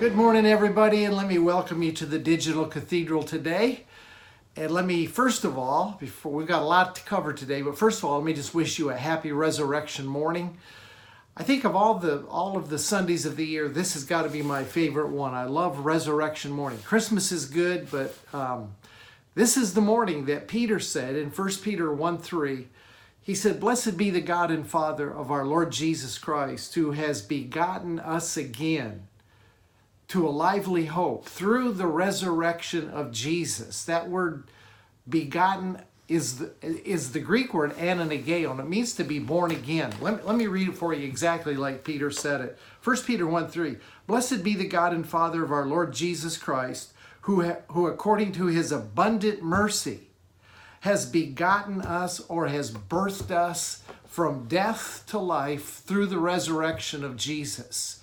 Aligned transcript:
Good 0.00 0.16
morning, 0.16 0.46
everybody, 0.46 1.04
and 1.04 1.14
let 1.14 1.26
me 1.26 1.36
welcome 1.36 1.82
you 1.82 1.92
to 1.92 2.06
the 2.06 2.18
Digital 2.18 2.64
Cathedral 2.64 3.22
today. 3.22 3.84
And 4.56 4.70
let 4.70 4.86
me, 4.86 5.04
first 5.04 5.44
of 5.44 5.58
all, 5.58 5.98
before 6.00 6.32
we've 6.32 6.46
got 6.46 6.62
a 6.62 6.64
lot 6.64 6.94
to 6.94 7.02
cover 7.02 7.34
today, 7.34 7.60
but 7.60 7.76
first 7.76 7.98
of 7.98 8.06
all, 8.06 8.16
let 8.16 8.24
me 8.24 8.32
just 8.32 8.54
wish 8.54 8.78
you 8.78 8.88
a 8.88 8.96
happy 8.96 9.30
resurrection 9.30 10.06
morning. 10.06 10.56
I 11.36 11.42
think 11.42 11.64
of 11.64 11.76
all 11.76 11.98
the 11.98 12.24
all 12.30 12.56
of 12.56 12.70
the 12.70 12.78
Sundays 12.78 13.26
of 13.26 13.36
the 13.36 13.44
year, 13.44 13.68
this 13.68 13.92
has 13.92 14.04
got 14.04 14.22
to 14.22 14.30
be 14.30 14.40
my 14.40 14.64
favorite 14.64 15.10
one. 15.10 15.34
I 15.34 15.44
love 15.44 15.80
Resurrection 15.80 16.50
morning. 16.50 16.78
Christmas 16.82 17.30
is 17.30 17.44
good, 17.44 17.90
but 17.90 18.16
um, 18.32 18.74
this 19.34 19.58
is 19.58 19.74
the 19.74 19.82
morning 19.82 20.24
that 20.24 20.48
Peter 20.48 20.80
said 20.80 21.14
in 21.14 21.28
1 21.28 21.48
Peter 21.62 21.92
1 21.92 22.16
3. 22.16 22.68
He 23.20 23.34
said, 23.34 23.60
Blessed 23.60 23.98
be 23.98 24.08
the 24.08 24.22
God 24.22 24.50
and 24.50 24.66
Father 24.66 25.12
of 25.12 25.30
our 25.30 25.44
Lord 25.44 25.70
Jesus 25.70 26.16
Christ, 26.16 26.74
who 26.74 26.92
has 26.92 27.20
begotten 27.20 28.00
us 28.00 28.38
again 28.38 29.08
to 30.10 30.26
a 30.26 30.30
lively 30.30 30.86
hope 30.86 31.24
through 31.24 31.72
the 31.72 31.86
resurrection 31.86 32.90
of 32.90 33.12
Jesus. 33.12 33.84
That 33.84 34.08
word 34.08 34.44
begotten 35.08 35.80
is 36.08 36.38
the, 36.38 36.52
is 36.60 37.12
the 37.12 37.20
Greek 37.20 37.54
word 37.54 37.72
ananageo, 37.76 38.50
and 38.50 38.58
it 38.58 38.68
means 38.68 38.92
to 38.94 39.04
be 39.04 39.20
born 39.20 39.52
again. 39.52 39.92
Let 40.00 40.16
me, 40.16 40.22
let 40.24 40.36
me 40.36 40.48
read 40.48 40.68
it 40.68 40.76
for 40.76 40.92
you 40.92 41.06
exactly 41.06 41.54
like 41.54 41.84
Peter 41.84 42.10
said 42.10 42.40
it. 42.40 42.58
1 42.82 42.96
Peter 43.06 43.24
1 43.24 43.48
3. 43.48 43.76
Blessed 44.08 44.42
be 44.42 44.56
the 44.56 44.66
God 44.66 44.92
and 44.92 45.08
Father 45.08 45.44
of 45.44 45.52
our 45.52 45.64
Lord 45.64 45.94
Jesus 45.94 46.36
Christ, 46.36 46.92
who, 47.22 47.42
who 47.68 47.86
according 47.86 48.32
to 48.32 48.46
his 48.46 48.72
abundant 48.72 49.44
mercy 49.44 50.08
has 50.80 51.06
begotten 51.06 51.82
us 51.82 52.18
or 52.20 52.48
has 52.48 52.72
birthed 52.72 53.30
us 53.30 53.84
from 54.08 54.48
death 54.48 55.04
to 55.06 55.20
life 55.20 55.82
through 55.84 56.06
the 56.06 56.18
resurrection 56.18 57.04
of 57.04 57.16
Jesus. 57.16 57.99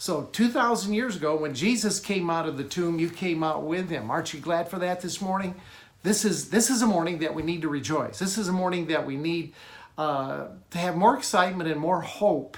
So 0.00 0.28
2,000 0.30 0.94
years 0.94 1.16
ago, 1.16 1.34
when 1.34 1.54
Jesus 1.54 1.98
came 1.98 2.30
out 2.30 2.48
of 2.48 2.56
the 2.56 2.62
tomb, 2.62 3.00
you 3.00 3.10
came 3.10 3.42
out 3.42 3.64
with 3.64 3.90
him. 3.90 4.12
Aren't 4.12 4.32
you 4.32 4.38
glad 4.38 4.68
for 4.68 4.78
that 4.78 5.00
this 5.00 5.20
morning? 5.20 5.56
This 6.04 6.24
is, 6.24 6.50
this 6.50 6.70
is 6.70 6.82
a 6.82 6.86
morning 6.86 7.18
that 7.18 7.34
we 7.34 7.42
need 7.42 7.62
to 7.62 7.68
rejoice. 7.68 8.20
This 8.20 8.38
is 8.38 8.46
a 8.46 8.52
morning 8.52 8.86
that 8.86 9.04
we 9.04 9.16
need 9.16 9.54
uh, 9.98 10.46
to 10.70 10.78
have 10.78 10.96
more 10.96 11.16
excitement 11.16 11.68
and 11.68 11.80
more 11.80 12.00
hope. 12.00 12.56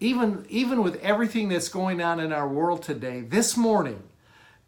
Even, 0.00 0.44
even 0.50 0.82
with 0.82 0.96
everything 0.96 1.48
that's 1.48 1.70
going 1.70 2.02
on 2.02 2.20
in 2.20 2.30
our 2.30 2.46
world 2.46 2.82
today, 2.82 3.22
this 3.22 3.56
morning 3.56 4.02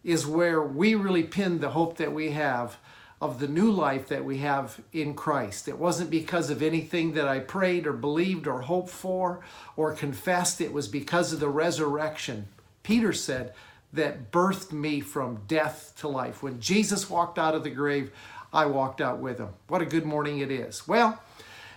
is 0.03 0.27
where 0.27 0.63
we 0.63 0.95
really 0.95 1.25
pin 1.25 1.61
the 1.61 1.69
hope 1.71 1.99
that 1.99 2.15
we 2.15 2.31
have 2.31 2.79
of 3.21 3.41
the 3.41 3.49
new 3.49 3.71
life 3.71 4.09
that 4.09 4.25
we 4.25 4.39
have 4.39 4.81
in 4.93 5.15
Christ. 5.15 5.67
It 5.69 5.79
wasn't 5.79 6.11
because 6.11 6.51
of 6.51 6.63
anything 6.63 7.15
that 7.15 7.27
I 7.27 7.41
prayed 7.41 7.87
or 7.87 7.93
believed 7.93 8.47
or 8.47 8.61
hoped 8.61 8.91
for 8.91 9.41
or 9.77 9.93
confessed. 9.93 10.61
It 10.61 10.73
was 10.73 10.87
because 10.87 11.33
of 11.33 11.41
the 11.41 11.49
resurrection. 11.49 12.47
Peter 12.83 13.13
said, 13.13 13.53
that 13.93 14.31
birthed 14.31 14.73
me 14.73 15.01
from 15.01 15.41
death 15.47 15.95
to 15.99 16.09
life. 16.09 16.43
When 16.43 16.61
Jesus 16.61 17.09
walked 17.09 17.39
out 17.39 17.55
of 17.55 17.65
the 17.65 17.71
grave, 17.71 18.11
I 18.53 18.67
walked 18.67 19.01
out 19.01 19.19
with 19.19 19.39
him. 19.39 19.49
What 19.69 19.83
a 19.83 19.87
good 19.87 20.05
morning 20.05 20.41
it 20.41 20.51
is. 20.51 20.87
Well, 20.87 21.21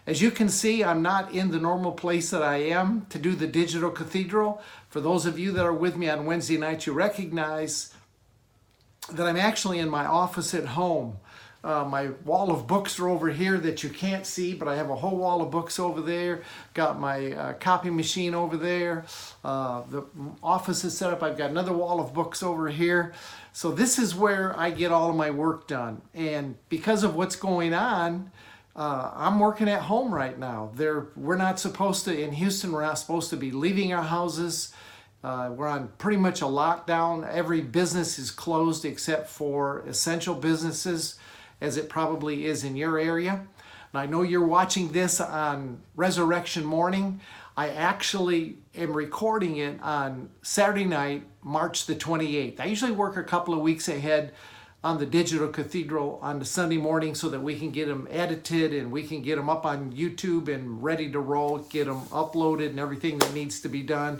as 0.08 0.22
you 0.22 0.32
can 0.32 0.50
see, 0.50 0.84
I'm 0.84 1.02
not 1.02 1.32
in 1.32 1.52
the 1.52 1.60
normal 1.60 1.92
place 1.92 2.32
that 2.32 2.42
I 2.42 2.58
am 2.58 3.06
to 3.10 3.20
do 3.20 3.34
the 3.34 3.48
digital 3.48 3.92
cathedral. 3.92 4.62
For 4.90 5.00
those 5.00 5.26
of 5.26 5.38
you 5.38 5.52
that 5.54 5.66
are 5.66 5.74
with 5.74 5.96
me 5.96 6.10
on 6.10 6.26
Wednesday 6.26 6.58
night, 6.58 6.86
you 6.86 6.94
recognize 6.94 7.94
that 9.12 9.28
I'm 9.28 9.38
actually 9.38 9.80
in 9.80 9.90
my 9.90 10.06
office 10.06 10.54
at 10.54 10.66
home. 10.66 11.18
Uh, 11.64 11.84
my 11.84 12.08
wall 12.26 12.50
of 12.50 12.66
books 12.66 13.00
are 13.00 13.08
over 13.08 13.30
here 13.30 13.58
that 13.60 13.84
you 13.84 13.90
can't 13.90 14.26
see, 14.26 14.54
but 14.54 14.68
I 14.68 14.76
have 14.76 14.90
a 14.90 14.96
whole 14.96 15.16
wall 15.16 15.42
of 15.44 15.52
books 15.52 15.80
over 15.80 16.02
there. 16.02 16.42
Got 16.74 17.00
my 17.00 17.34
uh, 17.34 17.54
copy 17.54 17.92
machine 17.92 18.34
over 18.34 18.58
there. 18.58 19.06
Uh, 19.44 19.84
the 19.90 20.04
office 20.42 20.84
is 20.84 20.98
set 20.98 21.14
up. 21.14 21.22
I've 21.22 21.38
got 21.38 21.52
another 21.52 21.74
wall 21.74 22.00
of 22.00 22.14
books 22.14 22.42
over 22.42 22.70
here. 22.70 23.14
So 23.54 23.72
this 23.72 24.00
is 24.00 24.16
where 24.16 24.58
I 24.60 24.72
get 24.72 24.92
all 24.92 25.12
of 25.12 25.16
my 25.16 25.30
work 25.30 25.68
done. 25.68 26.02
And 26.16 26.56
because 26.70 27.04
of 27.04 27.16
what's 27.16 27.36
going 27.36 27.76
on, 27.76 28.32
uh, 28.76 29.12
I'm 29.14 29.40
working 29.40 29.70
at 29.70 29.84
home 29.84 30.14
right 30.14 30.38
now. 30.40 30.72
There, 30.74 31.10
we're 31.16 31.38
not 31.38 31.60
supposed 31.60 32.06
to 32.06 32.20
in 32.20 32.32
Houston. 32.32 32.72
We're 32.72 32.86
not 32.86 32.98
supposed 32.98 33.30
to 33.32 33.38
be 33.38 33.52
leaving 33.52 33.94
our 33.94 34.04
houses. 34.04 34.74
Uh, 35.24 35.52
we're 35.56 35.68
on 35.68 35.90
pretty 36.00 36.18
much 36.18 36.42
a 36.42 36.46
lockdown. 36.46 37.30
Every 37.32 37.62
business 37.62 38.18
is 38.18 38.32
closed 38.32 38.84
except 38.84 39.30
for 39.30 39.84
essential 39.88 40.34
businesses 40.34 41.20
as 41.62 41.78
it 41.78 41.88
probably 41.88 42.46
is 42.46 42.64
in 42.64 42.76
your 42.76 42.98
area. 42.98 43.34
And 43.94 44.02
I 44.02 44.06
know 44.06 44.24
you're 44.24 44.46
watching 44.46 44.92
this 44.92 45.22
on 45.22 45.82
Resurrection 45.96 46.66
morning. 46.66 47.22
I 47.56 47.70
actually 47.70 48.58
am 48.76 48.94
recording 48.94 49.58
it 49.58 49.82
on 49.82 50.30
Saturday 50.42 50.86
night, 50.86 51.24
March 51.44 51.86
the 51.86 51.96
28th. 51.96 52.60
I 52.60 52.66
usually 52.66 52.92
work 52.92 53.18
a 53.18 53.24
couple 53.24 53.54
of 53.54 53.60
weeks 53.60 53.88
ahead 53.88 54.34
on 54.84 54.98
the 54.98 55.06
Digital 55.06 55.48
Cathedral 55.48 56.18
on 56.24 56.40
the 56.40 56.46
Sunday 56.46 56.78
morning 56.78 57.14
so 57.14 57.30
that 57.30 57.42
we 57.42 57.58
can 57.60 57.70
get 57.70 57.88
them 57.88 58.08
edited 58.10 58.74
and 58.74 58.92
we 58.92 59.04
can 59.04 59.22
get 59.22 59.36
them 59.36 59.50
up 59.50 59.66
on 59.66 59.92
YouTube 59.92 60.48
and 60.48 60.82
ready 60.82 61.12
to 61.12 61.20
roll, 61.20 61.60
get 61.60 61.86
them 61.86 62.02
uploaded 62.08 62.70
and 62.70 62.80
everything 62.80 63.20
that 63.20 63.34
needs 63.34 63.60
to 63.60 63.70
be 63.70 63.84
done 63.84 64.20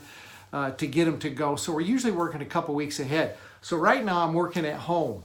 uh, 0.54 0.72
to 0.72 0.86
get 0.86 1.06
them 1.06 1.18
to 1.20 1.30
go. 1.30 1.56
So 1.56 1.74
we're 1.74 1.82
usually 1.82 2.12
working 2.12 2.42
a 2.42 2.46
couple 2.46 2.76
weeks 2.76 3.00
ahead. 3.00 3.38
So 3.62 3.78
right 3.78 4.04
now 4.04 4.24
I'm 4.24 4.34
working 4.34 4.66
at 4.66 4.76
home. 4.76 5.24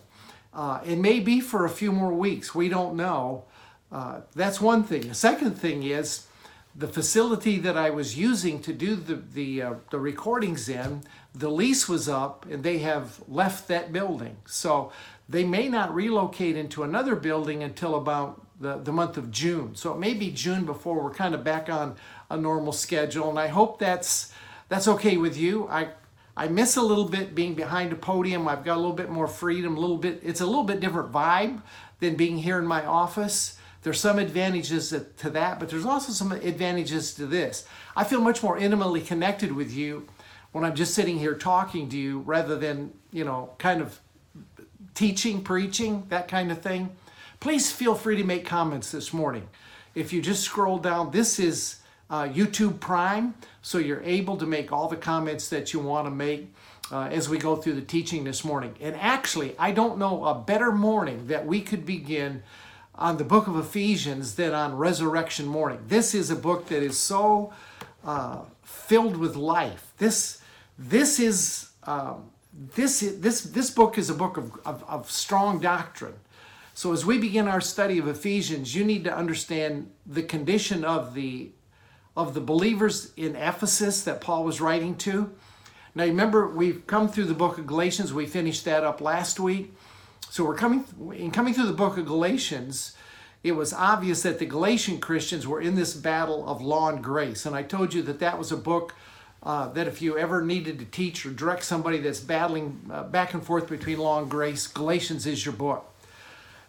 Uh, 0.57 0.81
it 0.87 0.97
may 0.97 1.21
be 1.21 1.39
for 1.39 1.67
a 1.67 1.71
few 1.71 1.93
more 1.93 2.15
weeks. 2.15 2.55
We 2.55 2.71
don't 2.71 2.97
know. 2.97 3.45
Uh, 3.93 4.23
that's 4.35 4.59
one 4.59 4.83
thing. 4.83 5.09
The 5.09 5.15
second 5.15 5.53
thing 5.53 5.83
is 5.83 6.27
the 6.75 6.89
facility 6.89 7.59
that 7.59 7.77
I 7.77 7.91
was 7.91 8.17
using 8.19 8.61
to 8.63 8.73
do 8.73 8.97
the 8.97 9.17
the, 9.17 9.63
uh, 9.63 9.75
the 9.91 9.99
recordings 9.99 10.69
in. 10.69 11.03
The 11.35 11.51
lease 11.51 11.89
was 11.89 12.09
up, 12.09 12.47
and 12.51 12.63
they 12.63 12.79
have 12.79 13.21
left 13.29 13.69
that 13.69 13.93
building. 13.93 14.39
So 14.47 14.91
they 15.29 15.45
may 15.45 15.69
not 15.69 15.95
relocate 15.95 16.57
into 16.57 16.83
another 16.83 17.17
building 17.17 17.63
until 17.63 17.95
about 17.95 18.41
the, 18.59 18.79
the 18.79 18.93
month 18.93 19.19
of 19.19 19.31
June. 19.31 19.75
So 19.75 19.93
it 19.93 19.99
may 19.99 20.15
be 20.15 20.31
June 20.31 20.65
before 20.65 21.03
we're 21.03 21.13
kind 21.13 21.35
of 21.35 21.45
back 21.45 21.69
on 21.69 21.97
a 22.31 22.37
normal 22.39 22.73
schedule. 22.73 23.29
And 23.29 23.39
I 23.39 23.49
hope 23.49 23.79
that's 23.79 24.33
that's 24.71 24.89
okay 24.89 25.19
with 25.19 25.37
you. 25.37 25.69
I 25.69 25.89
I 26.37 26.49
miss 26.49 26.77
a 26.77 26.83
little 26.83 27.09
bit 27.09 27.35
being 27.35 27.55
behind 27.55 27.93
a 27.93 27.97
podium. 27.97 28.47
I've 28.47 28.65
got 28.65 28.77
a 28.77 28.81
little 28.81 28.93
bit 28.93 29.09
more 29.09 29.27
freedom, 29.27 29.77
a 29.77 29.81
little 29.81 29.97
bit, 29.97 30.21
it's 30.23 30.43
a 30.43 30.47
little 30.47 30.65
bit 30.65 30.81
different 30.81 31.11
vibe 31.11 31.63
than 32.01 32.15
being 32.15 32.37
here 32.37 32.59
in 32.59 32.67
my 32.67 32.85
office. 32.85 33.57
There's 33.83 34.01
some 34.01 34.19
advantages 34.19 34.91
to 34.91 35.31
that, 35.31 35.61
but 35.61 35.69
there's 35.69 35.87
also 35.87 36.13
some 36.13 36.33
advantages 36.33 37.15
to 37.15 37.27
this. 37.27 37.65
I 37.95 38.05
feel 38.05 38.21
much 38.21 38.43
more 38.43 38.59
intimately 38.59 39.01
connected 39.01 39.53
with 39.53 39.73
you 39.73 40.09
when 40.53 40.65
I'm 40.65 40.75
just 40.75 40.93
sitting 40.95 41.19
here 41.19 41.35
talking 41.35 41.89
to 41.91 41.97
you 41.97 42.21
rather 42.21 42.57
than, 42.57 42.93
you 43.13 43.25
know, 43.25 43.51
kind 43.59 43.81
of 43.81 44.01
teaching, 44.95 45.43
preaching, 45.43 46.05
that 46.09 46.29
kind 46.29 46.51
of 46.51 46.61
thing. 46.61 46.97
Please 47.39 47.71
feel 47.71 47.95
free 47.95 48.17
to 48.17 48.25
make 48.25 48.45
comments 48.45 48.91
this 48.91 49.13
morning. 49.13 49.49
If 49.95 50.13
you 50.13 50.21
just 50.21 50.43
scroll 50.43 50.79
down, 50.79 51.13
this 51.13 51.39
is 51.39 51.77
uh, 52.09 52.25
YouTube 52.25 52.81
Prime, 52.81 53.35
so 53.63 53.79
you're 53.79 54.03
able 54.03 54.37
to 54.37 54.47
make 54.47 54.73
all 54.73 54.89
the 54.89 54.97
comments 54.97 55.49
that 55.49 55.73
you 55.73 55.81
want 55.81 56.07
to 56.07 56.11
make 56.11 56.53
uh, 56.93 57.09
as 57.11 57.29
we 57.29 57.39
go 57.39 57.57
through 57.57 57.75
the 57.75 57.83
teaching 57.83 58.25
this 58.25 58.45
morning. 58.45 58.75
And 58.81 58.95
actually, 58.97 59.57
I 59.59 59.73
don't 59.73 59.99
know 59.99 60.25
a 60.25 60.35
better 60.35 60.71
morning 60.73 61.27
that 61.27 61.47
we 61.47 61.61
could 61.61 61.85
begin 61.85 62.43
on 62.95 63.17
the 63.17 63.25
book 63.25 63.47
of 63.47 63.57
Ephesians 63.57 64.37
than 64.37 64.55
on 64.55 64.77
resurrection 64.77 65.47
morning. 65.47 65.81
This 65.89 66.15
is 66.15 66.31
a 66.31 66.37
book 66.37 66.69
that 66.69 66.83
is 66.83 66.97
so 66.97 67.53
uh, 68.05 68.43
filled 68.63 69.17
with 69.17 69.37
life. 69.37 69.93
This, 69.99 70.41
this 70.79 71.19
is. 71.19 71.71
Um, 71.85 72.31
this, 72.75 73.01
this, 73.01 73.43
this 73.43 73.71
book 73.71 73.99
is 73.99 74.09
a 74.09 74.15
book 74.15 74.37
of, 74.37 74.53
of, 74.65 74.83
of 74.89 75.11
strong 75.11 75.61
doctrine. 75.61 76.15
So, 76.73 76.93
as 76.93 77.05
we 77.05 77.19
begin 77.19 77.49
our 77.49 77.61
study 77.61 77.99
of 77.99 78.09
Ephesians, 78.09 78.75
you 78.75 78.85
need 78.85 79.05
to 79.05 79.15
understand 79.15 79.91
the 80.07 80.23
condition 80.23 80.85
of 80.85 81.15
the 81.15 81.51
of 82.17 82.35
the 82.35 82.41
believers 82.41 83.13
in 83.17 83.37
Ephesus 83.37 84.03
that 84.05 84.21
Paul 84.21 84.45
was 84.45 84.61
writing 84.61 84.97
to. 84.97 85.31
Now, 85.95 86.05
remember, 86.05 86.49
we've 86.49 86.87
come 86.87 87.09
through 87.09 87.25
the 87.25 87.35
book 87.35 87.59
of 87.59 87.67
Galatians. 87.67 88.13
We 88.13 88.27
finished 88.27 88.65
that 88.65 88.85
up 88.85 89.01
last 89.01 89.41
week. 89.41 89.75
So, 90.31 90.45
we're 90.45 90.57
coming 90.57 90.85
in 91.15 91.31
coming 91.31 91.55
through 91.55 91.67
the 91.67 91.73
book 91.73 91.97
of 91.97 92.07
Galatians. 92.07 92.95
It 93.43 93.53
was 93.53 93.73
obvious 93.73 94.23
that 94.23 94.39
the 94.39 94.47
Galatian 94.47 94.99
Christians 94.99 95.47
were 95.47 95.61
in 95.61 95.75
this 95.75 95.95
battle 95.95 96.49
of 96.49 96.61
law 96.61 96.89
and 96.89 97.03
grace. 97.03 97.47
And 97.47 97.55
I 97.55 97.63
told 97.63 97.95
you 97.95 98.03
that 98.03 98.19
that 98.19 98.39
was 98.39 98.51
a 98.51 98.57
book 98.57 98.95
uh, 99.43 99.69
that 99.69 99.87
if 99.87 100.03
you 100.03 100.19
ever 100.19 100.43
needed 100.43 100.79
to 100.81 100.85
teach 100.85 101.25
or 101.25 101.31
direct 101.31 101.65
somebody 101.65 101.99
that's 101.99 102.19
battling 102.19 102.91
uh, 102.91 103.05
back 103.05 103.33
and 103.33 103.45
forth 103.45 103.69
between 103.69 103.99
law 103.99 104.21
and 104.21 104.29
grace, 104.29 104.67
Galatians 104.67 105.27
is 105.27 105.45
your 105.47 105.55
book. 105.55 105.95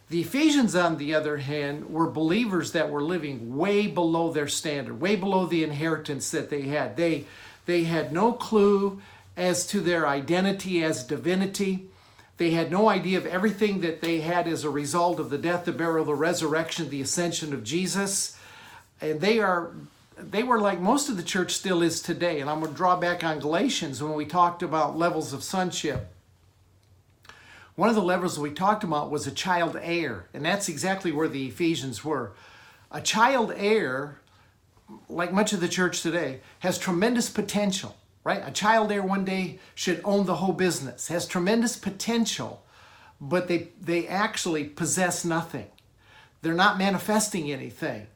The 0.10 0.22
Ephesians, 0.22 0.74
on 0.74 0.98
the 0.98 1.14
other 1.14 1.38
hand, 1.38 1.90
were 1.90 2.10
believers 2.10 2.72
that 2.72 2.90
were 2.90 3.04
living 3.04 3.58
way 3.58 3.88
below 3.88 4.32
their 4.32 4.48
standard, 4.48 5.02
way 5.02 5.18
below 5.18 5.46
the 5.46 5.64
inheritance 5.64 6.32
that 6.32 6.50
they 6.50 6.64
had. 6.64 6.96
They, 6.96 7.26
they 7.66 7.84
had 7.84 8.14
no 8.14 8.32
clue 8.32 9.02
as 9.36 9.68
to 9.68 9.82
their 9.82 10.08
identity 10.08 10.82
as 10.82 11.04
divinity. 11.04 11.90
They 12.38 12.52
had 12.52 12.72
no 12.72 12.88
idea 12.88 13.18
of 13.18 13.26
everything 13.26 13.82
that 13.82 14.00
they 14.00 14.22
had 14.22 14.48
as 14.48 14.64
a 14.64 14.70
result 14.70 15.20
of 15.20 15.30
the 15.30 15.38
death, 15.38 15.66
the 15.66 15.74
burial, 15.74 16.06
the 16.06 16.16
resurrection, 16.16 16.90
the 16.90 17.02
ascension 17.02 17.54
of 17.54 17.66
Jesus. 17.66 18.38
And 19.02 19.20
they 19.20 19.40
are 19.40 19.72
they 20.20 20.42
were 20.42 20.60
like 20.60 20.80
most 20.80 21.10
of 21.10 21.18
the 21.18 21.24
church 21.24 21.54
still 21.54 21.84
is 21.84 22.02
today. 22.02 22.40
And 22.40 22.50
I'm 22.50 22.60
going 22.60 22.72
to 22.72 22.78
draw 22.78 22.96
back 22.96 23.24
on 23.24 23.40
Galatians 23.40 24.02
when 24.02 24.14
we 24.14 24.26
talked 24.26 24.64
about 24.64 24.98
levels 24.98 25.32
of 25.32 25.44
sonship. 25.44 26.12
One 27.78 27.90
of 27.90 27.96
the 27.96 28.02
levels 28.02 28.40
we 28.40 28.50
talked 28.50 28.84
about 28.84 29.12
was 29.12 29.28
a 29.28 29.32
child 29.32 29.78
heir, 29.80 30.26
and 30.34 30.44
that's 30.44 30.68
exactly 30.68 31.12
where 31.12 31.28
the 31.28 31.46
Ephesians 31.46 32.04
were. 32.04 32.34
A 32.92 33.00
child 33.00 33.54
heir, 33.56 34.20
like 35.08 35.32
much 35.32 35.54
of 35.54 35.60
the 35.60 35.68
church 35.68 36.02
today, 36.02 36.40
has 36.62 36.80
tremendous 36.80 37.30
potential, 37.30 37.96
right? 38.24 38.42
A 38.44 38.50
child 38.50 38.92
heir 38.92 39.04
one 39.04 39.24
day 39.24 39.60
should 39.76 40.02
own 40.04 40.26
the 40.26 40.38
whole 40.38 40.54
business, 40.54 41.10
has 41.10 41.28
tremendous 41.28 41.78
potential, 41.78 42.66
but 43.22 43.48
they, 43.48 43.70
they 43.80 44.08
actually 44.08 44.64
possess 44.64 45.24
nothing. 45.24 45.68
They're 46.42 46.56
not 46.56 46.80
manifesting 46.80 47.52
anything. 47.52 48.08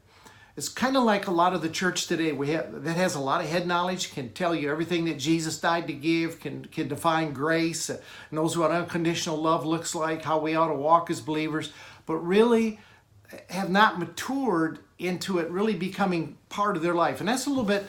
It's 0.54 0.68
kind 0.68 0.98
of 0.98 1.04
like 1.04 1.28
a 1.28 1.30
lot 1.30 1.54
of 1.54 1.62
the 1.62 1.70
church 1.70 2.06
today 2.06 2.32
we 2.32 2.50
have, 2.50 2.84
that 2.84 2.96
has 2.96 3.14
a 3.14 3.20
lot 3.20 3.40
of 3.40 3.48
head 3.48 3.66
knowledge, 3.66 4.12
can 4.12 4.30
tell 4.32 4.54
you 4.54 4.70
everything 4.70 5.06
that 5.06 5.18
Jesus 5.18 5.58
died 5.58 5.86
to 5.86 5.94
give, 5.94 6.40
can, 6.40 6.66
can 6.66 6.88
define 6.88 7.32
grace, 7.32 7.88
uh, 7.88 7.98
knows 8.30 8.58
what 8.58 8.70
unconditional 8.70 9.38
love 9.38 9.64
looks 9.64 9.94
like, 9.94 10.22
how 10.22 10.38
we 10.38 10.54
ought 10.54 10.68
to 10.68 10.74
walk 10.74 11.10
as 11.10 11.22
believers, 11.22 11.72
but 12.04 12.16
really 12.16 12.78
have 13.48 13.70
not 13.70 13.98
matured 13.98 14.80
into 14.98 15.38
it 15.38 15.48
really 15.50 15.74
becoming 15.74 16.36
part 16.50 16.76
of 16.76 16.82
their 16.82 16.94
life. 16.94 17.20
And 17.20 17.28
that's 17.28 17.46
a 17.46 17.48
little 17.48 17.64
bit 17.64 17.86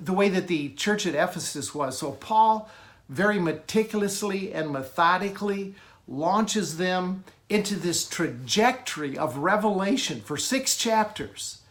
the 0.00 0.14
way 0.14 0.30
that 0.30 0.48
the 0.48 0.70
church 0.70 1.06
at 1.06 1.14
Ephesus 1.14 1.74
was. 1.74 1.98
So 1.98 2.12
Paul 2.12 2.70
very 3.10 3.38
meticulously 3.38 4.54
and 4.54 4.70
methodically 4.70 5.74
launches 6.08 6.78
them 6.78 7.24
into 7.50 7.74
this 7.74 8.08
trajectory 8.08 9.18
of 9.18 9.36
revelation 9.36 10.22
for 10.22 10.38
six 10.38 10.78
chapters 10.78 11.61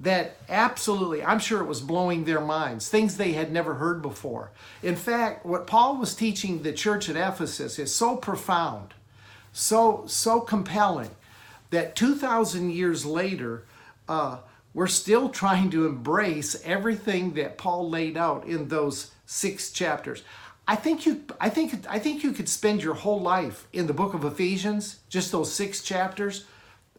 that 0.00 0.36
absolutely, 0.48 1.22
I'm 1.22 1.38
sure 1.38 1.60
it 1.60 1.66
was 1.66 1.80
blowing 1.80 2.24
their 2.24 2.40
minds, 2.40 2.88
things 2.88 3.16
they 3.16 3.32
had 3.32 3.52
never 3.52 3.74
heard 3.74 4.00
before. 4.00 4.50
In 4.82 4.96
fact, 4.96 5.44
what 5.44 5.66
Paul 5.66 5.98
was 5.98 6.14
teaching 6.14 6.62
the 6.62 6.72
church 6.72 7.08
at 7.10 7.16
Ephesus 7.16 7.78
is 7.78 7.94
so 7.94 8.16
profound, 8.16 8.94
so, 9.52 10.04
so 10.06 10.40
compelling, 10.40 11.10
that 11.68 11.96
2,000 11.96 12.70
years 12.70 13.04
later, 13.04 13.64
uh, 14.08 14.38
we're 14.72 14.86
still 14.86 15.28
trying 15.42 15.70
to 15.70 15.86
embrace 15.86 16.60
everything 16.64 17.34
that 17.34 17.58
Paul 17.58 17.90
laid 17.90 18.16
out 18.16 18.46
in 18.46 18.68
those 18.68 19.10
six 19.26 19.70
chapters. 19.70 20.22
I 20.66 20.76
think 20.76 21.04
you 21.04 21.24
I 21.40 21.48
think 21.48 21.84
I 21.88 21.98
think 21.98 22.22
you 22.22 22.30
could 22.30 22.48
spend 22.48 22.80
your 22.80 22.94
whole 22.94 23.20
life 23.20 23.66
in 23.72 23.88
the 23.88 23.92
book 23.92 24.14
of 24.14 24.24
Ephesians, 24.24 25.00
just 25.08 25.32
those 25.32 25.52
six 25.52 25.82
chapters, 25.82 26.44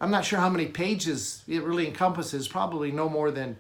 I'm 0.01 0.09
not 0.09 0.25
sure 0.25 0.39
how 0.39 0.50
many 0.50 0.65
pages 0.65 1.44
it 1.48 1.62
really 1.62 1.86
encompasses, 1.88 2.48
probably 2.48 2.92
no 2.92 3.07
more 3.07 3.30
than 3.30 3.56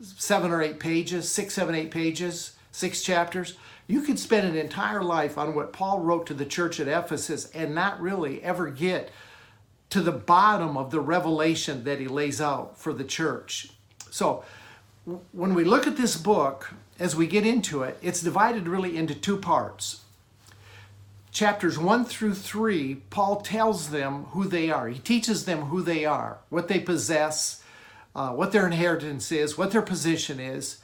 seven 0.00 0.50
or 0.50 0.62
eight 0.62 0.80
pages, 0.80 1.30
six, 1.30 1.52
seven, 1.52 1.74
eight 1.74 1.90
pages, 1.90 2.56
six 2.72 3.02
chapters. 3.02 3.58
You 3.86 4.00
could 4.00 4.18
spend 4.18 4.48
an 4.48 4.56
entire 4.56 5.02
life 5.02 5.36
on 5.36 5.54
what 5.54 5.74
Paul 5.74 6.00
wrote 6.00 6.26
to 6.28 6.34
the 6.34 6.46
church 6.46 6.80
at 6.80 6.88
Ephesus 6.88 7.50
and 7.50 7.74
not 7.74 8.00
really 8.00 8.42
ever 8.42 8.70
get 8.70 9.10
to 9.90 10.00
the 10.00 10.12
bottom 10.12 10.78
of 10.78 10.90
the 10.90 11.00
revelation 11.00 11.84
that 11.84 12.00
he 12.00 12.08
lays 12.08 12.40
out 12.40 12.78
for 12.78 12.94
the 12.94 13.04
church. 13.04 13.68
So, 14.10 14.44
when 15.32 15.52
we 15.52 15.64
look 15.64 15.86
at 15.86 15.98
this 15.98 16.16
book, 16.16 16.72
as 16.98 17.14
we 17.14 17.26
get 17.26 17.44
into 17.44 17.82
it, 17.82 17.98
it's 18.00 18.22
divided 18.22 18.66
really 18.66 18.96
into 18.96 19.14
two 19.14 19.36
parts 19.36 20.00
chapters 21.32 21.78
1 21.78 22.04
through 22.04 22.34
3, 22.34 22.96
Paul 23.08 23.40
tells 23.40 23.90
them 23.90 24.24
who 24.30 24.44
they 24.44 24.70
are. 24.70 24.88
He 24.88 24.98
teaches 24.98 25.46
them 25.46 25.62
who 25.62 25.82
they 25.82 26.04
are, 26.04 26.38
what 26.50 26.68
they 26.68 26.78
possess, 26.78 27.62
uh, 28.14 28.30
what 28.30 28.52
their 28.52 28.66
inheritance 28.66 29.32
is, 29.32 29.56
what 29.56 29.72
their 29.72 29.82
position 29.82 30.38
is. 30.38 30.78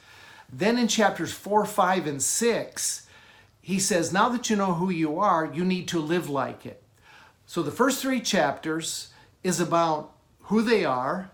Then 0.51 0.79
in 0.79 0.87
chapters 0.87 1.31
4, 1.31 1.65
5, 1.65 2.07
and 2.07 2.21
6, 2.21 3.07
he 3.61 3.79
says, 3.79 4.11
Now 4.11 4.29
that 4.29 4.49
you 4.49 4.55
know 4.55 4.73
who 4.73 4.89
you 4.89 5.19
are, 5.19 5.45
you 5.45 5.63
need 5.63 5.87
to 5.89 5.99
live 5.99 6.27
like 6.27 6.65
it. 6.65 6.81
So 7.45 7.61
the 7.61 7.71
first 7.71 8.01
three 8.01 8.19
chapters 8.19 9.13
is 9.43 9.59
about 9.59 10.11
who 10.43 10.63
they 10.63 10.83
are, 10.83 11.29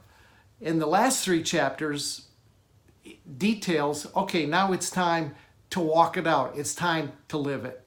and 0.62 0.82
the 0.82 0.86
last 0.86 1.24
three 1.24 1.42
chapters 1.42 2.28
details 3.38 4.08
okay, 4.16 4.46
now 4.46 4.74
it's 4.74 4.90
time 4.90 5.36
to 5.70 5.80
walk 5.80 6.18
it 6.18 6.28
out, 6.28 6.58
it's 6.58 6.76
time 6.76 7.14
to 7.30 7.38
live 7.38 7.64
it. 7.64 7.85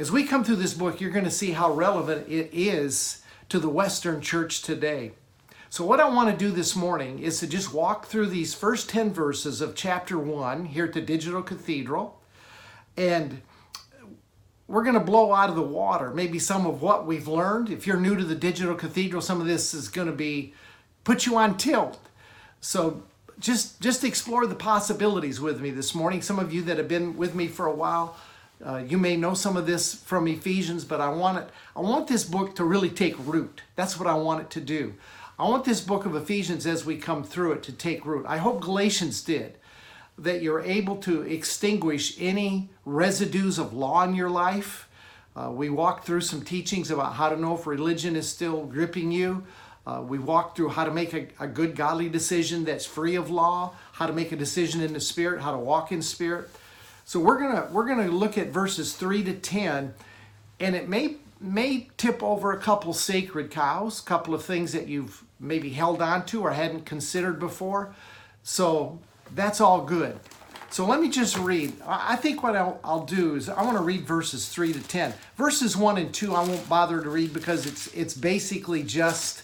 As 0.00 0.10
we 0.10 0.24
come 0.24 0.44
through 0.44 0.56
this 0.56 0.72
book, 0.72 0.98
you're 0.98 1.10
going 1.10 1.26
to 1.26 1.30
see 1.30 1.50
how 1.50 1.70
relevant 1.70 2.26
it 2.26 2.48
is 2.54 3.20
to 3.50 3.58
the 3.58 3.68
Western 3.68 4.22
church 4.22 4.62
today. 4.62 5.12
So, 5.68 5.84
what 5.84 6.00
I 6.00 6.08
want 6.08 6.30
to 6.30 6.36
do 6.42 6.50
this 6.50 6.74
morning 6.74 7.18
is 7.18 7.38
to 7.40 7.46
just 7.46 7.74
walk 7.74 8.06
through 8.06 8.28
these 8.28 8.54
first 8.54 8.88
10 8.88 9.12
verses 9.12 9.60
of 9.60 9.74
chapter 9.74 10.18
1 10.18 10.64
here 10.64 10.86
at 10.86 10.94
the 10.94 11.02
Digital 11.02 11.42
Cathedral. 11.42 12.18
And 12.96 13.42
we're 14.68 14.84
going 14.84 14.94
to 14.94 15.00
blow 15.00 15.34
out 15.34 15.50
of 15.50 15.56
the 15.56 15.60
water 15.60 16.08
maybe 16.14 16.38
some 16.38 16.64
of 16.64 16.80
what 16.80 17.06
we've 17.06 17.28
learned. 17.28 17.68
If 17.68 17.86
you're 17.86 18.00
new 18.00 18.16
to 18.16 18.24
the 18.24 18.34
Digital 18.34 18.74
Cathedral, 18.74 19.20
some 19.20 19.38
of 19.38 19.46
this 19.46 19.74
is 19.74 19.88
going 19.88 20.08
to 20.08 20.14
be 20.14 20.54
put 21.04 21.26
you 21.26 21.36
on 21.36 21.58
tilt. 21.58 22.00
So, 22.62 23.02
just 23.38 23.82
just 23.82 24.02
explore 24.02 24.46
the 24.46 24.54
possibilities 24.54 25.42
with 25.42 25.60
me 25.60 25.70
this 25.70 25.94
morning. 25.94 26.22
Some 26.22 26.38
of 26.38 26.54
you 26.54 26.62
that 26.62 26.78
have 26.78 26.88
been 26.88 27.18
with 27.18 27.34
me 27.34 27.48
for 27.48 27.66
a 27.66 27.74
while, 27.74 28.16
uh, 28.64 28.82
you 28.86 28.98
may 28.98 29.16
know 29.16 29.34
some 29.34 29.56
of 29.56 29.66
this 29.66 29.94
from 29.94 30.26
Ephesians, 30.26 30.84
but 30.84 31.00
I 31.00 31.08
want 31.08 31.38
it. 31.38 31.48
I 31.74 31.80
want 31.80 32.08
this 32.08 32.24
book 32.24 32.54
to 32.56 32.64
really 32.64 32.90
take 32.90 33.14
root. 33.18 33.62
That's 33.74 33.98
what 33.98 34.06
I 34.06 34.14
want 34.14 34.42
it 34.42 34.50
to 34.50 34.60
do. 34.60 34.94
I 35.38 35.48
want 35.48 35.64
this 35.64 35.80
book 35.80 36.04
of 36.04 36.14
Ephesians, 36.14 36.66
as 36.66 36.84
we 36.84 36.98
come 36.98 37.24
through 37.24 37.52
it, 37.52 37.62
to 37.64 37.72
take 37.72 38.04
root. 38.04 38.26
I 38.28 38.36
hope 38.36 38.60
Galatians 38.60 39.22
did. 39.22 39.56
That 40.18 40.42
you're 40.42 40.60
able 40.60 40.96
to 40.98 41.22
extinguish 41.22 42.20
any 42.20 42.68
residues 42.84 43.58
of 43.58 43.72
law 43.72 44.02
in 44.04 44.14
your 44.14 44.28
life. 44.28 44.90
Uh, 45.34 45.50
we 45.50 45.70
walked 45.70 46.04
through 46.04 46.20
some 46.20 46.42
teachings 46.42 46.90
about 46.90 47.14
how 47.14 47.30
to 47.30 47.36
know 47.36 47.54
if 47.54 47.66
religion 47.66 48.16
is 48.16 48.28
still 48.28 48.66
gripping 48.66 49.10
you. 49.10 49.44
Uh, 49.86 50.02
we 50.06 50.18
walked 50.18 50.58
through 50.58 50.68
how 50.68 50.84
to 50.84 50.90
make 50.90 51.14
a, 51.14 51.26
a 51.40 51.46
good 51.46 51.74
godly 51.74 52.10
decision 52.10 52.64
that's 52.64 52.84
free 52.84 53.16
of 53.16 53.30
law, 53.30 53.74
how 53.92 54.06
to 54.06 54.12
make 54.12 54.32
a 54.32 54.36
decision 54.36 54.82
in 54.82 54.92
the 54.92 55.00
spirit, 55.00 55.40
how 55.40 55.52
to 55.52 55.58
walk 55.58 55.90
in 55.90 56.02
spirit. 56.02 56.50
So 57.10 57.18
we're 57.18 57.40
gonna 57.40 57.66
we're 57.72 57.88
gonna 57.88 58.06
look 58.06 58.38
at 58.38 58.50
verses 58.50 58.94
three 58.94 59.24
to 59.24 59.32
ten, 59.32 59.94
and 60.60 60.76
it 60.76 60.88
may 60.88 61.16
may 61.40 61.88
tip 61.96 62.22
over 62.22 62.52
a 62.52 62.58
couple 62.60 62.92
sacred 62.92 63.50
cows, 63.50 63.98
a 63.98 64.04
couple 64.04 64.32
of 64.32 64.44
things 64.44 64.70
that 64.74 64.86
you've 64.86 65.24
maybe 65.40 65.70
held 65.70 66.02
on 66.02 66.24
to 66.26 66.42
or 66.42 66.52
hadn't 66.52 66.86
considered 66.86 67.40
before. 67.40 67.92
So 68.44 69.00
that's 69.34 69.60
all 69.60 69.84
good. 69.84 70.20
So 70.70 70.86
let 70.86 71.00
me 71.00 71.08
just 71.08 71.36
read. 71.36 71.72
I 71.84 72.14
think 72.14 72.44
what 72.44 72.54
I'll, 72.54 72.78
I'll 72.84 73.04
do 73.04 73.34
is 73.34 73.48
I 73.48 73.60
want 73.64 73.76
to 73.76 73.82
read 73.82 74.06
verses 74.06 74.48
3 74.48 74.72
to 74.74 74.80
10. 74.80 75.12
Verses 75.34 75.76
1 75.76 75.98
and 75.98 76.14
2 76.14 76.32
I 76.32 76.44
won't 76.44 76.68
bother 76.68 77.02
to 77.02 77.10
read 77.10 77.34
because 77.34 77.66
it's 77.66 77.88
it's 77.88 78.14
basically 78.14 78.84
just 78.84 79.42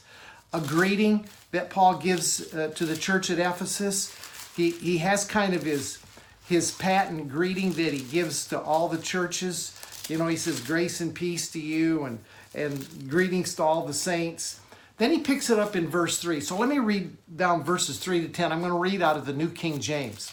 a 0.52 0.60
greeting 0.60 1.26
that 1.50 1.70
Paul 1.70 1.98
gives 1.98 2.54
uh, 2.54 2.68
to 2.76 2.86
the 2.86 2.96
church 2.96 3.28
at 3.28 3.40
Ephesus. 3.40 4.14
He, 4.56 4.70
he 4.70 4.98
has 4.98 5.24
kind 5.24 5.52
of 5.52 5.64
his 5.64 5.98
his 6.46 6.70
patent 6.70 7.28
greeting 7.28 7.72
that 7.72 7.92
he 7.92 8.00
gives 8.00 8.46
to 8.48 8.60
all 8.60 8.88
the 8.88 8.98
churches. 8.98 9.78
You 10.08 10.16
know, 10.16 10.28
he 10.28 10.36
says, 10.36 10.60
Grace 10.60 11.00
and 11.00 11.14
peace 11.14 11.50
to 11.50 11.60
you, 11.60 12.04
and, 12.04 12.20
and 12.54 13.08
greetings 13.08 13.54
to 13.56 13.64
all 13.64 13.84
the 13.84 13.94
saints. 13.94 14.60
Then 14.98 15.10
he 15.10 15.18
picks 15.18 15.50
it 15.50 15.58
up 15.58 15.76
in 15.76 15.88
verse 15.88 16.18
3. 16.18 16.40
So 16.40 16.56
let 16.56 16.68
me 16.68 16.78
read 16.78 17.16
down 17.36 17.64
verses 17.64 17.98
3 17.98 18.22
to 18.22 18.28
10. 18.28 18.52
I'm 18.52 18.60
going 18.60 18.70
to 18.72 18.78
read 18.78 19.02
out 19.02 19.16
of 19.16 19.26
the 19.26 19.32
New 19.32 19.50
King 19.50 19.80
James. 19.80 20.32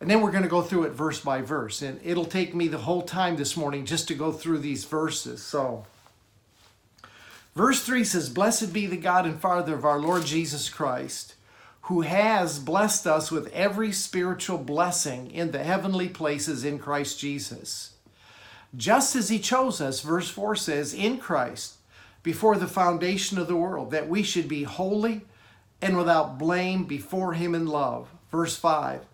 And 0.00 0.10
then 0.10 0.22
we're 0.22 0.32
going 0.32 0.42
to 0.42 0.48
go 0.48 0.62
through 0.62 0.84
it 0.84 0.92
verse 0.92 1.20
by 1.20 1.42
verse. 1.42 1.82
And 1.82 2.00
it'll 2.02 2.24
take 2.24 2.54
me 2.54 2.68
the 2.68 2.78
whole 2.78 3.02
time 3.02 3.36
this 3.36 3.56
morning 3.56 3.84
just 3.84 4.08
to 4.08 4.14
go 4.14 4.32
through 4.32 4.58
these 4.58 4.84
verses. 4.86 5.42
So, 5.42 5.84
verse 7.54 7.84
3 7.84 8.02
says, 8.02 8.30
Blessed 8.30 8.72
be 8.72 8.86
the 8.86 8.96
God 8.96 9.26
and 9.26 9.38
Father 9.38 9.74
of 9.74 9.84
our 9.84 10.00
Lord 10.00 10.24
Jesus 10.24 10.70
Christ 10.70 11.34
who 11.90 12.02
has 12.02 12.60
blessed 12.60 13.04
us 13.04 13.32
with 13.32 13.52
every 13.52 13.90
spiritual 13.90 14.56
blessing 14.56 15.28
in 15.28 15.50
the 15.50 15.64
heavenly 15.64 16.08
places 16.08 16.64
in 16.64 16.78
Christ 16.78 17.18
Jesus. 17.18 17.94
Just 18.76 19.16
as 19.16 19.28
he 19.28 19.40
chose 19.40 19.80
us, 19.80 20.00
verse 20.00 20.30
4 20.30 20.54
says, 20.54 20.94
in 20.94 21.18
Christ, 21.18 21.78
before 22.22 22.56
the 22.56 22.68
foundation 22.68 23.38
of 23.38 23.48
the 23.48 23.56
world, 23.56 23.90
that 23.90 24.08
we 24.08 24.22
should 24.22 24.46
be 24.46 24.62
holy 24.62 25.22
and 25.82 25.96
without 25.96 26.38
blame 26.38 26.84
before 26.84 27.32
him 27.32 27.56
in 27.56 27.66
love. 27.66 28.08
Verse 28.30 28.56
5 28.56 29.04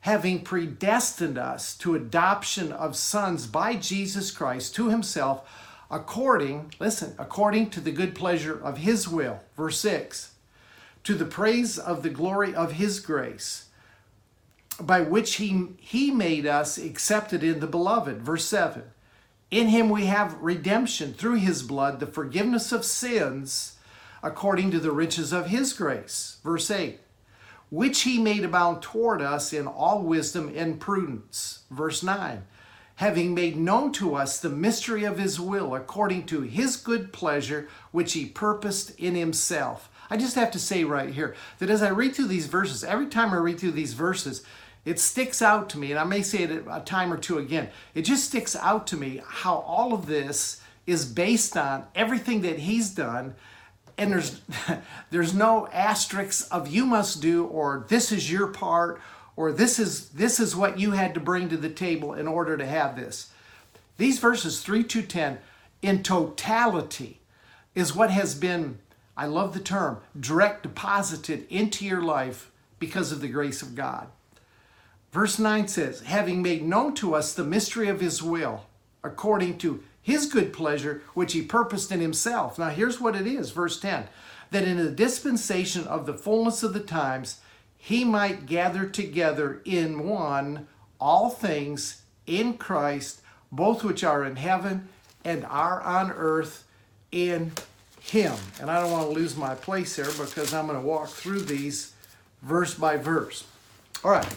having 0.00 0.42
predestined 0.42 1.38
us 1.38 1.74
to 1.78 1.94
adoption 1.94 2.72
of 2.72 2.94
sons 2.94 3.46
by 3.46 3.74
Jesus 3.74 4.30
Christ 4.30 4.74
to 4.74 4.90
himself, 4.90 5.48
according, 5.90 6.74
listen, 6.78 7.14
according 7.18 7.70
to 7.70 7.80
the 7.80 7.90
good 7.90 8.14
pleasure 8.14 8.62
of 8.62 8.78
his 8.78 9.08
will. 9.08 9.40
Verse 9.56 9.80
6 9.80 10.34
to 11.04 11.14
the 11.14 11.24
praise 11.24 11.78
of 11.78 12.02
the 12.02 12.10
glory 12.10 12.54
of 12.54 12.72
his 12.72 13.00
grace, 13.00 13.68
by 14.80 15.00
which 15.00 15.36
he, 15.36 15.68
he 15.78 16.10
made 16.10 16.46
us 16.46 16.78
accepted 16.78 17.42
in 17.42 17.60
the 17.60 17.66
beloved. 17.66 18.22
Verse 18.22 18.44
7 18.44 18.82
In 19.50 19.68
him 19.68 19.88
we 19.88 20.06
have 20.06 20.40
redemption 20.40 21.14
through 21.14 21.36
his 21.36 21.62
blood, 21.62 22.00
the 22.00 22.06
forgiveness 22.06 22.72
of 22.72 22.84
sins 22.84 23.76
according 24.22 24.70
to 24.72 24.80
the 24.80 24.92
riches 24.92 25.32
of 25.32 25.46
his 25.46 25.72
grace. 25.72 26.38
Verse 26.42 26.70
8 26.70 27.00
which 27.70 28.02
he 28.02 28.18
made 28.18 28.44
abound 28.44 28.80
toward 28.80 29.20
us 29.20 29.52
in 29.52 29.66
all 29.66 30.02
wisdom 30.02 30.50
and 30.56 30.80
prudence. 30.80 31.64
Verse 31.70 32.02
9 32.02 32.44
having 32.96 33.32
made 33.32 33.56
known 33.56 33.92
to 33.92 34.16
us 34.16 34.40
the 34.40 34.48
mystery 34.48 35.04
of 35.04 35.18
his 35.18 35.38
will 35.38 35.76
according 35.76 36.26
to 36.26 36.40
his 36.40 36.76
good 36.76 37.12
pleasure, 37.12 37.68
which 37.92 38.14
he 38.14 38.26
purposed 38.26 38.90
in 38.98 39.14
himself. 39.14 39.88
I 40.10 40.16
just 40.16 40.36
have 40.36 40.50
to 40.52 40.58
say 40.58 40.84
right 40.84 41.12
here 41.12 41.34
that 41.58 41.70
as 41.70 41.82
I 41.82 41.90
read 41.90 42.14
through 42.14 42.28
these 42.28 42.46
verses, 42.46 42.84
every 42.84 43.06
time 43.06 43.32
I 43.32 43.36
read 43.36 43.60
through 43.60 43.72
these 43.72 43.92
verses, 43.92 44.42
it 44.84 44.98
sticks 44.98 45.42
out 45.42 45.68
to 45.70 45.78
me, 45.78 45.90
and 45.90 46.00
I 46.00 46.04
may 46.04 46.22
say 46.22 46.44
it 46.44 46.64
a 46.70 46.80
time 46.80 47.12
or 47.12 47.18
two 47.18 47.38
again. 47.38 47.68
It 47.94 48.02
just 48.02 48.24
sticks 48.24 48.56
out 48.56 48.86
to 48.88 48.96
me 48.96 49.20
how 49.26 49.56
all 49.56 49.92
of 49.92 50.06
this 50.06 50.62
is 50.86 51.04
based 51.04 51.56
on 51.56 51.84
everything 51.94 52.40
that 52.42 52.60
he's 52.60 52.90
done 52.90 53.34
and 53.98 54.12
there's 54.12 54.40
there's 55.10 55.34
no 55.34 55.68
asterisks 55.72 56.42
of 56.48 56.68
you 56.68 56.86
must 56.86 57.20
do 57.20 57.44
or 57.46 57.84
this 57.88 58.10
is 58.10 58.32
your 58.32 58.46
part 58.46 59.00
or 59.36 59.52
this 59.52 59.78
is 59.78 60.08
this 60.10 60.40
is 60.40 60.56
what 60.56 60.78
you 60.78 60.92
had 60.92 61.12
to 61.14 61.20
bring 61.20 61.48
to 61.48 61.56
the 61.56 61.68
table 61.68 62.14
in 62.14 62.26
order 62.26 62.56
to 62.56 62.64
have 62.64 62.96
this. 62.96 63.30
These 63.98 64.20
verses 64.20 64.62
3 64.62 64.84
to 64.84 65.02
10 65.02 65.38
in 65.82 66.02
totality 66.02 67.20
is 67.74 67.94
what 67.94 68.10
has 68.10 68.34
been 68.34 68.78
I 69.18 69.26
love 69.26 69.52
the 69.52 69.60
term 69.60 69.98
direct 70.18 70.62
deposited 70.62 71.44
into 71.50 71.84
your 71.84 72.02
life 72.02 72.52
because 72.78 73.10
of 73.10 73.20
the 73.20 73.26
grace 73.26 73.62
of 73.62 73.74
God. 73.74 74.06
Verse 75.10 75.40
9 75.40 75.66
says, 75.66 76.02
having 76.02 76.40
made 76.40 76.62
known 76.62 76.94
to 76.94 77.16
us 77.16 77.34
the 77.34 77.42
mystery 77.42 77.88
of 77.88 78.00
his 78.00 78.22
will, 78.22 78.66
according 79.02 79.58
to 79.58 79.82
his 80.00 80.26
good 80.26 80.52
pleasure, 80.52 81.02
which 81.14 81.32
he 81.32 81.42
purposed 81.42 81.90
in 81.90 82.00
himself. 82.00 82.60
Now, 82.60 82.68
here's 82.68 83.00
what 83.00 83.16
it 83.16 83.26
is, 83.26 83.50
verse 83.50 83.80
10 83.80 84.08
that 84.50 84.64
in 84.64 84.78
the 84.78 84.90
dispensation 84.90 85.86
of 85.86 86.06
the 86.06 86.14
fullness 86.14 86.62
of 86.62 86.72
the 86.72 86.80
times, 86.80 87.40
he 87.76 88.02
might 88.02 88.46
gather 88.46 88.86
together 88.86 89.60
in 89.66 90.08
one 90.08 90.66
all 90.98 91.28
things 91.28 92.02
in 92.26 92.54
Christ, 92.54 93.20
both 93.52 93.84
which 93.84 94.02
are 94.02 94.24
in 94.24 94.36
heaven 94.36 94.88
and 95.24 95.44
are 95.44 95.82
on 95.82 96.10
earth 96.10 96.64
in 97.12 97.52
him. 98.10 98.34
And 98.60 98.70
I 98.70 98.80
don't 98.80 98.90
want 98.90 99.08
to 99.08 99.14
lose 99.14 99.36
my 99.36 99.54
place 99.54 99.96
here 99.96 100.10
because 100.18 100.54
I'm 100.54 100.66
going 100.66 100.78
to 100.78 100.86
walk 100.86 101.08
through 101.08 101.42
these 101.42 101.94
verse 102.42 102.74
by 102.74 102.96
verse. 102.96 103.44
All 104.04 104.10
right. 104.10 104.36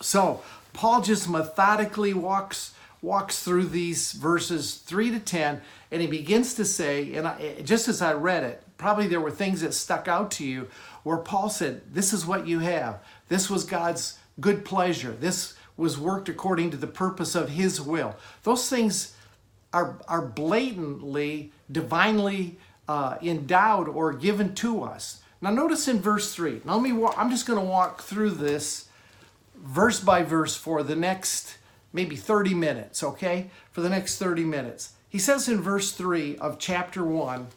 So, 0.00 0.42
Paul 0.72 1.02
just 1.02 1.28
methodically 1.28 2.12
walks 2.14 2.72
walks 3.00 3.42
through 3.42 3.66
these 3.66 4.12
verses 4.12 4.76
3 4.76 5.10
to 5.10 5.20
10 5.20 5.60
and 5.90 6.00
he 6.00 6.08
begins 6.08 6.54
to 6.54 6.64
say 6.64 7.12
and 7.12 7.28
I, 7.28 7.60
just 7.62 7.86
as 7.86 8.00
I 8.00 8.14
read 8.14 8.44
it, 8.44 8.62
probably 8.78 9.06
there 9.06 9.20
were 9.20 9.30
things 9.30 9.60
that 9.60 9.74
stuck 9.74 10.08
out 10.08 10.30
to 10.32 10.44
you 10.44 10.68
where 11.02 11.18
Paul 11.18 11.50
said, 11.50 11.82
This 11.92 12.12
is 12.12 12.26
what 12.26 12.46
you 12.46 12.60
have. 12.60 12.98
This 13.28 13.48
was 13.48 13.64
God's 13.64 14.18
good 14.40 14.64
pleasure. 14.64 15.12
This 15.12 15.54
was 15.76 15.98
worked 15.98 16.28
according 16.28 16.70
to 16.70 16.76
the 16.76 16.86
purpose 16.86 17.34
of 17.34 17.50
His 17.50 17.80
will. 17.80 18.16
Those 18.42 18.68
things 18.68 19.13
are, 19.74 19.98
are 20.06 20.22
blatantly, 20.22 21.52
divinely 21.70 22.56
uh, 22.88 23.16
endowed 23.20 23.88
or 23.88 24.12
given 24.12 24.54
to 24.54 24.84
us. 24.84 25.20
Now, 25.42 25.50
notice 25.50 25.88
in 25.88 26.00
verse 26.00 26.32
3. 26.32 26.62
Now, 26.64 26.76
let 26.76 26.82
me 26.82 27.06
I'm 27.16 27.28
just 27.28 27.44
going 27.44 27.58
to 27.58 27.64
walk 27.64 28.02
through 28.02 28.30
this 28.30 28.88
verse 29.56 30.00
by 30.00 30.22
verse 30.22 30.56
for 30.56 30.82
the 30.82 30.94
next 30.94 31.58
maybe 31.92 32.16
30 32.16 32.54
minutes, 32.54 33.02
okay? 33.02 33.50
For 33.72 33.80
the 33.80 33.88
next 33.88 34.18
30 34.18 34.44
minutes. 34.44 34.92
He 35.08 35.18
says 35.18 35.48
in 35.48 35.60
verse 35.60 35.92
3 35.92 36.38
of 36.38 36.58
chapter 36.58 37.04
1 37.04 37.48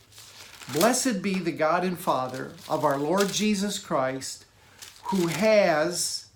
Blessed 0.74 1.22
be 1.22 1.36
the 1.36 1.52
God 1.52 1.86
and 1.86 1.98
Father 1.98 2.52
of 2.68 2.84
our 2.84 2.98
Lord 2.98 3.32
Jesus 3.32 3.80
Christ, 3.80 4.46
who 5.04 5.28
has, 5.28 6.28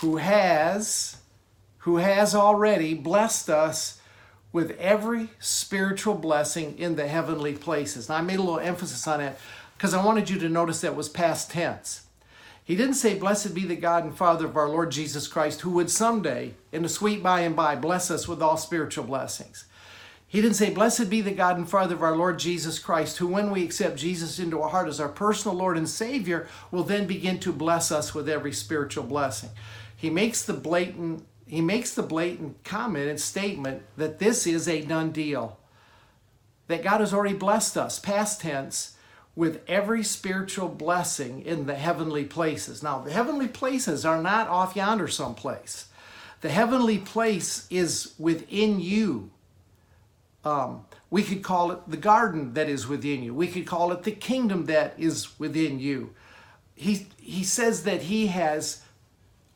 who 0.00 0.16
has, 0.18 1.16
who 1.78 1.96
has 1.96 2.34
already 2.34 2.92
blessed 2.92 3.48
us 3.48 3.97
with 4.52 4.78
every 4.78 5.28
spiritual 5.38 6.14
blessing 6.14 6.78
in 6.78 6.96
the 6.96 7.06
heavenly 7.06 7.54
places. 7.54 8.08
Now, 8.08 8.16
I 8.16 8.20
made 8.22 8.38
a 8.38 8.42
little 8.42 8.60
emphasis 8.60 9.06
on 9.06 9.20
it 9.20 9.38
because 9.76 9.94
I 9.94 10.04
wanted 10.04 10.30
you 10.30 10.38
to 10.40 10.48
notice 10.48 10.80
that 10.80 10.96
was 10.96 11.08
past 11.08 11.50
tense. 11.50 12.02
He 12.64 12.76
didn't 12.76 12.94
say, 12.94 13.18
Blessed 13.18 13.54
be 13.54 13.64
the 13.64 13.76
God 13.76 14.04
and 14.04 14.16
Father 14.16 14.44
of 14.44 14.56
our 14.56 14.68
Lord 14.68 14.90
Jesus 14.90 15.26
Christ, 15.26 15.62
who 15.62 15.70
would 15.70 15.90
someday, 15.90 16.54
in 16.70 16.82
the 16.82 16.88
sweet 16.88 17.22
by 17.22 17.40
and 17.40 17.56
by, 17.56 17.76
bless 17.76 18.10
us 18.10 18.28
with 18.28 18.42
all 18.42 18.58
spiritual 18.58 19.04
blessings. 19.04 19.64
He 20.26 20.42
didn't 20.42 20.56
say, 20.56 20.68
Blessed 20.68 21.08
be 21.08 21.22
the 21.22 21.30
God 21.30 21.56
and 21.56 21.68
Father 21.68 21.94
of 21.94 22.02
our 22.02 22.14
Lord 22.14 22.38
Jesus 22.38 22.78
Christ, 22.78 23.16
who, 23.16 23.26
when 23.26 23.50
we 23.50 23.64
accept 23.64 23.96
Jesus 23.96 24.38
into 24.38 24.60
our 24.60 24.68
heart 24.68 24.88
as 24.88 25.00
our 25.00 25.08
personal 25.08 25.56
Lord 25.56 25.78
and 25.78 25.88
Savior, 25.88 26.46
will 26.70 26.84
then 26.84 27.06
begin 27.06 27.38
to 27.40 27.52
bless 27.52 27.90
us 27.90 28.14
with 28.14 28.28
every 28.28 28.52
spiritual 28.52 29.04
blessing. 29.04 29.50
He 29.96 30.10
makes 30.10 30.42
the 30.42 30.52
blatant 30.52 31.24
he 31.48 31.60
makes 31.60 31.94
the 31.94 32.02
blatant 32.02 32.62
comment 32.64 33.08
and 33.08 33.20
statement 33.20 33.82
that 33.96 34.18
this 34.18 34.46
is 34.46 34.68
a 34.68 34.82
done 34.82 35.10
deal. 35.10 35.58
That 36.66 36.82
God 36.82 37.00
has 37.00 37.14
already 37.14 37.34
blessed 37.34 37.76
us, 37.76 37.98
past 37.98 38.42
tense, 38.42 38.96
with 39.34 39.62
every 39.68 40.02
spiritual 40.02 40.68
blessing 40.68 41.42
in 41.42 41.66
the 41.66 41.76
heavenly 41.76 42.24
places. 42.24 42.82
Now, 42.82 42.98
the 42.98 43.12
heavenly 43.12 43.48
places 43.48 44.04
are 44.04 44.20
not 44.20 44.48
off 44.48 44.76
yonder 44.76 45.08
someplace. 45.08 45.86
The 46.40 46.50
heavenly 46.50 46.98
place 46.98 47.66
is 47.70 48.14
within 48.18 48.80
you 48.80 49.30
um, 50.44 50.84
we 51.10 51.22
could 51.22 51.42
call 51.42 51.72
it 51.72 51.80
the 51.88 51.96
garden 51.96 52.54
that 52.54 52.68
is 52.68 52.86
within 52.86 53.22
you. 53.22 53.34
We 53.34 53.48
could 53.48 53.66
call 53.66 53.92
it 53.92 54.02
the 54.02 54.12
kingdom 54.12 54.66
that 54.66 54.94
is 54.98 55.38
within 55.38 55.80
you. 55.80 56.14
He, 56.74 57.06
he 57.20 57.44
says 57.44 57.82
that 57.84 58.02
he 58.02 58.28
has 58.28 58.82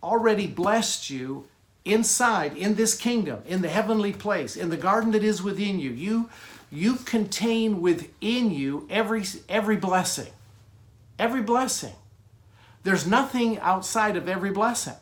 already 0.03 0.47
blessed 0.47 1.11
you 1.11 1.47
inside 1.85 2.57
in 2.57 2.75
this 2.75 2.95
kingdom, 2.95 3.43
in 3.47 3.63
the 3.63 3.69
heavenly 3.69 4.13
place, 4.13 4.57
in 4.57 4.71
the 4.71 4.77
garden 4.77 5.13
that 5.13 5.25
is 5.25 5.43
within 5.43 5.79
you. 5.79 5.91
You, 5.91 6.31
you 6.71 6.97
contain 6.97 7.81
within 7.81 8.51
you 8.51 8.87
every, 8.89 9.25
every 9.49 9.77
blessing. 9.77 10.33
Every 11.19 11.43
blessing. 11.43 11.95
There's 12.85 13.07
nothing 13.07 13.59
outside 13.59 14.17
of 14.17 14.29
every 14.29 14.51
blessing. 14.51 14.95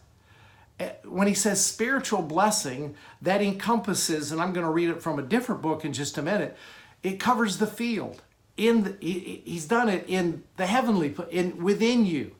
Eh, 0.79 0.91
when 1.05 1.29
he 1.29 1.35
says 1.35 1.65
spiritual 1.65 2.23
blessing, 2.23 2.95
that 3.23 3.43
encompasses, 3.43 4.33
and 4.33 4.41
I'm 4.41 4.53
going 4.53 4.67
to 4.67 4.73
read 4.73 4.91
it 4.91 5.03
from 5.03 5.19
a 5.19 5.23
different 5.23 5.63
book 5.63 5.85
in 5.85 5.93
just 5.93 6.19
a 6.19 6.23
minute, 6.23 6.57
it 7.03 7.21
covers 7.21 7.59
the 7.59 7.67
field. 7.67 8.23
In 8.57 8.85
the, 8.85 8.97
he's 9.01 9.67
done 9.67 9.89
it 9.89 10.05
in 10.07 10.43
the 10.57 10.67
heavenly, 10.67 11.15
in 11.31 11.63
within 11.63 12.05
you. 12.05 12.33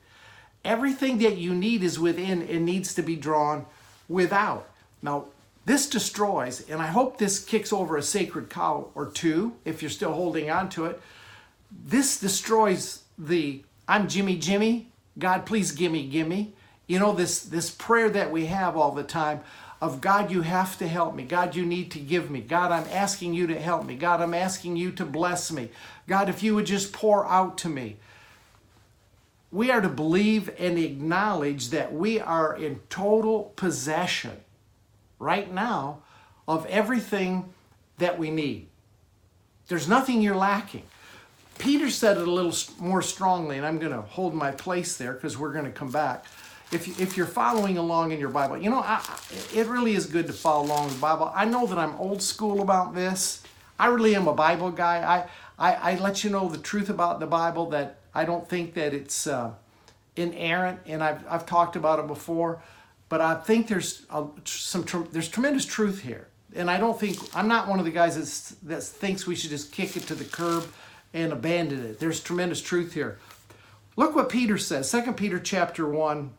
Everything 0.63 1.17
that 1.19 1.37
you 1.37 1.55
need 1.55 1.83
is 1.83 1.97
within 1.97 2.43
and 2.43 2.65
needs 2.65 2.93
to 2.93 3.01
be 3.01 3.15
drawn 3.15 3.65
without. 4.11 4.69
Now, 5.01 5.25
this 5.65 5.89
destroys, 5.89 6.67
and 6.69 6.81
I 6.81 6.87
hope 6.87 7.17
this 7.17 7.43
kicks 7.43 7.71
over 7.71 7.95
a 7.95 8.03
sacred 8.03 8.49
cow 8.49 8.89
or 8.95 9.05
two 9.05 9.53
if 9.63 9.81
you're 9.81 9.91
still 9.91 10.13
holding 10.13 10.49
on 10.49 10.69
to 10.69 10.85
it. 10.85 10.99
This 11.85 12.19
destroys 12.19 13.03
the 13.17 13.63
I'm 13.87 14.07
Jimmy 14.07 14.37
Jimmy, 14.37 14.91
God 15.17 15.45
please 15.45 15.71
gimme 15.71 16.07
gimme. 16.07 16.53
You 16.87 16.99
know 16.99 17.13
this 17.13 17.41
this 17.41 17.69
prayer 17.69 18.09
that 18.09 18.31
we 18.31 18.47
have 18.47 18.75
all 18.75 18.91
the 18.91 19.03
time 19.03 19.41
of 19.81 20.01
God 20.01 20.31
you 20.31 20.41
have 20.41 20.77
to 20.79 20.87
help 20.87 21.15
me. 21.15 21.23
God 21.23 21.55
you 21.55 21.65
need 21.65 21.91
to 21.91 21.99
give 21.99 22.29
me. 22.29 22.41
God 22.41 22.71
I'm 22.71 22.87
asking 22.91 23.33
you 23.33 23.47
to 23.47 23.59
help 23.59 23.85
me. 23.85 23.95
God 23.95 24.21
I'm 24.21 24.33
asking 24.33 24.77
you 24.77 24.91
to 24.93 25.05
bless 25.05 25.51
me. 25.51 25.69
God 26.07 26.27
if 26.27 26.43
you 26.43 26.55
would 26.55 26.65
just 26.65 26.91
pour 26.91 27.25
out 27.27 27.57
to 27.59 27.69
me 27.69 27.97
we 29.51 29.69
are 29.69 29.81
to 29.81 29.89
believe 29.89 30.49
and 30.57 30.77
acknowledge 30.77 31.69
that 31.69 31.93
we 31.93 32.19
are 32.19 32.55
in 32.55 32.79
total 32.89 33.53
possession 33.55 34.39
right 35.19 35.53
now 35.53 36.01
of 36.47 36.65
everything 36.67 37.53
that 37.97 38.17
we 38.17 38.31
need 38.31 38.67
there's 39.67 39.87
nothing 39.87 40.21
you're 40.21 40.35
lacking 40.35 40.83
Peter 41.57 41.91
said 41.91 42.17
it 42.17 42.27
a 42.27 42.31
little 42.31 42.55
more 42.79 43.03
strongly, 43.03 43.57
and 43.57 43.67
I'm 43.67 43.77
going 43.77 43.91
to 43.91 44.01
hold 44.01 44.33
my 44.33 44.49
place 44.49 44.97
there 44.97 45.13
because 45.13 45.37
we're 45.37 45.53
going 45.53 45.65
to 45.65 45.71
come 45.71 45.91
back 45.91 46.25
if, 46.71 46.99
if 46.99 47.17
you're 47.17 47.27
following 47.27 47.77
along 47.77 48.11
in 48.11 48.19
your 48.19 48.29
Bible, 48.29 48.57
you 48.57 48.69
know, 48.69 48.79
I, 48.79 49.03
it 49.53 49.67
really 49.67 49.93
is 49.93 50.05
good 50.05 50.27
to 50.27 50.33
follow 50.33 50.65
along 50.65 50.87
in 50.87 50.93
the 50.93 50.99
Bible. 50.99 51.31
I 51.35 51.45
know 51.45 51.67
that 51.67 51.77
I'm 51.77 51.95
old 51.95 52.21
school 52.21 52.61
about 52.61 52.95
this. 52.95 53.43
I 53.77 53.87
really 53.87 54.15
am 54.15 54.27
a 54.27 54.33
Bible 54.33 54.71
guy. 54.71 55.27
I, 55.59 55.71
I, 55.71 55.93
I 55.93 55.95
let 55.97 56.23
you 56.23 56.29
know 56.29 56.47
the 56.47 56.57
truth 56.57 56.89
about 56.89 57.19
the 57.19 57.27
Bible 57.27 57.69
that 57.71 57.97
I 58.13 58.25
don't 58.25 58.47
think 58.47 58.73
that 58.73 58.93
it's 58.93 59.27
uh, 59.27 59.53
inerrant, 60.15 60.79
and 60.85 61.03
I've, 61.03 61.25
I've 61.29 61.45
talked 61.45 61.75
about 61.75 61.99
it 61.99 62.07
before, 62.07 62.61
but 63.09 63.21
I 63.21 63.35
think 63.35 63.67
there's 63.67 64.05
some 64.45 64.85
there's 65.11 65.29
tremendous 65.29 65.65
truth 65.65 66.01
here. 66.01 66.27
And 66.53 66.69
I 66.69 66.77
don't 66.77 66.99
think, 66.99 67.17
I'm 67.33 67.47
not 67.47 67.67
one 67.67 67.79
of 67.79 67.85
the 67.85 67.91
guys 67.91 68.17
that's, 68.17 68.49
that 68.63 68.83
thinks 68.83 69.25
we 69.25 69.35
should 69.35 69.51
just 69.51 69.71
kick 69.71 69.95
it 69.95 70.03
to 70.03 70.15
the 70.15 70.25
curb 70.25 70.65
and 71.13 71.31
abandon 71.31 71.85
it. 71.85 71.99
There's 71.99 72.19
tremendous 72.19 72.61
truth 72.61 72.93
here. 72.93 73.19
Look 73.95 74.15
what 74.15 74.29
Peter 74.29 74.57
says, 74.57 74.91
2 74.91 75.13
Peter 75.13 75.39
chapter 75.39 75.87
1, 75.87 76.31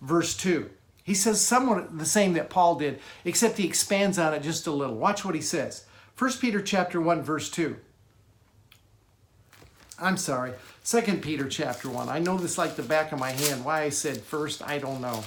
verse 0.00 0.36
2. 0.36 0.70
He 1.02 1.14
says 1.14 1.40
somewhat 1.40 1.98
the 1.98 2.04
same 2.04 2.34
that 2.34 2.50
Paul 2.50 2.76
did, 2.76 3.00
except 3.24 3.58
he 3.58 3.66
expands 3.66 4.18
on 4.18 4.32
it 4.32 4.42
just 4.42 4.66
a 4.66 4.70
little. 4.70 4.96
Watch 4.96 5.24
what 5.24 5.34
he 5.34 5.40
says. 5.40 5.84
1 6.16 6.32
Peter 6.34 6.60
chapter 6.60 7.00
1 7.00 7.22
verse 7.22 7.50
2. 7.50 7.76
I'm 10.00 10.16
sorry, 10.16 10.52
Second 10.82 11.22
Peter 11.22 11.48
chapter 11.48 11.88
1. 11.88 12.08
I 12.08 12.18
know 12.18 12.38
this 12.38 12.56
like 12.56 12.76
the 12.76 12.82
back 12.82 13.12
of 13.12 13.18
my 13.18 13.30
hand. 13.32 13.64
Why 13.64 13.82
I 13.82 13.90
said 13.90 14.22
first, 14.22 14.62
I 14.62 14.78
don't 14.78 15.00
know. 15.00 15.24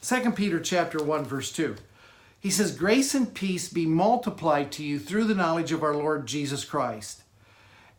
Second 0.00 0.34
Peter 0.34 0.60
chapter 0.60 1.02
1, 1.02 1.24
verse 1.24 1.52
2. 1.52 1.76
He 2.40 2.50
says, 2.50 2.76
Grace 2.76 3.14
and 3.14 3.32
peace 3.32 3.68
be 3.68 3.86
multiplied 3.86 4.72
to 4.72 4.84
you 4.84 4.98
through 4.98 5.24
the 5.24 5.34
knowledge 5.34 5.72
of 5.72 5.82
our 5.82 5.94
Lord 5.94 6.26
Jesus 6.26 6.64
Christ 6.64 7.22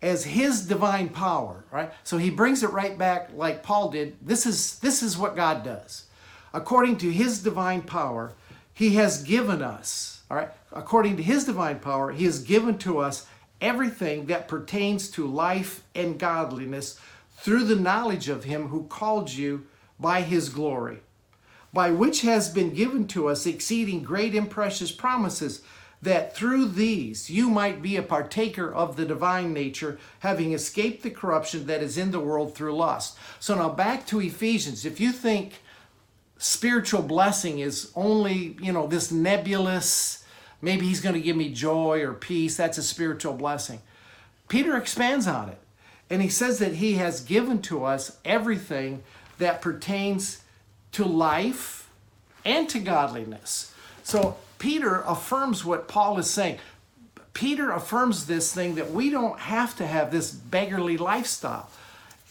as 0.01 0.23
his 0.23 0.67
divine 0.67 1.09
power, 1.09 1.63
right? 1.71 1.91
So 2.03 2.17
he 2.17 2.29
brings 2.29 2.61
it 2.61 2.69
right 2.69 2.97
back 2.97 3.29
like 3.33 3.63
Paul 3.63 3.89
did. 3.89 4.17
This 4.21 4.45
is 4.45 4.77
this 4.79 5.01
is 5.01 5.17
what 5.17 5.35
God 5.35 5.63
does. 5.63 6.05
According 6.53 6.97
to 6.97 7.11
his 7.11 7.41
divine 7.41 7.81
power, 7.81 8.33
he 8.73 8.91
has 8.95 9.23
given 9.23 9.61
us, 9.61 10.21
all 10.29 10.37
right? 10.37 10.49
According 10.71 11.17
to 11.17 11.23
his 11.23 11.45
divine 11.45 11.79
power, 11.79 12.11
he 12.11 12.25
has 12.25 12.39
given 12.39 12.77
to 12.79 12.99
us 12.99 13.25
everything 13.61 14.25
that 14.27 14.47
pertains 14.47 15.09
to 15.11 15.25
life 15.25 15.83
and 15.93 16.19
godliness 16.19 16.99
through 17.37 17.63
the 17.63 17.75
knowledge 17.75 18.29
of 18.29 18.43
him 18.43 18.69
who 18.69 18.83
called 18.87 19.31
you 19.31 19.65
by 19.99 20.21
his 20.21 20.49
glory, 20.49 20.99
by 21.73 21.91
which 21.91 22.21
has 22.21 22.49
been 22.49 22.73
given 22.73 23.07
to 23.07 23.27
us 23.27 23.45
exceeding 23.45 24.03
great 24.03 24.35
and 24.35 24.49
precious 24.49 24.91
promises 24.91 25.61
that 26.01 26.35
through 26.35 26.65
these 26.65 27.29
you 27.29 27.49
might 27.49 27.81
be 27.81 27.97
a 27.97 28.03
partaker 28.03 28.73
of 28.73 28.95
the 28.95 29.05
divine 29.05 29.53
nature, 29.53 29.97
having 30.19 30.53
escaped 30.53 31.03
the 31.03 31.09
corruption 31.09 31.65
that 31.65 31.81
is 31.81 31.97
in 31.97 32.11
the 32.11 32.19
world 32.19 32.55
through 32.55 32.75
lust. 32.75 33.17
So 33.39 33.55
now 33.55 33.69
back 33.69 34.05
to 34.07 34.21
Ephesians. 34.21 34.85
If 34.85 34.99
you 34.99 35.11
think 35.11 35.61
spiritual 36.37 37.01
blessing 37.01 37.59
is 37.59 37.91
only, 37.95 38.57
you 38.61 38.71
know, 38.71 38.87
this 38.87 39.11
nebulous, 39.11 40.24
maybe 40.61 40.87
he's 40.87 41.01
going 41.01 41.15
to 41.15 41.21
give 41.21 41.35
me 41.35 41.49
joy 41.49 42.01
or 42.01 42.13
peace, 42.13 42.57
that's 42.57 42.77
a 42.77 42.83
spiritual 42.83 43.33
blessing. 43.33 43.81
Peter 44.47 44.77
expands 44.77 45.27
on 45.27 45.49
it. 45.49 45.59
And 46.09 46.21
he 46.21 46.29
says 46.29 46.59
that 46.59 46.75
he 46.75 46.93
has 46.95 47.21
given 47.21 47.61
to 47.63 47.83
us 47.83 48.17
everything 48.23 49.03
that 49.39 49.61
pertains 49.61 50.43
to 50.91 51.03
life 51.03 51.89
and 52.43 52.69
to 52.69 52.79
godliness. 52.79 53.73
So 54.03 54.37
Peter 54.59 55.01
affirms 55.07 55.65
what 55.65 55.87
Paul 55.87 56.19
is 56.19 56.29
saying. 56.29 56.59
Peter 57.33 57.71
affirms 57.71 58.27
this 58.27 58.53
thing 58.53 58.75
that 58.75 58.91
we 58.91 59.09
don't 59.09 59.39
have 59.39 59.75
to 59.77 59.85
have 59.85 60.11
this 60.11 60.31
beggarly 60.31 60.95
lifestyle. 60.95 61.69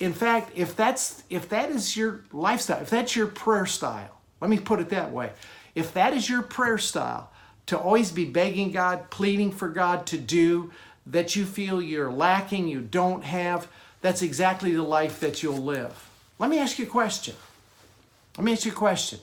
In 0.00 0.12
fact, 0.12 0.50
if 0.54 0.75
that's 0.75 1.23
if 1.28 1.49
that 1.50 1.71
is 1.71 1.97
your 1.97 2.21
lifestyle, 2.33 2.81
if 2.81 2.90
that's 2.90 3.14
your 3.14 3.26
prayer 3.26 3.66
style, 3.66 4.19
let 4.40 4.50
me 4.50 4.59
put 4.59 4.81
it 4.81 4.88
that 4.90 5.12
way. 5.12 5.33
If 5.75 5.93
that 5.95 6.14
is 6.14 6.28
your 6.28 6.43
prayer 6.43 6.78
style, 6.78 7.31
to 7.66 7.78
always 7.78 8.12
be 8.12 8.25
begging 8.25 8.73
God, 8.73 9.11
pleading 9.11 9.50
for 9.50 9.68
God 9.68 10.06
to 10.06 10.18
do 10.18 10.73
that 11.06 11.37
you 11.37 11.44
feel 11.44 11.80
you're 11.80 12.12
lacking, 12.12 12.68
you 12.68 12.80
don't 12.80 13.25
have, 13.25 13.68
that's 14.00 14.23
exactly 14.23 14.73
the 14.73 14.83
life 14.83 15.21
that 15.21 15.42
you'll 15.42 15.56
live. 15.56 16.09
Let 16.38 16.50
me 16.50 16.59
ask 16.59 16.78
you 16.78 16.87
a 16.87 16.88
question. 16.88 17.35
Let 18.37 18.44
me 18.44 18.52
ask 18.52 18.64
you 18.64 18.73
a 18.73 18.75
question. 18.75 19.21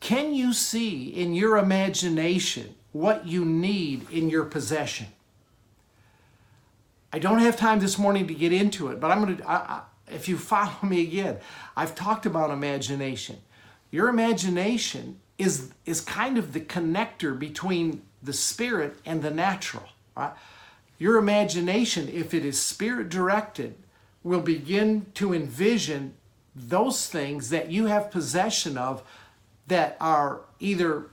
Can 0.00 0.34
you 0.34 0.52
see 0.52 1.08
in 1.08 1.34
your 1.34 1.56
imagination 1.56 2.74
what 2.92 3.26
you 3.26 3.44
need 3.44 4.08
in 4.10 4.30
your 4.30 4.44
possession? 4.44 5.06
I 7.12 7.18
don't 7.18 7.38
have 7.38 7.56
time 7.56 7.80
this 7.80 7.98
morning 7.98 8.26
to 8.26 8.34
get 8.34 8.52
into 8.52 8.88
it, 8.88 8.98
but 8.98 9.10
I'm 9.10 9.24
going 9.24 9.36
to, 9.36 9.82
if 10.08 10.28
you 10.28 10.36
follow 10.38 10.74
me 10.82 11.02
again, 11.02 11.38
I've 11.76 11.94
talked 11.94 12.26
about 12.26 12.50
imagination. 12.50 13.38
Your 13.90 14.08
imagination 14.08 15.20
is, 15.38 15.72
is 15.84 16.00
kind 16.00 16.38
of 16.38 16.52
the 16.52 16.60
connector 16.60 17.38
between 17.38 18.02
the 18.22 18.32
spirit 18.32 18.96
and 19.04 19.22
the 19.22 19.30
natural. 19.30 19.88
Right? 20.16 20.32
Your 20.98 21.18
imagination, 21.18 22.08
if 22.08 22.32
it 22.32 22.44
is 22.44 22.60
spirit 22.60 23.08
directed, 23.08 23.74
will 24.22 24.40
begin 24.40 25.06
to 25.14 25.34
envision 25.34 26.14
those 26.54 27.08
things 27.08 27.50
that 27.50 27.70
you 27.70 27.86
have 27.86 28.10
possession 28.10 28.78
of 28.78 29.02
that 29.66 29.96
are 30.00 30.40
either 30.60 31.06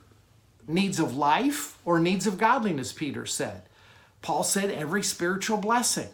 needs 0.68 1.00
of 1.00 1.16
life 1.16 1.78
or 1.84 2.00
needs 2.00 2.28
of 2.28 2.38
godliness, 2.38 2.94
Peter 2.94 3.26
said. 3.26 3.64
Paul 4.22 4.44
said 4.44 4.70
every 4.70 5.04
spiritual 5.04 5.58
blessing. 5.58 6.10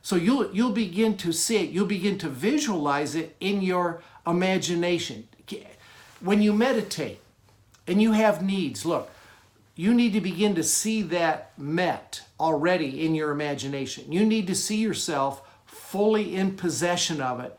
So 0.00 0.16
you'll 0.16 0.52
you'll 0.52 0.72
begin 0.72 1.16
to 1.18 1.32
see 1.32 1.58
it, 1.58 1.70
you'll 1.70 1.86
begin 1.86 2.18
to 2.18 2.28
visualize 2.28 3.14
it 3.14 3.36
in 3.38 3.62
your 3.62 4.02
imagination. 4.26 5.28
When 6.20 6.42
you 6.42 6.52
meditate 6.52 7.20
and 7.86 8.00
you 8.00 8.12
have 8.12 8.42
needs, 8.42 8.84
look, 8.84 9.10
you 9.74 9.94
need 9.94 10.12
to 10.12 10.20
begin 10.20 10.54
to 10.54 10.62
see 10.62 11.02
that 11.02 11.58
met 11.58 12.22
already 12.38 13.04
in 13.04 13.14
your 13.14 13.30
imagination. 13.30 14.12
You 14.12 14.24
need 14.24 14.46
to 14.48 14.54
see 14.54 14.76
yourself 14.76 15.42
fully 15.64 16.34
in 16.34 16.56
possession 16.56 17.20
of 17.20 17.40
it. 17.40 17.58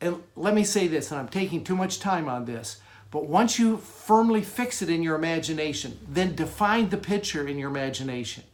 And 0.00 0.22
let 0.36 0.54
me 0.54 0.62
say 0.64 0.86
this, 0.86 1.10
and 1.10 1.18
I'm 1.18 1.28
taking 1.28 1.64
too 1.64 1.76
much 1.76 1.98
time 2.00 2.28
on 2.28 2.44
this. 2.44 2.80
But 3.10 3.26
once 3.26 3.58
you 3.58 3.78
firmly 3.78 4.42
fix 4.42 4.82
it 4.82 4.90
in 4.90 5.02
your 5.02 5.16
imagination, 5.16 5.98
then 6.08 6.34
define 6.34 6.90
the 6.90 6.96
picture 6.96 7.46
in 7.46 7.58
your 7.58 7.70
imagination. 7.70 8.44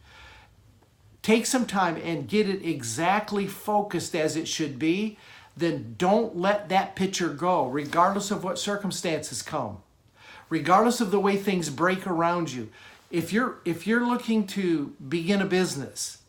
Take 1.21 1.45
some 1.45 1.65
time 1.65 1.97
and 2.03 2.27
get 2.27 2.49
it 2.49 2.65
exactly 2.65 3.47
focused 3.47 4.15
as 4.15 4.35
it 4.35 4.47
should 4.47 4.77
be. 4.77 5.17
Then 5.55 5.95
don't 5.97 6.35
let 6.35 6.69
that 6.69 6.95
picture 6.95 7.29
go, 7.29 7.67
regardless 7.67 8.31
of 8.31 8.43
what 8.43 8.59
circumstances 8.59 9.41
come, 9.41 9.81
regardless 10.53 11.01
of 11.01 11.09
the 11.09 11.19
way 11.19 11.35
things 11.35 11.71
break 11.71 12.05
around 12.05 12.53
you. 12.53 12.69
If 13.09 13.33
you're 13.33 13.57
if 13.65 13.87
you're 13.87 14.05
looking 14.05 14.45
to 14.47 14.93
begin 15.09 15.41
a 15.41 15.45
business, 15.45 16.19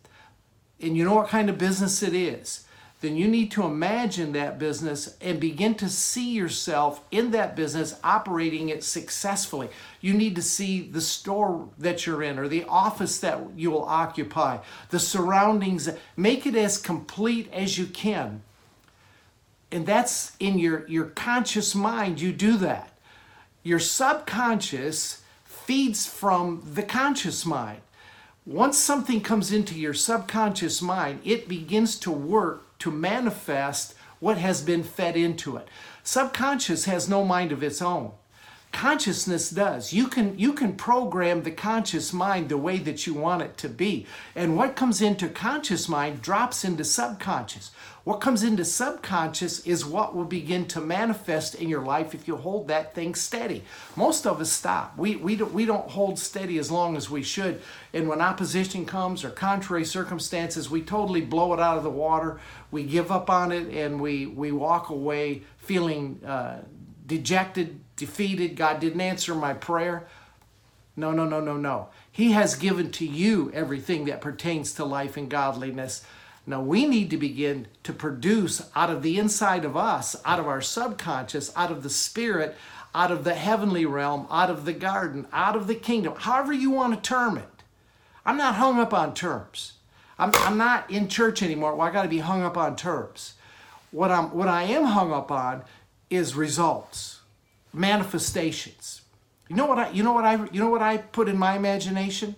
and 0.80 0.96
you 0.96 1.04
know 1.04 1.14
what 1.14 1.28
kind 1.28 1.50
of 1.50 1.58
business 1.58 2.02
it 2.02 2.14
is, 2.14 2.64
then 3.02 3.16
you 3.16 3.28
need 3.28 3.50
to 3.50 3.64
imagine 3.64 4.32
that 4.32 4.58
business 4.58 5.14
and 5.20 5.38
begin 5.38 5.74
to 5.74 5.90
see 5.90 6.32
yourself 6.32 7.02
in 7.10 7.32
that 7.32 7.54
business 7.54 8.00
operating 8.02 8.70
it 8.70 8.82
successfully. 8.82 9.68
You 10.00 10.14
need 10.14 10.36
to 10.36 10.42
see 10.42 10.80
the 10.80 11.02
store 11.02 11.68
that 11.76 12.06
you're 12.06 12.22
in 12.22 12.38
or 12.38 12.48
the 12.48 12.64
office 12.64 13.18
that 13.18 13.38
you 13.54 13.70
will 13.70 13.84
occupy, 13.84 14.58
the 14.88 14.98
surroundings. 14.98 15.90
Make 16.16 16.46
it 16.46 16.56
as 16.56 16.78
complete 16.78 17.52
as 17.52 17.76
you 17.76 17.84
can. 17.84 18.42
And 19.70 19.84
that's 19.84 20.34
in 20.40 20.58
your, 20.58 20.88
your 20.88 21.06
conscious 21.06 21.74
mind, 21.74 22.22
you 22.22 22.32
do 22.32 22.56
that. 22.58 22.93
Your 23.64 23.78
subconscious 23.78 25.22
feeds 25.44 26.06
from 26.06 26.62
the 26.74 26.82
conscious 26.82 27.46
mind. 27.46 27.80
Once 28.44 28.76
something 28.76 29.22
comes 29.22 29.50
into 29.50 29.74
your 29.74 29.94
subconscious 29.94 30.82
mind, 30.82 31.20
it 31.24 31.48
begins 31.48 31.98
to 32.00 32.10
work 32.10 32.78
to 32.80 32.90
manifest 32.90 33.94
what 34.20 34.36
has 34.36 34.60
been 34.60 34.82
fed 34.82 35.16
into 35.16 35.56
it. 35.56 35.66
Subconscious 36.02 36.84
has 36.84 37.08
no 37.08 37.24
mind 37.24 37.52
of 37.52 37.62
its 37.62 37.80
own. 37.80 38.12
Consciousness 38.74 39.50
does. 39.50 39.92
You 39.92 40.08
can 40.08 40.38
you 40.38 40.52
can 40.52 40.74
program 40.74 41.44
the 41.44 41.52
conscious 41.52 42.12
mind 42.12 42.48
the 42.48 42.58
way 42.58 42.78
that 42.78 43.06
you 43.06 43.14
want 43.14 43.42
it 43.42 43.56
to 43.58 43.68
be. 43.68 44.04
And 44.34 44.56
what 44.56 44.74
comes 44.76 45.00
into 45.00 45.28
conscious 45.28 45.88
mind 45.88 46.20
drops 46.20 46.64
into 46.64 46.84
subconscious. 46.84 47.70
What 48.02 48.20
comes 48.20 48.42
into 48.42 48.66
subconscious 48.66 49.60
is 49.60 49.86
what 49.86 50.14
will 50.14 50.26
begin 50.26 50.66
to 50.66 50.80
manifest 50.80 51.54
in 51.54 51.70
your 51.70 51.82
life 51.82 52.14
if 52.14 52.28
you 52.28 52.36
hold 52.36 52.68
that 52.68 52.94
thing 52.94 53.14
steady. 53.14 53.62
Most 53.96 54.26
of 54.26 54.40
us 54.42 54.52
stop. 54.52 54.98
We, 54.98 55.16
we, 55.16 55.36
don't, 55.36 55.54
we 55.54 55.64
don't 55.64 55.88
hold 55.88 56.18
steady 56.18 56.58
as 56.58 56.70
long 56.70 56.98
as 56.98 57.08
we 57.08 57.22
should. 57.22 57.62
And 57.94 58.06
when 58.06 58.20
opposition 58.20 58.84
comes 58.84 59.24
or 59.24 59.30
contrary 59.30 59.86
circumstances, 59.86 60.68
we 60.68 60.82
totally 60.82 61.22
blow 61.22 61.54
it 61.54 61.60
out 61.60 61.78
of 61.78 61.82
the 61.82 61.90
water. 61.90 62.40
We 62.70 62.82
give 62.84 63.10
up 63.10 63.30
on 63.30 63.52
it 63.52 63.68
and 63.68 63.98
we, 63.98 64.26
we 64.26 64.52
walk 64.52 64.90
away 64.90 65.44
feeling 65.56 66.20
uh, 66.26 66.60
dejected, 67.06 67.80
defeated. 67.96 68.56
God 68.56 68.80
didn't 68.80 69.00
answer 69.00 69.34
my 69.34 69.54
prayer. 69.54 70.06
No, 70.96 71.10
no, 71.10 71.24
no, 71.24 71.40
no, 71.40 71.56
no. 71.56 71.88
He 72.10 72.32
has 72.32 72.54
given 72.54 72.90
to 72.92 73.06
you 73.06 73.50
everything 73.52 74.04
that 74.04 74.20
pertains 74.20 74.72
to 74.74 74.84
life 74.84 75.16
and 75.16 75.28
godliness. 75.28 76.04
Now 76.46 76.60
we 76.60 76.86
need 76.86 77.10
to 77.10 77.16
begin 77.16 77.66
to 77.82 77.92
produce 77.92 78.68
out 78.76 78.90
of 78.90 79.02
the 79.02 79.18
inside 79.18 79.64
of 79.64 79.76
us, 79.76 80.14
out 80.24 80.38
of 80.38 80.46
our 80.46 80.60
subconscious, 80.60 81.52
out 81.56 81.72
of 81.72 81.82
the 81.82 81.90
spirit, 81.90 82.56
out 82.94 83.10
of 83.10 83.24
the 83.24 83.34
heavenly 83.34 83.86
realm, 83.86 84.26
out 84.30 84.50
of 84.50 84.64
the 84.64 84.72
garden, 84.72 85.26
out 85.32 85.56
of 85.56 85.66
the 85.66 85.74
kingdom, 85.74 86.14
however 86.16 86.52
you 86.52 86.70
want 86.70 86.94
to 86.94 87.08
term 87.08 87.36
it. 87.36 87.48
I'm 88.24 88.36
not 88.36 88.54
hung 88.54 88.78
up 88.78 88.94
on 88.94 89.14
terms. 89.14 89.72
I'm, 90.18 90.30
I'm 90.34 90.56
not 90.56 90.90
in 90.90 91.08
church 91.08 91.42
anymore. 91.42 91.74
Well, 91.74 91.86
I 91.86 91.90
got 91.90 92.02
to 92.02 92.08
be 92.08 92.18
hung 92.18 92.42
up 92.42 92.56
on 92.56 92.76
terms. 92.76 93.34
What 93.90 94.10
I'm 94.10 94.34
what 94.34 94.48
I 94.48 94.64
am 94.64 94.84
hung 94.84 95.12
up 95.12 95.30
on 95.30 95.62
is 96.10 96.34
results, 96.34 97.13
manifestations. 97.74 99.02
You 99.48 99.56
know 99.56 99.66
what 99.66 99.78
I 99.78 99.90
you 99.90 100.02
know 100.02 100.12
what 100.12 100.24
I 100.24 100.34
you 100.52 100.60
know 100.60 100.70
what 100.70 100.82
I 100.82 100.96
put 100.98 101.28
in 101.28 101.36
my 101.36 101.56
imagination? 101.56 102.34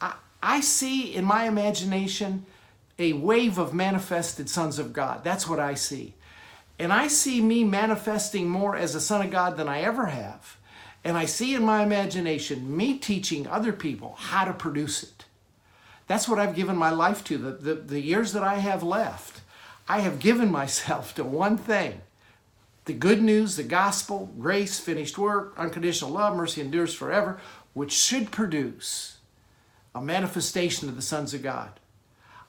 I, 0.00 0.14
I 0.42 0.60
see 0.60 1.14
in 1.14 1.24
my 1.24 1.44
imagination 1.44 2.46
a 2.98 3.12
wave 3.12 3.58
of 3.58 3.74
manifested 3.74 4.48
sons 4.48 4.78
of 4.78 4.92
God. 4.92 5.22
That's 5.24 5.48
what 5.48 5.60
I 5.60 5.74
see. 5.74 6.14
And 6.78 6.92
I 6.92 7.06
see 7.06 7.40
me 7.40 7.62
manifesting 7.62 8.48
more 8.48 8.76
as 8.76 8.94
a 8.94 9.00
son 9.00 9.24
of 9.24 9.30
God 9.30 9.56
than 9.56 9.68
I 9.68 9.82
ever 9.82 10.06
have. 10.06 10.56
And 11.04 11.16
I 11.16 11.26
see 11.26 11.54
in 11.54 11.62
my 11.62 11.82
imagination 11.82 12.76
me 12.76 12.98
teaching 12.98 13.46
other 13.46 13.72
people 13.72 14.16
how 14.18 14.44
to 14.44 14.52
produce 14.52 15.02
it. 15.02 15.24
That's 16.06 16.28
what 16.28 16.38
I've 16.38 16.56
given 16.56 16.76
my 16.76 16.90
life 16.90 17.22
to. 17.24 17.38
The, 17.38 17.52
the, 17.52 17.74
the 17.74 18.00
years 18.00 18.32
that 18.32 18.42
I 18.42 18.56
have 18.56 18.82
left, 18.82 19.40
I 19.88 20.00
have 20.00 20.18
given 20.18 20.50
myself 20.60 21.14
to 21.14 21.24
one 21.24 21.58
thing 21.58 22.00
the 22.84 22.92
good 22.92 23.22
news, 23.22 23.56
the 23.56 23.62
gospel, 23.62 24.30
grace, 24.38 24.78
finished 24.78 25.16
work, 25.16 25.54
unconditional 25.56 26.10
love, 26.10 26.36
mercy 26.36 26.60
endures 26.60 26.94
forever, 26.94 27.40
which 27.72 27.92
should 27.92 28.30
produce 28.30 29.18
a 29.94 30.00
manifestation 30.00 30.88
of 30.88 30.96
the 30.96 31.02
sons 31.02 31.32
of 31.32 31.42
God. 31.42 31.80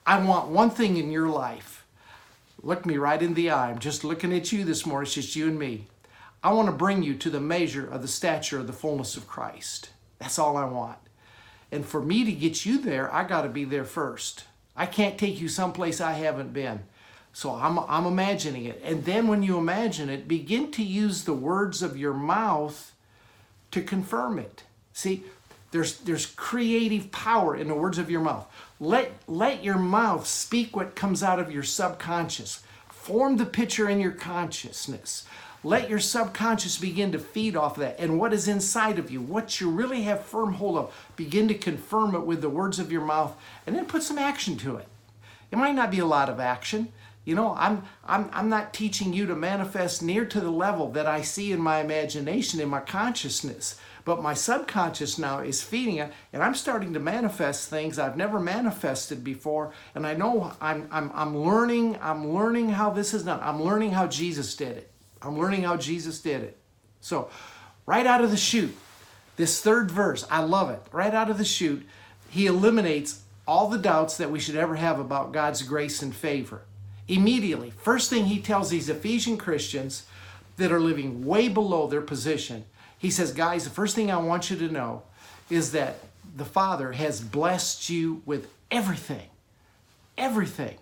I 0.05 0.23
want 0.23 0.49
one 0.49 0.69
thing 0.69 0.97
in 0.97 1.11
your 1.11 1.29
life. 1.29 1.85
Look 2.61 2.85
me 2.85 2.97
right 2.97 3.21
in 3.21 3.33
the 3.33 3.49
eye. 3.49 3.69
I'm 3.69 3.79
just 3.79 4.03
looking 4.03 4.33
at 4.33 4.51
you 4.51 4.63
this 4.63 4.85
morning. 4.85 5.05
It's 5.05 5.15
just 5.15 5.35
you 5.35 5.47
and 5.47 5.57
me. 5.57 5.87
I 6.43 6.51
want 6.51 6.67
to 6.67 6.73
bring 6.73 7.01
you 7.01 7.15
to 7.15 7.29
the 7.29 7.39
measure 7.39 7.87
of 7.87 8.01
the 8.01 8.07
stature 8.07 8.59
of 8.59 8.67
the 8.67 8.73
fullness 8.73 9.17
of 9.17 9.27
Christ. 9.27 9.89
That's 10.19 10.37
all 10.37 10.57
I 10.57 10.65
want. 10.65 10.97
And 11.71 11.85
for 11.85 12.01
me 12.01 12.23
to 12.23 12.31
get 12.31 12.65
you 12.65 12.79
there, 12.79 13.13
I 13.13 13.23
got 13.23 13.41
to 13.41 13.49
be 13.49 13.63
there 13.63 13.85
first. 13.85 14.45
I 14.75 14.85
can't 14.85 15.17
take 15.17 15.39
you 15.39 15.47
someplace 15.47 16.01
I 16.01 16.13
haven't 16.13 16.53
been. 16.53 16.83
So 17.35 17.53
I'm, 17.53 17.79
I'm 17.79 18.05
imagining 18.05 18.63
it. 18.63 18.81
And 18.81 19.03
then 19.03 19.27
when 19.27 19.43
you 19.43 19.57
imagine 19.57 20.09
it, 20.09 20.25
begin 20.25 20.71
to 20.71 20.81
use 20.81 21.25
the 21.25 21.33
words 21.33 21.81
of 21.81 21.97
your 21.97 22.13
mouth 22.13 22.93
to 23.71 23.81
confirm 23.81 24.39
it. 24.39 24.63
See, 24.93 25.25
there's, 25.71 25.97
there's 25.97 26.27
creative 26.27 27.11
power 27.11 27.53
in 27.53 27.67
the 27.67 27.75
words 27.75 27.97
of 27.97 28.09
your 28.09 28.21
mouth. 28.21 28.47
Let, 28.79 29.11
let 29.27 29.65
your 29.65 29.77
mouth 29.77 30.25
speak 30.25 30.77
what 30.77 30.95
comes 30.95 31.21
out 31.21 31.41
of 31.41 31.51
your 31.51 31.61
subconscious. 31.61 32.63
Form 32.87 33.35
the 33.35 33.45
picture 33.45 33.89
in 33.89 33.99
your 33.99 34.13
consciousness. 34.13 35.25
Let 35.61 35.89
your 35.89 35.99
subconscious 35.99 36.77
begin 36.77 37.11
to 37.11 37.19
feed 37.19 37.57
off 37.57 37.75
of 37.75 37.81
that. 37.81 37.99
And 37.99 38.17
what 38.17 38.31
is 38.31 38.47
inside 38.47 38.97
of 38.97 39.11
you, 39.11 39.19
what 39.19 39.59
you 39.59 39.69
really 39.69 40.03
have 40.03 40.23
firm 40.23 40.53
hold 40.53 40.77
of, 40.77 41.11
begin 41.17 41.49
to 41.49 41.53
confirm 41.53 42.15
it 42.15 42.25
with 42.25 42.39
the 42.39 42.49
words 42.49 42.79
of 42.79 42.93
your 42.93 43.03
mouth 43.03 43.35
and 43.67 43.75
then 43.75 43.87
put 43.87 44.03
some 44.03 44.17
action 44.17 44.55
to 44.59 44.77
it. 44.77 44.87
It 45.51 45.57
might 45.57 45.75
not 45.75 45.91
be 45.91 45.99
a 45.99 46.05
lot 46.05 46.29
of 46.29 46.39
action. 46.39 46.93
You 47.25 47.33
know, 47.33 47.55
I'm, 47.57 47.83
I'm, 48.05 48.29
I'm 48.31 48.49
not 48.49 48.71
teaching 48.71 49.11
you 49.11 49.25
to 49.25 49.35
manifest 49.35 50.03
near 50.03 50.25
to 50.25 50.39
the 50.39 50.51
level 50.51 50.91
that 50.91 51.07
I 51.07 51.21
see 51.21 51.51
in 51.51 51.59
my 51.59 51.81
imagination, 51.81 52.59
in 52.59 52.69
my 52.69 52.81
consciousness. 52.81 53.79
But 54.05 54.21
my 54.21 54.35
subconscious 54.35 55.17
now 55.17 55.39
is 55.39 55.63
feeding 55.63 55.95
it, 55.97 56.13
and 56.31 56.43
I'm 56.43 56.53
starting 56.53 56.93
to 56.93 56.99
manifest 56.99 57.67
things 57.67 57.97
I've 57.97 58.15
never 58.15 58.39
manifested 58.39 59.23
before. 59.23 59.73
And 59.95 60.05
I 60.05 60.13
know 60.13 60.53
I'm, 60.61 60.87
I'm, 60.91 61.11
I'm 61.15 61.35
learning, 61.35 61.97
I'm 61.99 62.31
learning 62.31 62.69
how 62.69 62.91
this 62.91 63.15
is 63.15 63.23
done. 63.23 63.39
I'm 63.41 63.63
learning 63.63 63.91
how 63.91 64.05
Jesus 64.05 64.55
did 64.55 64.77
it. 64.77 64.91
I'm 65.23 65.39
learning 65.39 65.63
how 65.63 65.77
Jesus 65.77 66.21
did 66.21 66.43
it. 66.43 66.57
So, 67.01 67.31
right 67.87 68.05
out 68.05 68.23
of 68.23 68.29
the 68.29 68.37
chute, 68.37 68.77
this 69.37 69.59
third 69.59 69.89
verse, 69.89 70.27
I 70.29 70.43
love 70.43 70.69
it. 70.69 70.81
Right 70.91 71.13
out 71.13 71.31
of 71.31 71.39
the 71.39 71.45
chute, 71.45 71.87
he 72.29 72.45
eliminates 72.45 73.23
all 73.47 73.69
the 73.69 73.79
doubts 73.79 74.17
that 74.17 74.29
we 74.29 74.39
should 74.39 74.55
ever 74.55 74.75
have 74.75 74.99
about 74.99 75.33
God's 75.33 75.63
grace 75.63 76.03
and 76.03 76.15
favor 76.15 76.61
immediately. 77.07 77.71
First 77.71 78.09
thing 78.09 78.25
he 78.25 78.39
tells 78.39 78.69
these 78.69 78.89
Ephesian 78.89 79.37
Christians 79.37 80.05
that 80.57 80.71
are 80.71 80.79
living 80.79 81.25
way 81.25 81.47
below 81.47 81.87
their 81.87 82.01
position, 82.01 82.65
he 82.97 83.11
says, 83.11 83.31
Guys, 83.31 83.63
the 83.63 83.69
first 83.69 83.95
thing 83.95 84.11
I 84.11 84.17
want 84.17 84.49
you 84.49 84.57
to 84.57 84.69
know 84.69 85.03
is 85.49 85.71
that 85.73 85.97
the 86.35 86.45
Father 86.45 86.93
has 86.93 87.21
blessed 87.21 87.89
you 87.89 88.21
with 88.25 88.49
everything. 88.71 89.29
Everything. 90.17 90.77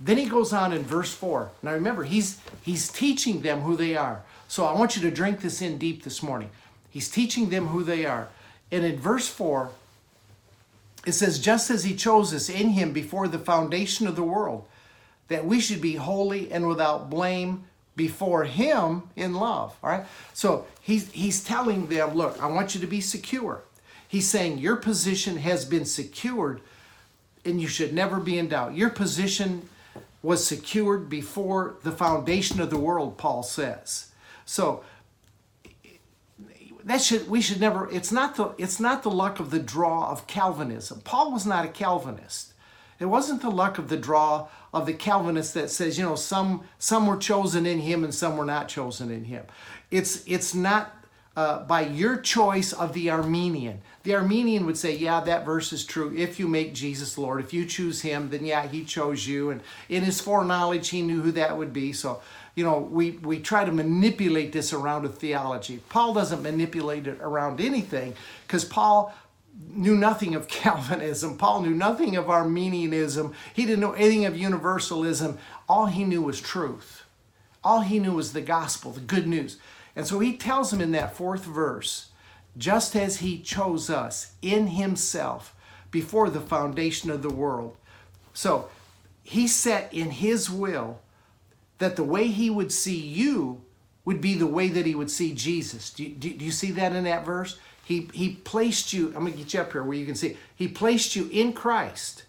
Then 0.00 0.16
he 0.16 0.26
goes 0.26 0.52
on 0.52 0.72
in 0.72 0.82
verse 0.82 1.12
4. 1.12 1.50
Now 1.62 1.72
remember, 1.72 2.04
he's 2.04 2.40
he's 2.62 2.90
teaching 2.90 3.42
them 3.42 3.60
who 3.60 3.76
they 3.76 3.96
are. 3.96 4.22
So 4.48 4.64
I 4.64 4.72
want 4.72 4.96
you 4.96 5.02
to 5.02 5.10
drink 5.10 5.42
this 5.42 5.62
in 5.62 5.78
deep 5.78 6.02
this 6.02 6.22
morning. 6.22 6.50
He's 6.90 7.08
teaching 7.08 7.50
them 7.50 7.68
who 7.68 7.84
they 7.84 8.04
are. 8.04 8.28
And 8.72 8.84
in 8.84 8.98
verse 8.98 9.28
4, 9.28 9.70
it 11.06 11.12
says, 11.12 11.38
just 11.38 11.70
as 11.70 11.84
he 11.84 11.94
chose 11.94 12.34
us 12.34 12.48
in 12.48 12.70
him 12.70 12.92
before 12.92 13.28
the 13.28 13.38
foundation 13.38 14.06
of 14.06 14.16
the 14.16 14.22
world, 14.22 14.66
that 15.30 15.46
we 15.46 15.60
should 15.60 15.80
be 15.80 15.94
holy 15.94 16.50
and 16.52 16.66
without 16.66 17.08
blame 17.08 17.64
before 17.96 18.44
him 18.44 19.04
in 19.16 19.32
love 19.32 19.74
all 19.82 19.90
right? 19.90 20.04
So 20.34 20.66
he's 20.82 21.10
he's 21.12 21.42
telling 21.42 21.86
them 21.86 22.14
look 22.14 22.40
i 22.42 22.46
want 22.46 22.74
you 22.74 22.80
to 22.82 22.86
be 22.86 23.00
secure. 23.00 23.62
He's 24.06 24.28
saying 24.28 24.58
your 24.58 24.76
position 24.76 25.38
has 25.38 25.64
been 25.64 25.86
secured 25.86 26.60
and 27.44 27.60
you 27.60 27.68
should 27.68 27.94
never 27.94 28.18
be 28.20 28.38
in 28.38 28.48
doubt. 28.48 28.74
Your 28.74 28.90
position 28.90 29.68
was 30.20 30.44
secured 30.44 31.08
before 31.08 31.76
the 31.84 31.92
foundation 31.92 32.60
of 32.60 32.68
the 32.68 32.78
world 32.78 33.16
paul 33.16 33.42
says. 33.42 34.10
So 34.44 34.84
that 36.82 37.00
should 37.00 37.28
we 37.30 37.40
should 37.40 37.60
never 37.60 37.88
it's 37.92 38.10
not 38.10 38.34
the 38.34 38.52
it's 38.58 38.80
not 38.80 39.04
the 39.04 39.10
luck 39.10 39.38
of 39.38 39.50
the 39.52 39.60
draw 39.60 40.10
of 40.10 40.26
calvinism. 40.26 41.02
Paul 41.04 41.32
was 41.32 41.46
not 41.46 41.64
a 41.64 41.68
calvinist 41.68 42.50
it 43.00 43.06
wasn't 43.06 43.42
the 43.42 43.50
luck 43.50 43.78
of 43.78 43.88
the 43.88 43.96
draw 43.96 44.48
of 44.72 44.86
the 44.86 44.92
Calvinist 44.92 45.54
that 45.54 45.70
says, 45.70 45.98
you 45.98 46.04
know, 46.04 46.14
some 46.14 46.62
some 46.78 47.06
were 47.06 47.16
chosen 47.16 47.66
in 47.66 47.80
him 47.80 48.04
and 48.04 48.14
some 48.14 48.36
were 48.36 48.44
not 48.44 48.68
chosen 48.68 49.10
in 49.10 49.24
him. 49.24 49.44
It's 49.90 50.22
it's 50.26 50.54
not 50.54 50.94
uh, 51.36 51.60
by 51.64 51.80
your 51.80 52.16
choice 52.18 52.72
of 52.72 52.92
the 52.92 53.08
Arminian. 53.08 53.80
The 54.02 54.14
Arminian 54.14 54.66
would 54.66 54.76
say, 54.76 54.96
yeah, 54.96 55.20
that 55.20 55.44
verse 55.44 55.72
is 55.72 55.84
true. 55.84 56.12
If 56.16 56.38
you 56.38 56.48
make 56.48 56.74
Jesus 56.74 57.16
Lord, 57.16 57.40
if 57.40 57.52
you 57.54 57.64
choose 57.64 58.02
him, 58.02 58.30
then 58.30 58.44
yeah, 58.44 58.66
he 58.66 58.84
chose 58.84 59.26
you. 59.26 59.50
And 59.50 59.60
in 59.88 60.02
his 60.02 60.20
foreknowledge, 60.20 60.88
he 60.88 61.02
knew 61.02 61.22
who 61.22 61.32
that 61.32 61.56
would 61.56 61.72
be. 61.72 61.92
So, 61.92 62.20
you 62.54 62.64
know, 62.64 62.78
we, 62.78 63.12
we 63.12 63.38
try 63.38 63.64
to 63.64 63.72
manipulate 63.72 64.52
this 64.52 64.72
around 64.72 65.04
a 65.04 65.08
theology. 65.08 65.80
Paul 65.88 66.14
doesn't 66.14 66.42
manipulate 66.42 67.06
it 67.06 67.18
around 67.20 67.60
anything 67.60 68.14
because 68.46 68.64
Paul 68.64 69.14
knew 69.68 69.96
nothing 69.96 70.34
of 70.34 70.48
Calvinism. 70.48 71.36
Paul 71.36 71.62
knew 71.62 71.74
nothing 71.74 72.16
of 72.16 72.30
Arminianism. 72.30 73.34
He 73.54 73.66
didn't 73.66 73.80
know 73.80 73.92
anything 73.92 74.26
of 74.26 74.36
universalism. 74.36 75.38
All 75.68 75.86
he 75.86 76.04
knew 76.04 76.22
was 76.22 76.40
truth. 76.40 77.04
All 77.62 77.82
he 77.82 77.98
knew 77.98 78.14
was 78.14 78.32
the 78.32 78.40
gospel, 78.40 78.92
the 78.92 79.00
good 79.00 79.26
news. 79.26 79.58
And 79.94 80.06
so 80.06 80.18
he 80.18 80.36
tells 80.36 80.70
them 80.70 80.80
in 80.80 80.92
that 80.92 81.14
fourth 81.14 81.44
verse 81.44 82.10
just 82.56 82.96
as 82.96 83.18
he 83.18 83.38
chose 83.40 83.88
us 83.90 84.32
in 84.42 84.68
himself 84.68 85.54
before 85.90 86.30
the 86.30 86.40
foundation 86.40 87.10
of 87.10 87.22
the 87.22 87.30
world. 87.30 87.76
So 88.32 88.68
he 89.22 89.46
set 89.46 89.92
in 89.92 90.10
his 90.10 90.50
will 90.50 91.00
that 91.78 91.96
the 91.96 92.04
way 92.04 92.28
he 92.28 92.50
would 92.50 92.72
see 92.72 92.98
you 92.98 93.62
would 94.04 94.20
be 94.20 94.34
the 94.34 94.46
way 94.46 94.68
that 94.68 94.86
he 94.86 94.94
would 94.94 95.10
see 95.10 95.34
Jesus. 95.34 95.90
Do 95.90 96.04
you, 96.04 96.10
do 96.10 96.28
you 96.28 96.50
see 96.50 96.70
that 96.72 96.94
in 96.94 97.04
that 97.04 97.24
verse? 97.24 97.58
He, 97.90 98.08
he 98.14 98.36
placed 98.44 98.92
you, 98.92 99.08
I'm 99.08 99.24
going 99.24 99.32
to 99.32 99.38
get 99.38 99.52
you 99.52 99.60
up 99.60 99.72
here 99.72 99.82
where 99.82 99.96
you 99.96 100.06
can 100.06 100.14
see, 100.14 100.36
he 100.54 100.68
placed 100.68 101.16
you 101.16 101.28
in 101.32 101.52
Christ. 101.52 102.22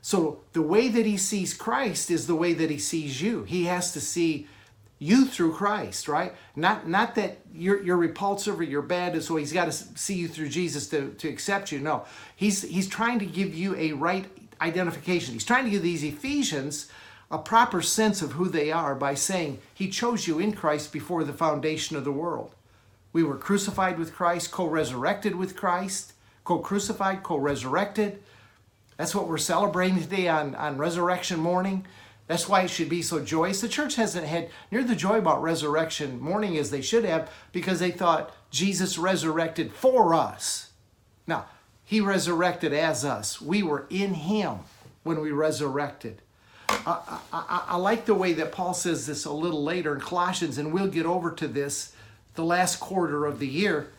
So 0.00 0.40
the 0.54 0.62
way 0.62 0.88
that 0.88 1.04
he 1.04 1.18
sees 1.18 1.52
Christ 1.52 2.10
is 2.10 2.26
the 2.26 2.34
way 2.34 2.54
that 2.54 2.70
he 2.70 2.78
sees 2.78 3.20
you. 3.20 3.42
He 3.42 3.66
has 3.66 3.92
to 3.92 4.00
see 4.00 4.48
you 4.98 5.26
through 5.26 5.52
Christ, 5.52 6.08
right? 6.08 6.32
Not 6.56 6.88
not 6.88 7.14
that 7.16 7.40
you're 7.54 7.82
you're 7.82 7.98
repulsive 7.98 8.58
or 8.58 8.62
you're 8.62 8.80
bad, 8.80 9.22
so 9.22 9.36
he's 9.36 9.52
got 9.52 9.66
to 9.66 9.72
see 9.72 10.14
you 10.14 10.28
through 10.28 10.48
Jesus 10.48 10.88
to, 10.88 11.10
to 11.18 11.28
accept 11.28 11.70
you. 11.72 11.78
No. 11.78 12.06
He's 12.34 12.62
he's 12.62 12.88
trying 12.88 13.18
to 13.18 13.26
give 13.26 13.54
you 13.54 13.76
a 13.76 13.92
right 13.92 14.24
identification. 14.62 15.34
He's 15.34 15.44
trying 15.44 15.66
to 15.66 15.70
give 15.70 15.82
these 15.82 16.04
Ephesians 16.04 16.88
a 17.30 17.36
proper 17.36 17.82
sense 17.82 18.22
of 18.22 18.32
who 18.32 18.48
they 18.48 18.72
are 18.72 18.94
by 18.94 19.12
saying 19.12 19.58
he 19.74 19.90
chose 19.90 20.26
you 20.26 20.38
in 20.38 20.52
Christ 20.54 20.90
before 20.90 21.22
the 21.22 21.34
foundation 21.34 21.98
of 21.98 22.04
the 22.04 22.12
world. 22.12 22.54
We 23.12 23.22
were 23.22 23.36
crucified 23.36 23.98
with 23.98 24.14
Christ, 24.14 24.50
co 24.50 24.66
resurrected 24.66 25.34
with 25.34 25.56
Christ, 25.56 26.14
co 26.44 26.58
crucified, 26.58 27.22
co 27.22 27.36
resurrected. 27.36 28.22
That's 28.96 29.14
what 29.14 29.28
we're 29.28 29.38
celebrating 29.38 30.00
today 30.00 30.28
on, 30.28 30.54
on 30.54 30.78
resurrection 30.78 31.40
morning. 31.40 31.86
That's 32.26 32.48
why 32.48 32.62
it 32.62 32.70
should 32.70 32.88
be 32.88 33.02
so 33.02 33.22
joyous. 33.22 33.60
The 33.60 33.68
church 33.68 33.96
hasn't 33.96 34.26
had 34.26 34.48
near 34.70 34.84
the 34.84 34.94
joy 34.94 35.18
about 35.18 35.42
resurrection 35.42 36.20
morning 36.20 36.56
as 36.56 36.70
they 36.70 36.80
should 36.80 37.04
have 37.04 37.30
because 37.52 37.80
they 37.80 37.90
thought 37.90 38.34
Jesus 38.50 38.96
resurrected 38.96 39.72
for 39.72 40.14
us. 40.14 40.70
Now, 41.26 41.46
he 41.84 42.00
resurrected 42.00 42.72
as 42.72 43.04
us. 43.04 43.40
We 43.40 43.62
were 43.62 43.86
in 43.90 44.14
him 44.14 44.60
when 45.02 45.20
we 45.20 45.30
resurrected. 45.30 46.22
I, 46.68 47.18
I, 47.32 47.62
I, 47.68 47.76
like 47.76 48.06
the 48.06 48.14
way 48.14 48.32
that 48.34 48.52
Paul 48.52 48.72
says 48.72 49.06
this 49.06 49.24
a 49.26 49.32
little 49.32 49.62
later 49.62 49.94
in 49.94 50.00
Colossians, 50.00 50.56
and 50.56 50.72
we'll 50.72 50.88
get 50.88 51.04
over 51.04 51.30
to 51.32 51.46
this 51.46 51.91
the 52.34 52.44
last 52.44 52.80
quarter 52.80 53.26
of 53.26 53.38
the 53.38 53.46
year. 53.46 53.92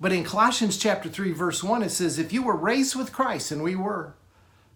But 0.00 0.12
in 0.12 0.24
Colossians 0.24 0.76
chapter 0.76 1.08
3, 1.08 1.32
verse 1.32 1.62
1, 1.62 1.82
it 1.82 1.90
says, 1.90 2.18
If 2.18 2.32
you 2.32 2.42
were 2.42 2.56
raised 2.56 2.94
with 2.94 3.12
Christ, 3.12 3.50
and 3.50 3.62
we 3.62 3.74
were, 3.74 4.14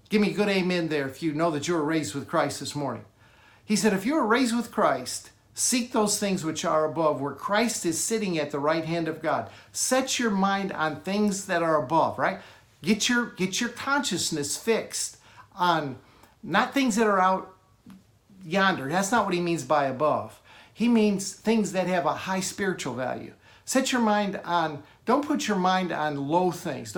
give 0.08 0.20
me 0.20 0.30
a 0.30 0.34
good 0.34 0.48
amen 0.48 0.88
there 0.88 1.06
if 1.06 1.22
you 1.22 1.32
know 1.32 1.50
that 1.50 1.68
you 1.68 1.74
were 1.74 1.84
raised 1.84 2.14
with 2.14 2.28
Christ 2.28 2.60
this 2.60 2.74
morning. 2.74 3.04
He 3.64 3.76
said, 3.76 3.92
If 3.92 4.06
you 4.06 4.14
were 4.14 4.26
raised 4.26 4.56
with 4.56 4.72
Christ, 4.72 5.30
seek 5.52 5.92
those 5.92 6.18
things 6.18 6.42
which 6.42 6.64
are 6.64 6.86
above, 6.86 7.20
where 7.20 7.34
Christ 7.34 7.84
is 7.84 8.02
sitting 8.02 8.38
at 8.38 8.50
the 8.50 8.58
right 8.58 8.84
hand 8.84 9.08
of 9.08 9.20
God. 9.20 9.50
Set 9.72 10.18
your 10.18 10.30
mind 10.30 10.72
on 10.72 11.00
things 11.00 11.46
that 11.46 11.62
are 11.62 11.82
above, 11.82 12.18
right? 12.18 12.40
Get 12.82 13.08
your, 13.08 13.26
get 13.26 13.60
your 13.60 13.70
consciousness 13.70 14.56
fixed 14.56 15.18
on 15.54 15.96
not 16.42 16.72
things 16.72 16.96
that 16.96 17.06
are 17.06 17.20
out 17.20 17.54
yonder. 18.44 18.88
That's 18.88 19.12
not 19.12 19.26
what 19.26 19.34
he 19.34 19.40
means 19.40 19.64
by 19.64 19.84
above. 19.84 20.39
He 20.80 20.88
means 20.88 21.34
things 21.34 21.72
that 21.72 21.88
have 21.88 22.06
a 22.06 22.14
high 22.14 22.40
spiritual 22.40 22.94
value. 22.94 23.34
Set 23.66 23.92
your 23.92 24.00
mind 24.00 24.40
on, 24.46 24.82
don't 25.04 25.26
put 25.26 25.46
your 25.46 25.58
mind 25.58 25.92
on 25.92 26.26
low 26.26 26.50
things, 26.50 26.96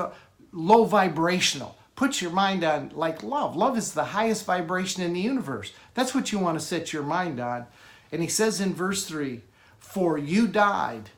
low 0.52 0.84
vibrational. 0.84 1.76
Put 1.96 2.22
your 2.22 2.30
mind 2.30 2.62
on 2.62 2.92
like 2.94 3.24
love. 3.24 3.56
Love 3.56 3.76
is 3.76 3.92
the 3.92 4.04
highest 4.04 4.44
vibration 4.44 5.02
in 5.02 5.14
the 5.14 5.20
universe. 5.20 5.72
That's 5.94 6.14
what 6.14 6.30
you 6.30 6.38
want 6.38 6.60
to 6.60 6.64
set 6.64 6.92
your 6.92 7.02
mind 7.02 7.40
on. 7.40 7.66
And 8.12 8.22
he 8.22 8.28
says 8.28 8.60
in 8.60 8.72
verse 8.72 9.04
3 9.04 9.40
For 9.80 10.16
you 10.16 10.46
died, 10.46 11.10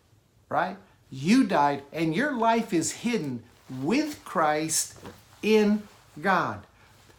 right? 0.48 0.78
You 1.10 1.44
died, 1.44 1.82
and 1.92 2.16
your 2.16 2.34
life 2.34 2.72
is 2.72 2.92
hidden 2.92 3.42
with 3.82 4.24
Christ 4.24 4.94
in 5.42 5.82
God. 6.18 6.62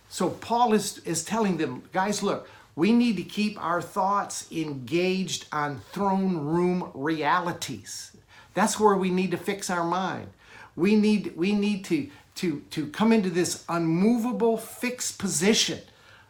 So 0.09 0.31
Paul 0.31 0.73
is, 0.73 0.97
is 1.05 1.23
telling 1.23 1.57
them, 1.57 1.83
guys, 1.93 2.23
look, 2.23 2.49
we 2.75 2.91
need 2.91 3.17
to 3.17 3.23
keep 3.23 3.61
our 3.63 3.81
thoughts 3.81 4.51
engaged 4.51 5.47
on 5.51 5.81
throne 5.91 6.37
room 6.37 6.91
realities. 6.93 8.15
That's 8.53 8.79
where 8.79 8.95
we 8.95 9.09
need 9.09 9.31
to 9.31 9.37
fix 9.37 9.69
our 9.69 9.85
mind. 9.85 10.27
We 10.75 10.95
need, 10.95 11.35
we 11.37 11.53
need 11.53 11.85
to, 11.85 12.09
to, 12.35 12.59
to 12.71 12.87
come 12.87 13.13
into 13.13 13.29
this 13.29 13.63
unmovable, 13.69 14.57
fixed 14.57 15.19
position, 15.19 15.79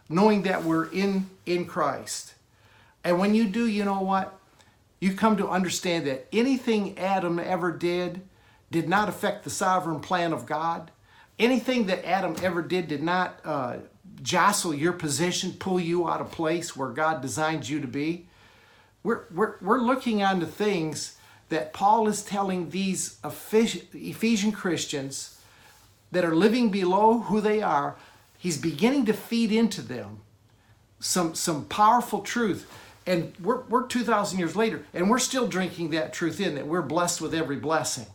knowing 0.07 0.43
that 0.43 0.63
we're 0.63 0.85
in, 0.91 1.29
in 1.47 1.65
Christ. 1.65 2.35
And 3.03 3.19
when 3.19 3.33
you 3.33 3.45
do, 3.45 3.67
you 3.67 3.83
know 3.85 4.01
what? 4.01 4.37
You 4.99 5.13
come 5.13 5.37
to 5.37 5.47
understand 5.47 6.05
that 6.07 6.27
anything 6.31 6.97
Adam 6.97 7.39
ever 7.39 7.71
did 7.71 8.21
did 8.71 8.87
not 8.87 9.09
affect 9.09 9.43
the 9.43 9.49
sovereign 9.49 9.99
plan 9.99 10.33
of 10.33 10.45
God. 10.45 10.91
Anything 11.37 11.87
that 11.87 12.07
Adam 12.07 12.35
ever 12.41 12.61
did 12.61 12.87
did 12.87 13.03
not 13.03 13.39
uh, 13.43 13.77
jostle 14.21 14.73
your 14.73 14.93
position, 14.93 15.53
pull 15.53 15.79
you 15.79 16.09
out 16.09 16.21
of 16.21 16.31
place 16.31 16.75
where 16.75 16.89
God 16.89 17.21
designed 17.21 17.67
you 17.67 17.79
to 17.79 17.87
be. 17.87 18.27
We're, 19.03 19.25
we're, 19.33 19.55
we're 19.61 19.79
looking 19.79 20.23
on 20.23 20.39
the 20.39 20.47
things 20.47 21.17
that 21.49 21.73
Paul 21.73 22.07
is 22.07 22.23
telling 22.23 22.69
these 22.69 23.19
Ephesian 23.23 24.51
Christians 24.51 25.39
that 26.11 26.25
are 26.25 26.35
living 26.35 26.69
below 26.69 27.19
who 27.19 27.39
they 27.39 27.61
are. 27.61 27.95
He's 28.37 28.57
beginning 28.57 29.05
to 29.05 29.13
feed 29.13 29.51
into 29.51 29.81
them 29.81 30.21
some, 30.99 31.35
some 31.35 31.65
powerful 31.65 32.21
truth. 32.21 32.69
And 33.05 33.33
we're, 33.39 33.61
we're 33.63 33.85
2,000 33.85 34.39
years 34.39 34.55
later, 34.55 34.83
and 34.93 35.09
we're 35.09 35.19
still 35.19 35.47
drinking 35.47 35.91
that 35.91 36.13
truth 36.13 36.39
in 36.39 36.55
that 36.55 36.65
we're 36.65 36.81
blessed 36.81 37.21
with 37.21 37.35
every 37.35 37.57
blessing, 37.57 38.07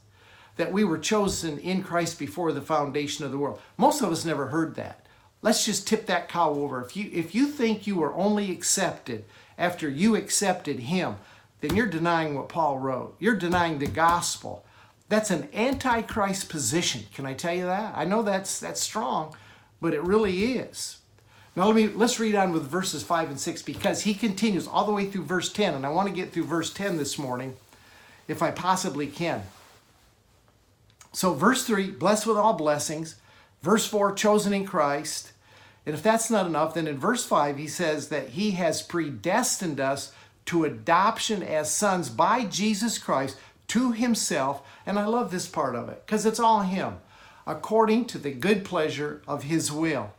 that 0.57 0.73
we 0.73 0.83
were 0.83 0.99
chosen 0.99 1.59
in 1.59 1.85
Christ 1.85 2.19
before 2.19 2.51
the 2.51 2.61
foundation 2.61 3.25
of 3.25 3.31
the 3.31 3.39
world. 3.39 3.61
Most 3.77 4.03
of 4.03 4.11
us 4.11 4.25
never 4.25 4.49
heard 4.49 4.75
that. 4.75 5.07
Let's 5.42 5.64
just 5.64 5.88
tip 5.88 6.07
that 6.07 6.29
cow 6.29 6.50
over. 6.50 6.83
If 6.85 6.96
you, 6.96 7.11
if 7.12 7.35
you 7.35 7.46
think 7.46 7.87
you 7.87 7.96
were 7.96 8.14
only 8.14 8.50
accepted 8.50 9.24
after 9.59 9.88
you 9.88 10.16
accepted 10.16 10.81
Him, 10.81 11.16
then 11.61 11.76
you're 11.76 11.87
denying 11.87 12.35
what 12.35 12.48
Paul 12.48 12.79
wrote. 12.79 13.16
You're 13.18 13.37
denying 13.37 13.79
the 13.79 13.87
gospel. 13.87 14.64
That's 15.09 15.31
an 15.31 15.48
antichrist 15.53 16.48
position. 16.48 17.05
Can 17.14 17.26
I 17.26 17.35
tell 17.35 17.55
you 17.55 17.64
that? 17.64 17.94
I 17.96 18.05
know 18.05 18.22
that's 18.22 18.61
that's 18.61 18.81
strong, 18.81 19.35
but 19.81 19.94
it 19.94 20.03
really 20.03 20.55
is. 20.55 20.98
Now 21.57 21.66
let 21.66 21.74
me 21.74 21.88
let's 21.88 22.20
read 22.20 22.35
on 22.35 22.53
with 22.53 22.62
verses 22.62 23.03
5 23.03 23.31
and 23.31 23.40
6 23.40 23.62
because 23.62 24.03
he 24.03 24.14
continues 24.14 24.68
all 24.68 24.85
the 24.85 24.92
way 24.92 25.07
through 25.07 25.24
verse 25.24 25.53
10 25.53 25.74
and 25.74 25.85
I 25.85 25.90
want 25.90 26.09
to 26.09 26.14
get 26.14 26.33
through 26.33 26.44
verse 26.44 26.72
10 26.72 26.96
this 26.96 27.18
morning 27.18 27.57
if 28.29 28.42
I 28.42 28.53
possibly 28.53 29.09
can. 29.09 29.42
So 31.12 31.35
verse 31.35 31.66
3, 31.66 31.90
blessed 31.90 32.26
with 32.26 32.37
all 32.37 32.53
blessings. 32.53 33.16
Verse 33.62 33.87
4, 33.87 34.14
chosen 34.14 34.53
in 34.53 34.64
Christ. 34.64 35.33
And 35.85 35.94
if 35.94 36.03
that's 36.03 36.31
not 36.31 36.46
enough, 36.46 36.75
then 36.75 36.87
in 36.87 36.99
verse 36.99 37.25
5 37.25 37.59
he 37.59 37.66
says 37.66 38.09
that 38.09 38.31
he 38.31 38.53
has 38.53 38.83
predestined 38.83 39.81
us 39.81 40.12
to 40.46 40.64
adoption 40.64 41.42
as 41.42 41.70
sons 41.70 42.09
by 42.09 42.44
Jesus 42.44 42.99
Christ 42.99 43.37
to 43.68 43.92
himself. 43.92 44.62
And 44.85 44.99
I 44.99 45.07
love 45.07 45.31
this 45.31 45.46
part 45.46 45.75
of 45.75 45.88
it 45.88 46.03
because 46.07 46.27
it's 46.27 46.40
all 46.40 46.62
him, 46.62 46.96
according 47.46 48.07
to 48.07 48.18
the 48.18 48.33
good 48.33 48.64
pleasure 48.64 49.23
of 49.29 49.44
his 49.44 49.70
will. 49.70 50.12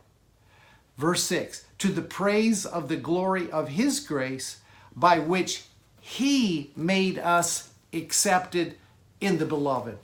Verse 0.96 1.24
6 1.24 1.64
To 1.78 1.88
the 1.88 2.02
praise 2.02 2.64
of 2.64 2.88
the 2.88 2.96
glory 2.96 3.50
of 3.50 3.70
his 3.70 4.00
grace, 4.00 4.60
by 4.94 5.18
which 5.18 5.64
he 6.00 6.70
made 6.76 7.18
us 7.18 7.70
accepted 7.92 8.76
in 9.20 9.38
the 9.38 9.46
beloved. 9.46 9.98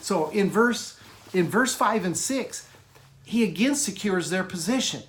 So 0.00 0.30
in 0.30 0.50
verse 0.50 0.98
in 1.32 1.48
verse 1.48 1.74
5 1.74 2.04
and 2.04 2.16
6, 2.16 2.68
he 3.24 3.42
again 3.42 3.74
secures 3.74 4.30
their 4.30 4.44
position. 4.44 5.02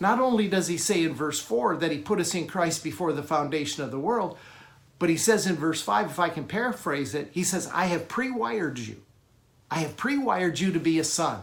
Not 0.00 0.18
only 0.18 0.48
does 0.48 0.66
he 0.66 0.78
say 0.78 1.04
in 1.04 1.14
verse 1.14 1.40
4 1.40 1.76
that 1.76 1.92
he 1.92 1.98
put 1.98 2.20
us 2.20 2.34
in 2.34 2.46
Christ 2.46 2.82
before 2.82 3.12
the 3.12 3.22
foundation 3.22 3.84
of 3.84 3.90
the 3.90 3.98
world, 3.98 4.38
but 4.98 5.10
he 5.10 5.16
says 5.16 5.46
in 5.46 5.56
verse 5.56 5.82
5, 5.82 6.06
if 6.06 6.18
I 6.18 6.30
can 6.30 6.44
paraphrase 6.44 7.14
it, 7.14 7.30
he 7.32 7.44
says, 7.44 7.70
I 7.72 7.86
have 7.86 8.08
pre 8.08 8.30
wired 8.30 8.78
you. 8.78 9.02
I 9.70 9.80
have 9.80 9.96
pre 9.96 10.18
wired 10.18 10.58
you 10.58 10.72
to 10.72 10.80
be 10.80 10.98
a 10.98 11.04
son. 11.04 11.42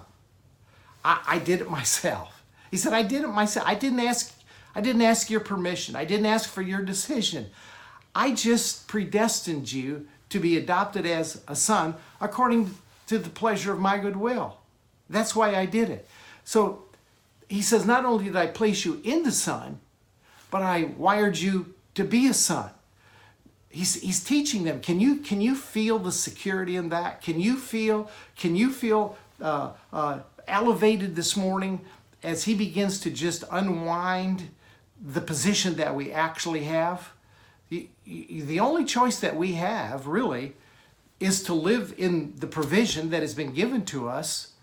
I, 1.06 1.21
I 1.27 1.39
did 1.39 1.62
it 1.62 1.69
myself. 1.69 2.43
He 2.71 2.77
said, 2.77 2.93
I 2.93 3.03
did 3.03 3.23
it 3.23 3.27
myself. 3.30 3.67
I 3.67 3.75
didn't 3.75 3.99
ask. 3.99 4.34
I 4.75 4.82
didn't 4.82 5.01
ask 5.01 5.30
your 5.30 5.39
permission. 5.39 5.95
I 5.95 6.06
didn't 6.06 6.27
ask 6.27 6.49
for 6.49 6.62
your 6.62 6.84
decision. 6.84 7.47
I 8.13 8.34
just 8.34 8.88
predestined 8.88 9.71
you 9.71 10.08
to 10.30 10.39
be 10.39 10.58
adopted 10.58 11.06
as 11.06 11.41
a 11.47 11.56
son 11.56 11.95
according 12.21 12.75
to 13.08 13.17
the 13.17 13.30
pleasure 13.30 13.71
of 13.71 13.80
my 13.80 13.97
good 13.97 14.17
will. 14.17 14.58
That's 15.10 15.36
why 15.36 15.56
I 15.56 15.65
did 15.65 15.89
it. 15.89 16.08
So 16.43 16.84
he 17.50 17.62
says, 17.62 17.86
Not 17.86 18.06
only 18.06 18.26
did 18.26 18.36
I 18.36 18.48
place 18.48 18.86
you 18.86 19.02
in 19.04 19.24
the 19.24 19.32
Son, 19.32 19.80
but 20.52 20.62
I 20.62 20.86
wired 20.98 21.38
you 21.38 21.74
to 21.96 22.04
be 22.04 22.28
a 22.28 22.34
son. 22.34 22.70
He's, 23.70 23.96
he's 24.02 24.24
teaching 24.24 24.63
them. 24.63 24.82
Can 24.82 25.00
you, 25.00 25.17
can 25.17 25.41
you 25.41 25.56
feel 25.56 26.00
the 26.00 26.12
security 26.12 26.76
in 26.76 26.89
that? 26.89 27.22
Can 27.22 27.39
you 27.39 27.58
feel, 27.58 28.10
can 28.38 28.56
you 28.56 28.72
feel 28.72 29.17
uh, 29.41 29.72
uh, 29.91 30.20
elevated 30.48 31.15
this 31.15 31.36
morning 31.36 31.82
as 32.24 32.46
he 32.46 32.56
begins 32.56 33.00
to 33.02 33.10
just 33.10 33.43
unwind 33.52 34.50
the 35.06 35.22
position 35.22 35.76
that 35.76 35.96
we 35.96 36.12
actually 36.12 36.63
have? 36.63 37.10
The, 37.70 37.89
the 38.06 38.60
only 38.60 38.86
choice 38.86 39.20
that 39.20 39.36
we 39.36 39.54
have, 39.54 40.08
really, 40.08 40.54
is 41.20 41.43
to 41.43 41.54
live 41.54 41.93
in 41.98 42.34
the 42.38 42.48
provision 42.48 43.10
that 43.10 43.22
has 43.22 43.34
been 43.34 43.54
given 43.54 43.84
to 43.86 44.08
us 44.08 44.54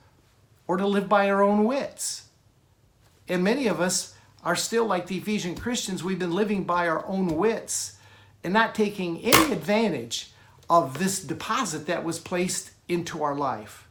or 0.67 0.77
to 0.77 0.87
live 0.87 1.09
by 1.09 1.29
our 1.31 1.43
own 1.43 1.65
wits. 1.65 2.29
And 3.29 3.43
many 3.43 3.67
of 3.67 3.81
us 3.81 4.15
are 4.43 4.57
still 4.57 4.87
like 4.87 5.07
the 5.07 5.19
Ephesian 5.19 5.55
Christians. 5.55 6.05
We've 6.05 6.19
been 6.19 6.35
living 6.35 6.65
by 6.65 6.87
our 6.89 7.07
own 7.07 7.37
wits 7.37 7.97
and 8.43 8.53
not 8.53 8.75
taking 8.75 9.21
any 9.21 9.53
advantage 9.53 10.31
of 10.69 10.99
this 10.99 11.21
deposit 11.21 11.87
that 11.87 12.05
was 12.05 12.19
placed 12.19 12.73
into 12.89 13.23
our 13.23 13.35
life. 13.35 13.89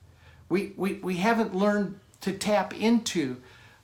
We, 0.50 0.74
we, 0.78 0.94
we 0.96 1.18
haven't 1.18 1.56
learned 1.56 2.00
to 2.22 2.34
tap 2.34 2.74
into 2.80 3.38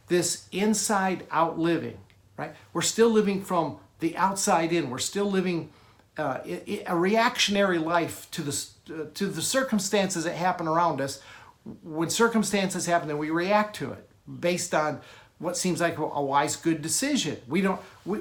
this 0.08 0.48
inside 0.52 1.26
out 1.32 1.58
living, 1.58 1.98
right? 2.38 2.54
We're 2.74 2.82
still 2.82 3.10
living 3.10 3.44
from 3.44 3.78
the 4.00 4.16
outside 4.16 4.72
in. 4.72 4.90
We're 4.90 5.00
still 5.00 5.30
living 5.30 5.70
uh, 6.18 6.40
a 6.86 6.96
reactionary 6.96 7.78
life 7.78 8.30
to 8.32 8.42
the, 8.42 8.66
uh, 8.94 9.06
to 9.14 9.28
the 9.28 9.42
circumstances 9.42 10.24
that 10.26 10.36
happen 10.36 10.68
around 10.68 11.02
us. 11.02 11.22
When 11.84 12.10
circumstances 12.10 12.86
happen, 12.86 13.08
then 13.08 13.18
we 13.18 13.30
react 13.30 13.76
to 13.78 13.92
it 13.92 14.10
based 14.40 14.74
on 14.74 15.02
what 15.40 15.58
seems 15.58 15.82
like 15.82 15.98
a 15.98 16.22
wise, 16.22 16.56
good 16.56 16.82
decision. 16.82 17.38
We 17.48 17.62
don't. 17.62 17.80
We, 18.06 18.20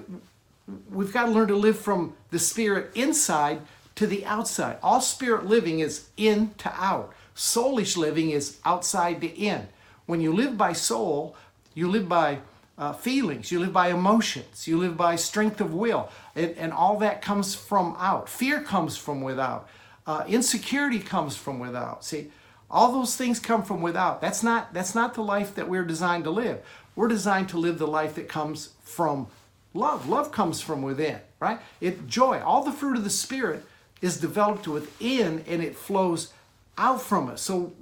we've 0.91 1.13
got 1.13 1.27
to 1.27 1.31
learn 1.31 1.49
to 1.49 1.57
live 1.57 1.79
from 1.79 2.15
the 2.31 2.39
spirit 2.39 2.91
inside 2.95 3.61
to 3.97 4.07
the 4.07 4.25
outside. 4.25 4.79
All 4.83 5.01
spirit 5.01 5.47
living 5.47 5.81
is 5.81 6.09
in 6.17 6.55
to 6.59 6.73
out. 6.75 7.13
Soulish 7.35 7.97
living 7.97 8.31
is 8.31 8.59
outside 8.65 9.21
to 9.21 9.29
in. 9.29 9.69
When 10.07 10.21
you 10.21 10.33
live 10.33 10.57
by 10.57 10.73
soul, 10.73 11.37
you 11.75 11.89
live 11.89 12.09
by 12.09 12.39
uh, 12.79 12.93
feelings, 12.93 13.51
you 13.51 13.59
live 13.59 13.73
by 13.73 13.89
emotions, 13.89 14.69
you 14.69 14.79
live 14.79 14.97
by 14.97 15.17
strength 15.17 15.61
of 15.61 15.75
will, 15.75 16.09
and, 16.37 16.55
and 16.57 16.73
all 16.73 16.99
that 16.99 17.21
comes 17.23 17.55
from 17.55 17.97
out. 17.99 18.29
Fear 18.29 18.63
comes 18.63 18.97
from 18.97 19.21
without. 19.21 19.69
Uh, 20.07 20.25
insecurity 20.29 21.01
comes 21.01 21.37
from 21.37 21.59
without. 21.59 22.05
See, 22.05 22.31
all 22.71 22.93
those 22.93 23.17
things 23.17 23.41
come 23.41 23.63
from 23.63 23.81
without. 23.81 24.21
That's 24.21 24.43
not 24.43 24.73
that's 24.75 24.95
not 24.95 25.15
the 25.15 25.23
life 25.23 25.55
that 25.55 25.69
we're 25.69 25.85
designed 25.85 26.25
to 26.25 26.31
live. 26.31 26.61
We're 26.95 27.09
designed 27.09 27.49
to 27.51 27.59
live 27.59 27.79
the 27.79 27.87
life 27.87 28.15
that 28.17 28.29
comes 28.29 28.71
from 28.83 29.29
love. 29.73 30.09
Love 30.09 30.33
comes 30.33 30.61
from 30.61 30.83
within, 30.83 31.21
right? 31.41 31.61
It 31.81 32.07
joy, 32.07 32.41
all 32.41 32.65
the 32.65 32.73
fruit 32.73 32.97
of 32.97 33.05
the 33.05 33.11
spirit 33.11 33.65
is 34.01 34.19
developed 34.19 34.69
within 34.69 35.45
and 35.47 35.63
it 35.63 35.77
flows 35.77 36.33
out 36.77 37.01
from 37.03 37.29
us. 37.29 37.43
So 37.43 37.73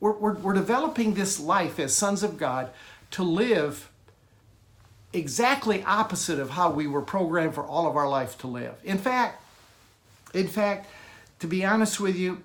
we're, 0.00 0.12
we're, 0.12 0.34
we're 0.34 0.54
developing 0.54 1.14
this 1.14 1.40
life 1.40 1.78
as 1.78 1.94
sons 1.94 2.22
of 2.22 2.36
God 2.36 2.70
to 3.12 3.22
live 3.22 3.90
exactly 5.12 5.82
opposite 5.84 6.38
of 6.38 6.50
how 6.50 6.70
we 6.70 6.86
were 6.86 7.00
programmed 7.00 7.54
for 7.54 7.64
all 7.64 7.86
of 7.88 7.96
our 7.96 8.08
life 8.08 8.36
to 8.38 8.46
live. 8.46 8.74
In 8.84 8.98
fact, 8.98 9.42
in 10.34 10.48
fact, 10.48 10.86
to 11.38 11.46
be 11.46 11.64
honest 11.64 12.00
with 12.00 12.16
you, 12.16 12.42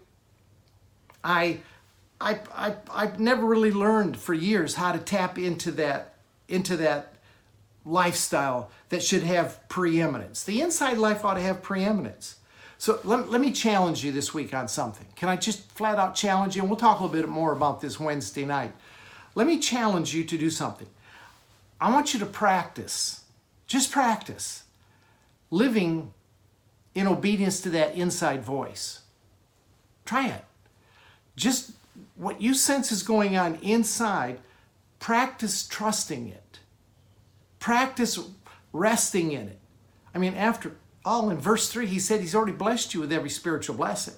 I 1.23 1.59
I, 2.21 2.39
I, 2.55 2.75
I've 2.91 3.19
never 3.19 3.45
really 3.45 3.71
learned 3.71 4.17
for 4.17 4.33
years 4.33 4.75
how 4.75 4.91
to 4.91 4.99
tap 4.99 5.37
into 5.37 5.71
that, 5.71 6.15
into 6.47 6.77
that 6.77 7.15
lifestyle 7.83 8.69
that 8.89 9.01
should 9.01 9.23
have 9.23 9.67
preeminence. 9.69 10.43
The 10.43 10.61
inside 10.61 10.97
life 10.97 11.25
ought 11.25 11.33
to 11.33 11.41
have 11.41 11.63
preeminence. 11.63 12.35
So 12.77 12.99
let, 13.03 13.29
let 13.29 13.41
me 13.41 13.51
challenge 13.51 14.03
you 14.03 14.11
this 14.11 14.33
week 14.33 14.53
on 14.53 14.67
something. 14.67 15.07
Can 15.15 15.29
I 15.29 15.35
just 15.35 15.69
flat 15.71 15.97
out 15.97 16.15
challenge 16.15 16.55
you? 16.55 16.61
And 16.61 16.69
we'll 16.69 16.79
talk 16.79 16.99
a 16.99 17.03
little 17.03 17.15
bit 17.15 17.27
more 17.27 17.53
about 17.53 17.81
this 17.81 17.99
Wednesday 17.99 18.45
night. 18.45 18.71
let 19.35 19.47
me 19.47 19.59
challenge 19.59 20.13
you 20.13 20.23
to 20.23 20.37
do 20.37 20.49
something. 20.49 20.87
I 21.79 21.91
want 21.91 22.13
you 22.13 22.19
to 22.19 22.25
practice, 22.27 23.23
just 23.65 23.91
practice, 23.91 24.63
living 25.49 26.13
in 26.93 27.07
obedience 27.07 27.61
to 27.61 27.69
that 27.71 27.95
inside 27.95 28.43
voice. 28.43 29.01
Try 30.05 30.27
it. 30.27 30.45
Just 31.35 31.71
what 32.15 32.41
you 32.41 32.53
sense 32.53 32.91
is 32.91 33.03
going 33.03 33.37
on 33.37 33.55
inside, 33.61 34.39
practice 34.99 35.67
trusting 35.67 36.27
it. 36.27 36.59
Practice 37.59 38.19
resting 38.73 39.31
in 39.31 39.47
it. 39.47 39.59
I 40.13 40.17
mean, 40.17 40.33
after 40.33 40.75
all, 41.03 41.29
in 41.29 41.37
verse 41.37 41.69
3, 41.69 41.87
he 41.87 41.99
said 41.99 42.21
he's 42.21 42.35
already 42.35 42.51
blessed 42.51 42.93
you 42.93 42.99
with 42.99 43.11
every 43.11 43.29
spiritual 43.29 43.75
blessing. 43.75 44.15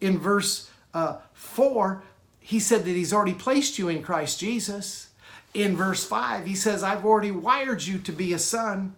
In 0.00 0.18
verse 0.18 0.70
uh, 0.94 1.18
4, 1.32 2.02
he 2.38 2.60
said 2.60 2.84
that 2.84 2.90
he's 2.90 3.12
already 3.12 3.34
placed 3.34 3.78
you 3.78 3.88
in 3.88 4.02
Christ 4.02 4.38
Jesus. 4.38 5.08
In 5.54 5.76
verse 5.76 6.04
5, 6.04 6.46
he 6.46 6.54
says, 6.54 6.82
I've 6.82 7.04
already 7.04 7.30
wired 7.30 7.82
you 7.82 7.98
to 7.98 8.12
be 8.12 8.32
a 8.32 8.38
son. 8.38 8.94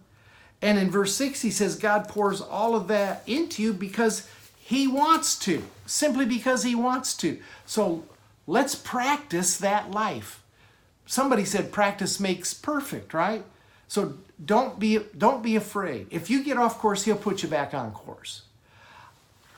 And 0.61 0.77
in 0.77 0.91
verse 0.91 1.15
6, 1.15 1.41
he 1.41 1.51
says, 1.51 1.75
God 1.75 2.07
pours 2.07 2.41
all 2.41 2.75
of 2.75 2.87
that 2.89 3.23
into 3.25 3.63
you 3.63 3.73
because 3.73 4.29
he 4.69 4.85
wants 4.85 5.35
to, 5.39 5.63
simply 5.87 6.27
because 6.27 6.61
he 6.61 6.75
wants 6.75 7.17
to. 7.17 7.39
So 7.65 8.03
let's 8.45 8.75
practice 8.75 9.57
that 9.57 9.89
life. 9.89 10.43
Somebody 11.07 11.43
said 11.43 11.71
practice 11.71 12.19
makes 12.19 12.53
perfect, 12.53 13.15
right? 13.15 13.43
So 13.87 14.19
don't 14.45 14.77
be 14.77 14.99
don't 15.17 15.41
be 15.41 15.55
afraid. 15.55 16.05
If 16.11 16.29
you 16.29 16.43
get 16.43 16.59
off 16.59 16.77
course, 16.77 17.05
he'll 17.05 17.15
put 17.15 17.41
you 17.41 17.49
back 17.49 17.73
on 17.73 17.91
course. 17.93 18.43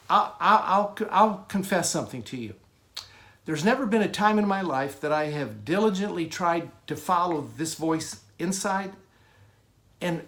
I'll, 0.10 0.34
I'll, 0.40 0.98
I'll 1.10 1.46
confess 1.50 1.90
something 1.90 2.24
to 2.24 2.38
you. 2.38 2.54
There's 3.44 3.66
never 3.66 3.86
been 3.86 4.02
a 4.02 4.08
time 4.08 4.40
in 4.40 4.48
my 4.48 4.62
life 4.62 5.02
that 5.02 5.12
I 5.12 5.26
have 5.26 5.66
diligently 5.66 6.26
tried 6.26 6.72
to 6.88 6.96
follow 6.96 7.50
this 7.58 7.76
voice 7.76 8.22
inside, 8.40 8.94
and 10.00 10.22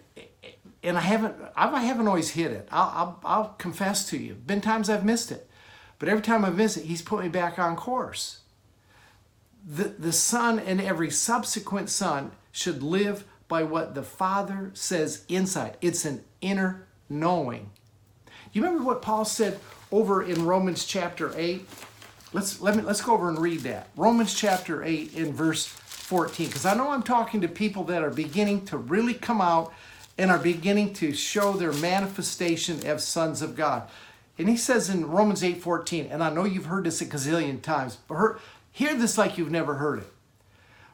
and 0.84 0.98
I 0.98 1.02
haven't 1.02 1.36
I 1.56 1.82
haven't 1.82 2.08
always 2.08 2.32
hit 2.32 2.52
it. 2.52 2.68
I'll, 2.72 2.92
I'll, 2.94 3.20
I'll 3.24 3.50
confess 3.58 4.08
to 4.10 4.18
you. 4.18 4.36
Been 4.36 4.62
times 4.62 4.90
I've 4.90 5.06
missed 5.06 5.32
it, 5.32 5.50
but 5.98 6.10
every 6.10 6.22
time 6.22 6.44
I 6.44 6.50
miss 6.50 6.78
it, 6.78 6.86
He's 6.86 7.02
put 7.02 7.24
me 7.24 7.30
back 7.30 7.58
on 7.58 7.76
course. 7.76 8.42
The 9.66 9.86
the 9.86 10.12
son 10.12 10.60
and 10.60 10.82
every 10.82 11.10
subsequent 11.10 11.90
son 11.90 12.32
should 12.52 12.84
live 12.84 13.24
by 13.48 13.64
what 13.64 13.96
the 13.96 14.04
Father 14.04 14.72
says 14.74 15.26
inside. 15.30 15.78
It's 15.82 16.06
an 16.06 16.24
inner 16.42 16.86
knowing. 17.10 17.72
You 18.52 18.62
remember 18.64 18.84
what 18.84 19.02
Paul 19.02 19.26
said 19.26 19.60
over 19.92 20.22
in 20.22 20.46
Romans 20.46 20.86
chapter 20.86 21.32
8? 21.36 21.66
Let's 22.34 22.62
let 22.62 22.76
me 22.76 22.82
let's 22.82 23.02
go 23.02 23.14
over 23.14 23.30
and 23.30 23.40
read 23.40 23.62
that. 23.62 23.88
Romans 23.96 24.34
chapter 24.34 24.84
8 24.84 25.14
in 25.14 25.34
verse 25.34 25.66
14 25.66 26.48
because 26.48 26.66
I 26.66 26.76
know 26.76 26.92
I'm 26.92 27.04
talking 27.04 27.42
to 27.42 27.48
people 27.48 27.86
that 27.86 28.04
are 28.04 28.10
beginning 28.10 28.66
to 28.66 28.78
really 28.78 29.14
come 29.14 29.40
out 29.40 29.74
and 30.18 30.30
are 30.30 30.40
beginning 30.40 30.94
to 30.94 31.14
show 31.14 31.54
their 31.54 31.74
manifestation 31.74 32.86
as 32.86 33.06
sons 33.06 33.42
of 33.42 33.56
God. 33.56 33.90
And 34.38 34.50
he 34.50 34.58
says 34.58 34.90
in 34.90 35.10
Romans 35.10 35.44
8:14, 35.44 36.08
and 36.12 36.24
I 36.24 36.30
know 36.30 36.46
you've 36.46 36.66
heard 36.66 36.86
this 36.86 37.02
a 37.02 37.06
gazillion 37.06 37.62
times, 37.62 37.98
but 38.08 38.40
hear, 38.72 38.96
this 38.96 39.18
like 39.18 39.38
you've 39.38 39.52
never 39.52 39.76
heard 39.76 40.00
it. 40.00 40.14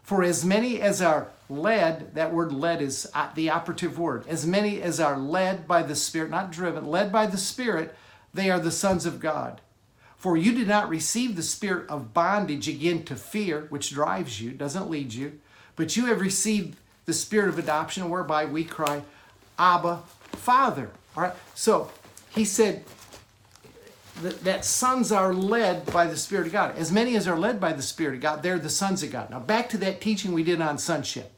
For 0.03 0.23
as 0.23 0.43
many 0.43 0.81
as 0.81 1.01
are 1.01 1.27
led, 1.49 2.15
that 2.15 2.33
word 2.33 2.51
led 2.51 2.81
is 2.81 3.09
uh, 3.13 3.29
the 3.35 3.49
operative 3.49 3.99
word, 3.99 4.25
as 4.27 4.45
many 4.45 4.81
as 4.81 4.99
are 4.99 5.17
led 5.17 5.67
by 5.67 5.83
the 5.83 5.95
Spirit, 5.95 6.31
not 6.31 6.51
driven, 6.51 6.85
led 6.85 7.11
by 7.11 7.27
the 7.27 7.37
Spirit, 7.37 7.95
they 8.33 8.49
are 8.49 8.59
the 8.59 8.71
sons 8.71 9.05
of 9.05 9.19
God. 9.19 9.61
For 10.17 10.35
you 10.35 10.53
did 10.53 10.67
not 10.67 10.89
receive 10.89 11.35
the 11.35 11.43
spirit 11.43 11.89
of 11.89 12.13
bondage 12.13 12.67
again 12.67 13.03
to 13.03 13.15
fear, 13.15 13.67
which 13.69 13.91
drives 13.91 14.41
you, 14.41 14.51
doesn't 14.51 14.89
lead 14.89 15.13
you, 15.13 15.39
but 15.77 15.95
you 15.95 16.07
have 16.07 16.19
received 16.19 16.75
the 17.09 17.13
spirit 17.15 17.49
of 17.49 17.57
adoption 17.57 18.07
whereby 18.07 18.45
we 18.45 18.63
cry, 18.63 19.01
Abba, 19.57 20.03
Father. 20.33 20.91
All 21.17 21.23
right. 21.23 21.33
So 21.55 21.89
he 22.29 22.45
said 22.45 22.85
that, 24.21 24.43
that 24.43 24.63
sons 24.63 25.11
are 25.11 25.33
led 25.33 25.87
by 25.87 26.05
the 26.05 26.15
Spirit 26.15 26.45
of 26.45 26.53
God. 26.53 26.77
As 26.77 26.91
many 26.91 27.15
as 27.15 27.27
are 27.27 27.37
led 27.37 27.59
by 27.59 27.73
the 27.73 27.81
Spirit 27.81 28.13
of 28.13 28.21
God, 28.21 28.43
they're 28.43 28.59
the 28.59 28.69
sons 28.69 29.01
of 29.01 29.11
God. 29.11 29.31
Now 29.31 29.39
back 29.39 29.69
to 29.69 29.77
that 29.79 30.01
teaching 30.01 30.33
we 30.33 30.43
did 30.43 30.61
on 30.61 30.77
sonship. 30.77 31.31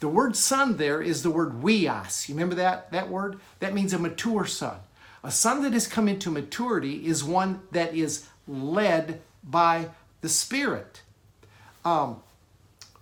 The 0.00 0.08
word 0.08 0.36
son 0.36 0.76
there 0.76 1.00
is 1.00 1.22
the 1.22 1.30
word 1.30 1.62
huios. 1.62 2.28
You 2.28 2.34
remember 2.34 2.56
that, 2.56 2.92
that 2.92 3.08
word? 3.08 3.40
That 3.60 3.72
means 3.72 3.94
a 3.94 3.98
mature 3.98 4.44
son. 4.44 4.76
A 5.22 5.30
son 5.30 5.62
that 5.62 5.72
has 5.72 5.86
come 5.86 6.08
into 6.08 6.30
maturity 6.30 7.06
is 7.06 7.24
one 7.24 7.62
that 7.72 7.94
is 7.94 8.26
led 8.46 9.22
by 9.42 9.88
the 10.20 10.28
Spirit. 10.28 11.00
Um, 11.86 12.20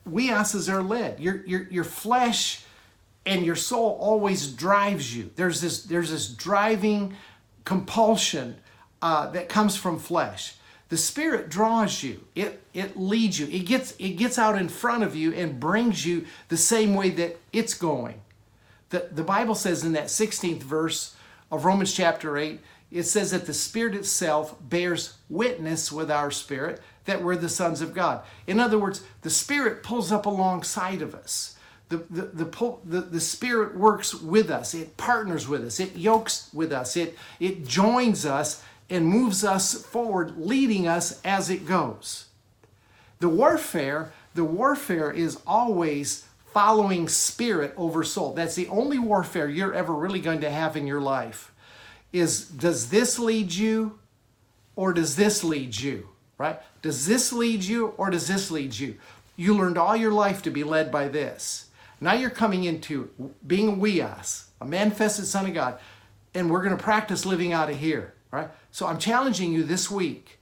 huioses 0.08 0.72
are 0.72 0.82
led. 0.82 1.20
Your, 1.20 1.44
your, 1.46 1.62
your 1.64 1.84
flesh 1.84 2.64
and 3.24 3.44
your 3.44 3.56
soul 3.56 3.96
always 4.00 4.48
drives 4.48 5.16
you. 5.16 5.30
There's 5.36 5.60
this, 5.60 5.84
there's 5.84 6.10
this 6.10 6.28
driving 6.28 7.14
compulsion 7.64 8.56
uh, 9.00 9.28
that 9.30 9.48
comes 9.48 9.76
from 9.76 9.98
flesh. 9.98 10.56
The 10.88 10.96
Spirit 10.96 11.48
draws 11.48 12.02
you. 12.02 12.24
It, 12.34 12.62
it 12.74 12.98
leads 12.98 13.38
you. 13.38 13.46
It 13.46 13.60
gets, 13.66 13.92
it 13.98 14.10
gets 14.10 14.38
out 14.38 14.58
in 14.58 14.68
front 14.68 15.04
of 15.04 15.16
you 15.16 15.32
and 15.32 15.58
brings 15.58 16.04
you 16.04 16.26
the 16.48 16.56
same 16.56 16.94
way 16.94 17.10
that 17.10 17.38
it's 17.52 17.74
going. 17.74 18.20
The, 18.90 19.08
the 19.10 19.24
Bible 19.24 19.54
says 19.54 19.84
in 19.84 19.92
that 19.92 20.06
16th 20.06 20.62
verse, 20.62 21.16
of 21.52 21.66
Romans 21.66 21.92
chapter 21.92 22.38
8, 22.38 22.58
it 22.92 23.04
says 23.04 23.30
that 23.30 23.46
the 23.46 23.54
Spirit 23.54 23.94
itself 23.94 24.54
bears 24.60 25.16
witness 25.28 25.90
with 25.90 26.10
our 26.10 26.30
spirit 26.30 26.80
that 27.04 27.22
we're 27.22 27.36
the 27.36 27.48
sons 27.48 27.80
of 27.80 27.94
God. 27.94 28.22
In 28.46 28.60
other 28.60 28.78
words, 28.78 29.02
the 29.22 29.30
Spirit 29.30 29.82
pulls 29.82 30.12
up 30.12 30.26
alongside 30.26 31.02
of 31.02 31.14
us. 31.14 31.56
The, 31.88 31.98
the, 32.08 32.22
the, 32.44 32.76
the, 32.84 33.00
the 33.00 33.20
Spirit 33.20 33.76
works 33.76 34.14
with 34.14 34.50
us, 34.50 34.74
it 34.74 34.96
partners 34.96 35.48
with 35.48 35.64
us, 35.64 35.80
it 35.80 35.96
yokes 35.96 36.48
with 36.52 36.72
us, 36.72 36.96
it, 36.96 37.16
it 37.40 37.66
joins 37.66 38.24
us 38.24 38.62
and 38.88 39.06
moves 39.06 39.42
us 39.44 39.74
forward, 39.74 40.38
leading 40.38 40.86
us 40.86 41.20
as 41.24 41.50
it 41.50 41.66
goes. 41.66 42.26
The 43.20 43.28
warfare, 43.28 44.12
the 44.34 44.44
warfare 44.44 45.10
is 45.10 45.38
always 45.46 46.26
following 46.52 47.08
spirit 47.08 47.72
over 47.76 48.04
soul. 48.04 48.34
That's 48.34 48.54
the 48.54 48.68
only 48.68 48.98
warfare 48.98 49.48
you're 49.48 49.74
ever 49.74 49.94
really 49.94 50.20
going 50.20 50.40
to 50.42 50.50
have 50.50 50.76
in 50.76 50.86
your 50.86 51.00
life. 51.00 51.51
Is 52.12 52.46
does 52.46 52.90
this 52.90 53.18
lead 53.18 53.52
you 53.52 53.98
or 54.76 54.92
does 54.92 55.16
this 55.16 55.42
lead 55.42 55.78
you? 55.78 56.08
Right? 56.38 56.60
Does 56.82 57.06
this 57.06 57.32
lead 57.32 57.62
you 57.62 57.88
or 57.96 58.10
does 58.10 58.28
this 58.28 58.50
lead 58.50 58.76
you? 58.78 58.96
You 59.36 59.56
learned 59.56 59.78
all 59.78 59.96
your 59.96 60.12
life 60.12 60.42
to 60.42 60.50
be 60.50 60.64
led 60.64 60.90
by 60.90 61.08
this. 61.08 61.66
Now 62.00 62.14
you're 62.14 62.30
coming 62.30 62.64
into 62.64 63.10
being 63.46 63.68
a 63.68 63.76
huios, 63.76 64.46
a 64.60 64.64
manifested 64.64 65.26
son 65.26 65.46
of 65.46 65.54
God, 65.54 65.78
and 66.34 66.50
we're 66.50 66.62
going 66.62 66.76
to 66.76 66.82
practice 66.82 67.24
living 67.24 67.52
out 67.52 67.70
of 67.70 67.76
here. 67.76 68.14
Right? 68.30 68.48
So 68.70 68.86
I'm 68.86 68.98
challenging 68.98 69.52
you 69.52 69.62
this 69.62 69.90
week. 69.90 70.40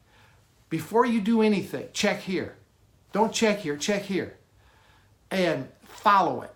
Before 0.68 1.04
you 1.04 1.20
do 1.20 1.42
anything, 1.42 1.88
check 1.92 2.20
here. 2.20 2.56
Don't 3.12 3.32
check 3.32 3.58
here, 3.58 3.76
check 3.76 4.02
here. 4.02 4.36
And 5.30 5.68
follow 5.82 6.42
it. 6.42 6.54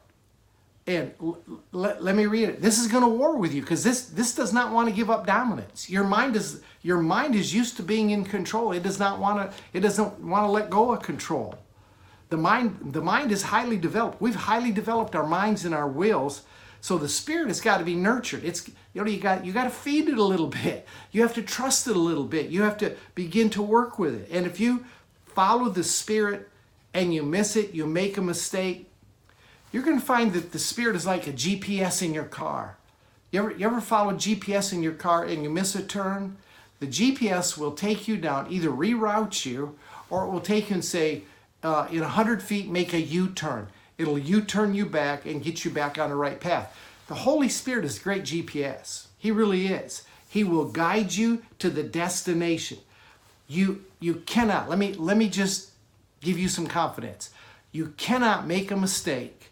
And 0.86 1.14
l- 1.20 1.38
l- 1.72 1.96
let 1.98 2.14
me 2.14 2.26
read 2.26 2.48
it. 2.50 2.60
This 2.60 2.78
is 2.78 2.88
going 2.88 3.02
to 3.02 3.08
war 3.08 3.36
with 3.36 3.54
you 3.54 3.62
because 3.62 3.82
this 3.82 4.04
this 4.06 4.34
does 4.34 4.52
not 4.52 4.72
want 4.72 4.88
to 4.88 4.94
give 4.94 5.10
up 5.10 5.26
dominance. 5.26 5.88
Your 5.88 6.04
mind 6.04 6.36
is 6.36 6.60
your 6.82 6.98
mind 6.98 7.34
is 7.34 7.54
used 7.54 7.76
to 7.78 7.82
being 7.82 8.10
in 8.10 8.24
control. 8.24 8.72
It 8.72 8.82
does 8.82 8.98
not 8.98 9.18
want 9.18 9.50
to 9.50 9.56
it 9.72 9.80
doesn't 9.80 10.20
want 10.20 10.46
to 10.46 10.50
let 10.50 10.68
go 10.68 10.92
of 10.92 11.02
control. 11.02 11.56
The 12.28 12.36
mind 12.36 12.92
the 12.92 13.00
mind 13.00 13.32
is 13.32 13.44
highly 13.44 13.78
developed. 13.78 14.20
We've 14.20 14.34
highly 14.34 14.72
developed 14.72 15.14
our 15.14 15.26
minds 15.26 15.64
and 15.64 15.74
our 15.74 15.88
wills. 15.88 16.42
So 16.82 16.98
the 16.98 17.08
spirit 17.08 17.48
has 17.48 17.62
got 17.62 17.78
to 17.78 17.84
be 17.84 17.94
nurtured. 17.94 18.44
It's 18.44 18.68
you 18.68 19.02
know 19.02 19.06
you 19.06 19.20
got 19.20 19.46
you 19.46 19.54
got 19.54 19.64
to 19.64 19.70
feed 19.70 20.08
it 20.10 20.18
a 20.18 20.24
little 20.24 20.48
bit. 20.48 20.86
You 21.12 21.22
have 21.22 21.34
to 21.34 21.42
trust 21.42 21.88
it 21.88 21.96
a 21.96 21.98
little 21.98 22.24
bit. 22.24 22.50
You 22.50 22.62
have 22.62 22.76
to 22.78 22.94
begin 23.14 23.48
to 23.50 23.62
work 23.62 23.98
with 23.98 24.14
it. 24.14 24.28
And 24.30 24.44
if 24.46 24.60
you 24.60 24.84
follow 25.24 25.70
the 25.70 25.82
spirit 25.84 26.50
and 26.92 27.14
you 27.14 27.22
miss 27.22 27.56
it, 27.56 27.72
you 27.72 27.86
make 27.86 28.18
a 28.18 28.22
mistake, 28.22 28.90
you're 29.74 29.82
going 29.82 29.98
to 29.98 30.06
find 30.06 30.32
that 30.34 30.52
the 30.52 30.58
Spirit 30.60 30.94
is 30.94 31.04
like 31.04 31.26
a 31.26 31.32
GPS 31.32 32.00
in 32.00 32.14
your 32.14 32.22
car. 32.22 32.76
You 33.32 33.40
ever, 33.40 33.50
you 33.50 33.66
ever 33.66 33.80
follow 33.80 34.12
GPS 34.12 34.72
in 34.72 34.84
your 34.84 34.92
car 34.92 35.24
and 35.24 35.42
you 35.42 35.50
miss 35.50 35.74
a 35.74 35.82
turn? 35.82 36.36
The 36.78 36.86
GPS 36.86 37.58
will 37.58 37.72
take 37.72 38.06
you 38.06 38.16
down, 38.16 38.52
either 38.52 38.68
reroute 38.68 39.44
you, 39.44 39.76
or 40.10 40.26
it 40.26 40.30
will 40.30 40.40
take 40.40 40.70
you 40.70 40.74
and 40.74 40.84
say, 40.84 41.24
uh, 41.64 41.88
in 41.90 42.02
100 42.02 42.40
feet, 42.40 42.68
make 42.68 42.92
a 42.92 43.00
U 43.00 43.26
turn. 43.30 43.66
It'll 43.98 44.16
U 44.16 44.42
turn 44.42 44.74
you 44.74 44.86
back 44.86 45.26
and 45.26 45.42
get 45.42 45.64
you 45.64 45.72
back 45.72 45.98
on 45.98 46.10
the 46.10 46.14
right 46.14 46.38
path. 46.38 46.78
The 47.08 47.14
Holy 47.14 47.48
Spirit 47.48 47.84
is 47.84 47.98
great 47.98 48.22
GPS. 48.22 49.08
He 49.18 49.32
really 49.32 49.66
is. 49.66 50.04
He 50.28 50.44
will 50.44 50.66
guide 50.66 51.14
you 51.14 51.42
to 51.58 51.68
the 51.68 51.82
destination. 51.82 52.78
You, 53.48 53.84
you 53.98 54.22
cannot, 54.26 54.70
let 54.70 54.78
me, 54.78 54.92
let 54.94 55.16
me 55.16 55.28
just 55.28 55.70
give 56.20 56.38
you 56.38 56.46
some 56.46 56.68
confidence. 56.68 57.30
You 57.72 57.92
cannot 57.96 58.46
make 58.46 58.70
a 58.70 58.76
mistake 58.76 59.43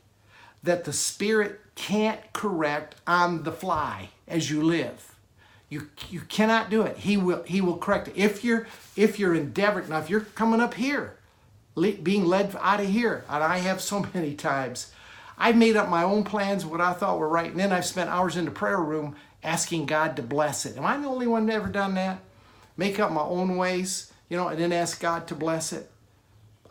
that 0.62 0.84
the 0.84 0.92
Spirit 0.92 1.60
can't 1.74 2.20
correct 2.32 2.96
on 3.06 3.42
the 3.42 3.52
fly 3.52 4.10
as 4.28 4.50
you 4.50 4.62
live. 4.62 5.14
You, 5.68 5.88
you 6.10 6.20
cannot 6.20 6.68
do 6.68 6.82
it. 6.82 6.98
He 6.98 7.16
will 7.16 7.42
he 7.44 7.62
will 7.62 7.78
correct 7.78 8.08
it. 8.08 8.16
If 8.16 8.44
you're 8.44 8.66
if 8.94 9.18
you're 9.18 9.34
endeavoring 9.34 9.88
now, 9.88 9.98
if 9.98 10.10
you're 10.10 10.20
coming 10.20 10.60
up 10.60 10.74
here, 10.74 11.16
being 11.74 12.24
led 12.26 12.54
out 12.60 12.80
of 12.80 12.88
here. 12.88 13.24
And 13.28 13.42
I 13.42 13.58
have 13.58 13.80
so 13.80 14.06
many 14.14 14.34
times. 14.34 14.92
I've 15.38 15.56
made 15.56 15.76
up 15.76 15.88
my 15.88 16.02
own 16.02 16.24
plans, 16.24 16.64
what 16.64 16.80
I 16.80 16.92
thought 16.92 17.18
were 17.18 17.28
right, 17.28 17.50
and 17.50 17.58
then 17.58 17.72
I've 17.72 17.86
spent 17.86 18.10
hours 18.10 18.36
in 18.36 18.44
the 18.44 18.50
prayer 18.50 18.80
room 18.80 19.16
asking 19.42 19.86
God 19.86 20.14
to 20.16 20.22
bless 20.22 20.66
it. 20.66 20.76
Am 20.76 20.84
I 20.84 20.98
the 20.98 21.08
only 21.08 21.26
one 21.26 21.46
that 21.46 21.54
ever 21.54 21.68
done 21.68 21.94
that? 21.94 22.20
Make 22.76 23.00
up 23.00 23.10
my 23.10 23.22
own 23.22 23.56
ways, 23.56 24.12
you 24.28 24.36
know, 24.36 24.48
and 24.48 24.60
then 24.60 24.72
ask 24.72 25.00
God 25.00 25.26
to 25.28 25.34
bless 25.34 25.72
it. 25.72 25.90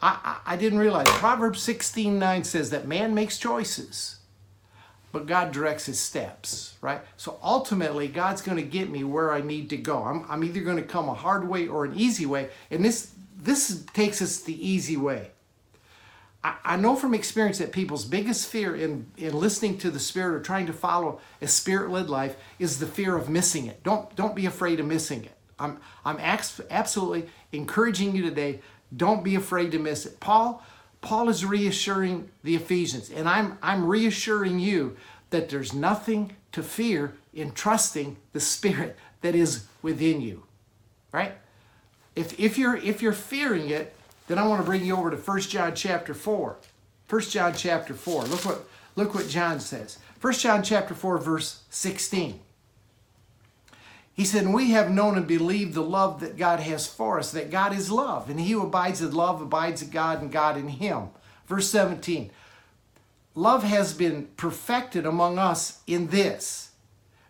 I, 0.02 0.38
I, 0.45 0.56
didn't 0.56 0.80
realize. 0.80 1.08
Proverbs 1.08 1.62
16 1.62 2.18
9 2.18 2.43
says 2.43 2.72
that 2.72 2.88
man 2.88 3.14
makes 3.14 3.38
choices, 3.38 4.18
but 5.12 5.28
God 5.28 5.52
directs 5.52 5.86
his 5.86 5.99
steps, 5.99 6.76
right? 6.82 7.02
So 7.18 7.38
ultimately, 7.43 8.08
God's 8.08 8.41
going 8.41 8.58
to 8.58 8.64
get 8.64 8.89
me 8.89 9.04
where 9.04 9.32
I 9.32 9.41
need 9.41 9.70
to 9.70 9.78
go. 9.78 10.04
I'm, 10.04 10.26
I'm 10.28 10.43
either 10.43 10.62
going 10.62 10.78
to 10.78 10.84
come 10.84 11.08
a 11.08 11.14
hard 11.14 11.47
way 11.47 11.68
or 11.68 11.86
an 11.86 11.93
easy 11.95 12.26
way. 12.26 12.49
And 12.72 12.84
this, 12.84 13.12
this 13.38 13.86
takes 13.93 14.22
us 14.22 14.39
the 14.39 14.68
easy 14.68 14.97
way. 14.97 15.32
I, 16.43 16.76
know 16.76 16.95
from 16.95 17.14
experience 17.14 17.60
that 17.60 17.72
people's 17.72 18.04
biggest 18.04 18.47
fear 18.49 18.76
in, 18.76 19.06
in 19.16 19.39
listening 19.39 19.78
to 19.80 19.91
the 19.91 19.99
Spirit 19.99 20.34
or 20.34 20.41
trying 20.41 20.66
to 20.66 20.74
follow 20.74 21.22
a 21.39 21.47
Spirit 21.47 21.91
led 21.91 22.10
life 22.10 22.36
is 22.58 22.80
the 22.80 22.88
fear 22.88 23.16
of 23.16 23.30
missing 23.30 23.68
it. 23.68 23.84
Don't, 23.84 24.16
don't 24.16 24.36
be 24.36 24.47
afraid 24.47 24.80
of 24.80 24.88
missing 24.88 25.24
it. 25.24 25.38
I'm, 25.60 25.78
I'm 26.04 26.18
absolutely 26.18 27.30
encouraging 27.52 28.16
you 28.16 28.24
today 28.24 28.62
don't 28.96 29.24
be 29.24 29.36
afraid 29.36 29.72
to 29.72 29.80
miss 29.80 30.06
it. 30.06 30.20
Paul, 30.20 30.64
Paul 31.02 31.30
is 31.30 31.46
reassuring 31.46 32.30
the 32.44 32.56
Ephesians, 32.56 33.10
and 33.10 33.28
I'm, 33.28 33.58
I'm 33.62 33.86
reassuring 33.86 34.60
you 34.60 34.98
that 35.30 35.50
there's 35.50 35.74
nothing 35.74 36.36
to 36.52 36.62
fear 36.62 37.16
in 37.34 37.52
trusting 37.52 38.18
the 38.34 38.39
Spirit 38.39 38.98
that 39.22 39.36
is 39.36 39.66
within 39.82 40.22
you. 40.22 40.44
Right? 41.12 41.34
If, 42.16 42.39
if, 42.39 42.58
you're, 42.58 42.76
if 42.78 43.02
you're 43.02 43.14
fearing 43.14 43.70
it, 43.70 43.96
then 44.28 44.38
I 44.38 44.48
want 44.48 44.62
to 44.62 44.66
bring 44.66 44.86
you 44.86 44.96
over 44.96 45.10
to 45.12 45.18
1 45.18 45.42
John 45.42 45.74
chapter 45.76 46.14
4. 46.14 46.58
1 47.10 47.22
John 47.24 47.54
chapter 47.54 47.94
4. 47.94 48.24
Look 48.24 48.46
what, 48.46 48.66
look 48.96 49.14
what 49.14 49.28
John 49.28 49.60
says. 49.60 49.98
1 50.22 50.34
John 50.34 50.64
chapter 50.64 50.94
4, 50.94 51.18
verse 51.18 51.64
16. 51.70 52.39
He 54.14 54.26
said, 54.26 54.47
We 54.47 54.72
have 54.72 54.91
known 54.91 55.18
and 55.18 55.28
believed 55.28 55.74
the 55.74 55.82
love 55.82 56.20
that 56.20 56.38
God 56.38 56.59
has 56.59 56.88
for 56.88 57.18
us, 57.18 57.32
that 57.32 57.51
God 57.51 57.74
is 57.74 57.91
love, 57.91 58.30
and 58.30 58.39
he 58.39 58.51
who 58.51 58.64
abides 58.64 59.01
in 59.01 59.12
love 59.12 59.41
abides 59.41 59.82
in 59.82 59.89
God 59.89 60.22
and 60.22 60.32
God 60.32 60.57
in 60.57 60.68
him. 60.68 61.09
Verse 61.47 61.70
17 61.70 62.32
Love 63.34 63.64
has 63.64 63.93
been 63.93 64.28
perfected 64.36 65.05
among 65.05 65.39
us 65.39 65.82
in 65.88 66.07
this, 66.07 66.72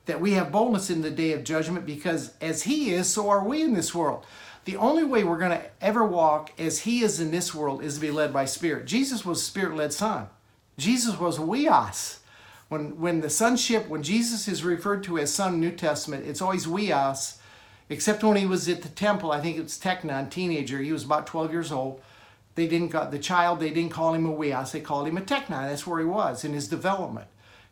that 0.05 0.19
we 0.19 0.31
have 0.31 0.51
boldness 0.51 0.89
in 0.89 1.01
the 1.01 1.11
day 1.11 1.31
of 1.33 1.43
judgment, 1.43 1.85
because 1.85 2.33
as 2.41 2.63
he 2.63 2.91
is, 2.91 3.07
so 3.07 3.29
are 3.29 3.43
we 3.43 3.61
in 3.61 3.73
this 3.73 3.93
world. 3.93 4.25
The 4.65 4.77
only 4.77 5.03
way 5.03 5.23
we're 5.23 5.39
going 5.39 5.57
to 5.57 5.65
ever 5.79 6.05
walk 6.05 6.51
as 6.59 6.79
he 6.79 7.03
is 7.03 7.19
in 7.19 7.31
this 7.31 7.53
world 7.53 7.83
is 7.83 7.95
to 7.95 7.99
be 7.99 8.11
led 8.11 8.31
by 8.31 8.45
Spirit. 8.45 8.85
Jesus 8.85 9.25
was 9.25 9.43
Spirit 9.43 9.75
led 9.75 9.93
Son, 9.93 10.27
Jesus 10.77 11.19
was 11.19 11.39
we 11.39 11.65
huios. 11.65 12.20
When, 12.71 13.01
when 13.01 13.19
the 13.19 13.29
sonship, 13.29 13.89
when 13.89 14.01
Jesus 14.01 14.47
is 14.47 14.63
referred 14.63 15.03
to 15.03 15.19
as 15.19 15.33
son 15.33 15.59
New 15.59 15.71
Testament, 15.71 16.25
it's 16.25 16.41
always 16.41 16.65
huios, 16.65 17.35
except 17.89 18.23
when 18.23 18.37
he 18.37 18.45
was 18.45 18.69
at 18.69 18.81
the 18.81 18.87
temple. 18.87 19.33
I 19.33 19.41
think 19.41 19.57
it's 19.57 19.77
Teknon, 19.77 20.29
teenager. 20.29 20.77
He 20.77 20.93
was 20.93 21.03
about 21.03 21.27
12 21.27 21.51
years 21.51 21.73
old. 21.73 21.99
They 22.55 22.69
didn't 22.69 22.91
got 22.91 23.11
the 23.11 23.19
child. 23.19 23.59
They 23.59 23.71
didn't 23.71 23.91
call 23.91 24.13
him 24.13 24.25
a 24.25 24.29
huios. 24.29 24.71
They 24.71 24.79
called 24.79 25.09
him 25.09 25.17
a 25.17 25.21
teknon. 25.21 25.67
That's 25.67 25.85
where 25.85 25.99
he 25.99 26.05
was 26.05 26.45
in 26.45 26.53
his 26.53 26.69
development. 26.69 27.27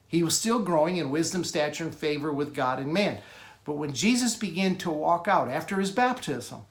He 0.05 0.21
was 0.21 0.37
still 0.37 0.59
growing 0.59 0.97
in 0.97 1.11
wisdom, 1.11 1.45
stature, 1.45 1.85
and 1.85 1.95
favor 1.95 2.33
with 2.33 2.53
God 2.53 2.79
and 2.79 2.91
man. 2.91 3.19
But 3.63 3.77
when 3.77 3.93
Jesus 3.93 4.35
began 4.35 4.75
to 4.79 4.91
walk 4.91 5.29
out 5.29 5.47
after 5.47 5.79
his 5.79 5.91
baptism, 5.91 6.63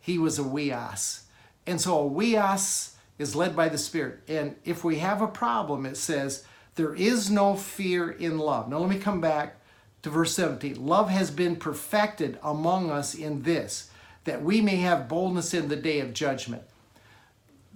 he 0.00 0.16
was 0.16 0.38
a 0.38 0.42
huios. 0.42 1.24
And 1.66 1.78
so 1.78 2.06
a 2.06 2.10
huios 2.10 2.94
is 3.18 3.36
led 3.36 3.54
by 3.54 3.68
the 3.68 3.76
Spirit. 3.76 4.20
And 4.26 4.56
if 4.64 4.84
we 4.84 5.00
have 5.00 5.20
a 5.20 5.28
problem, 5.28 5.84
it 5.84 5.98
says 5.98 6.46
there 6.74 6.94
is 6.94 7.30
no 7.30 7.54
fear 7.54 8.10
in 8.10 8.38
love. 8.38 8.68
Now, 8.68 8.78
let 8.78 8.90
me 8.90 8.98
come 8.98 9.20
back 9.20 9.56
to 10.02 10.10
verse 10.10 10.34
17. 10.34 10.84
Love 10.84 11.08
has 11.08 11.30
been 11.30 11.56
perfected 11.56 12.38
among 12.42 12.90
us 12.90 13.14
in 13.14 13.42
this, 13.42 13.90
that 14.24 14.42
we 14.42 14.60
may 14.60 14.76
have 14.76 15.08
boldness 15.08 15.54
in 15.54 15.68
the 15.68 15.76
day 15.76 16.00
of 16.00 16.12
judgment. 16.12 16.62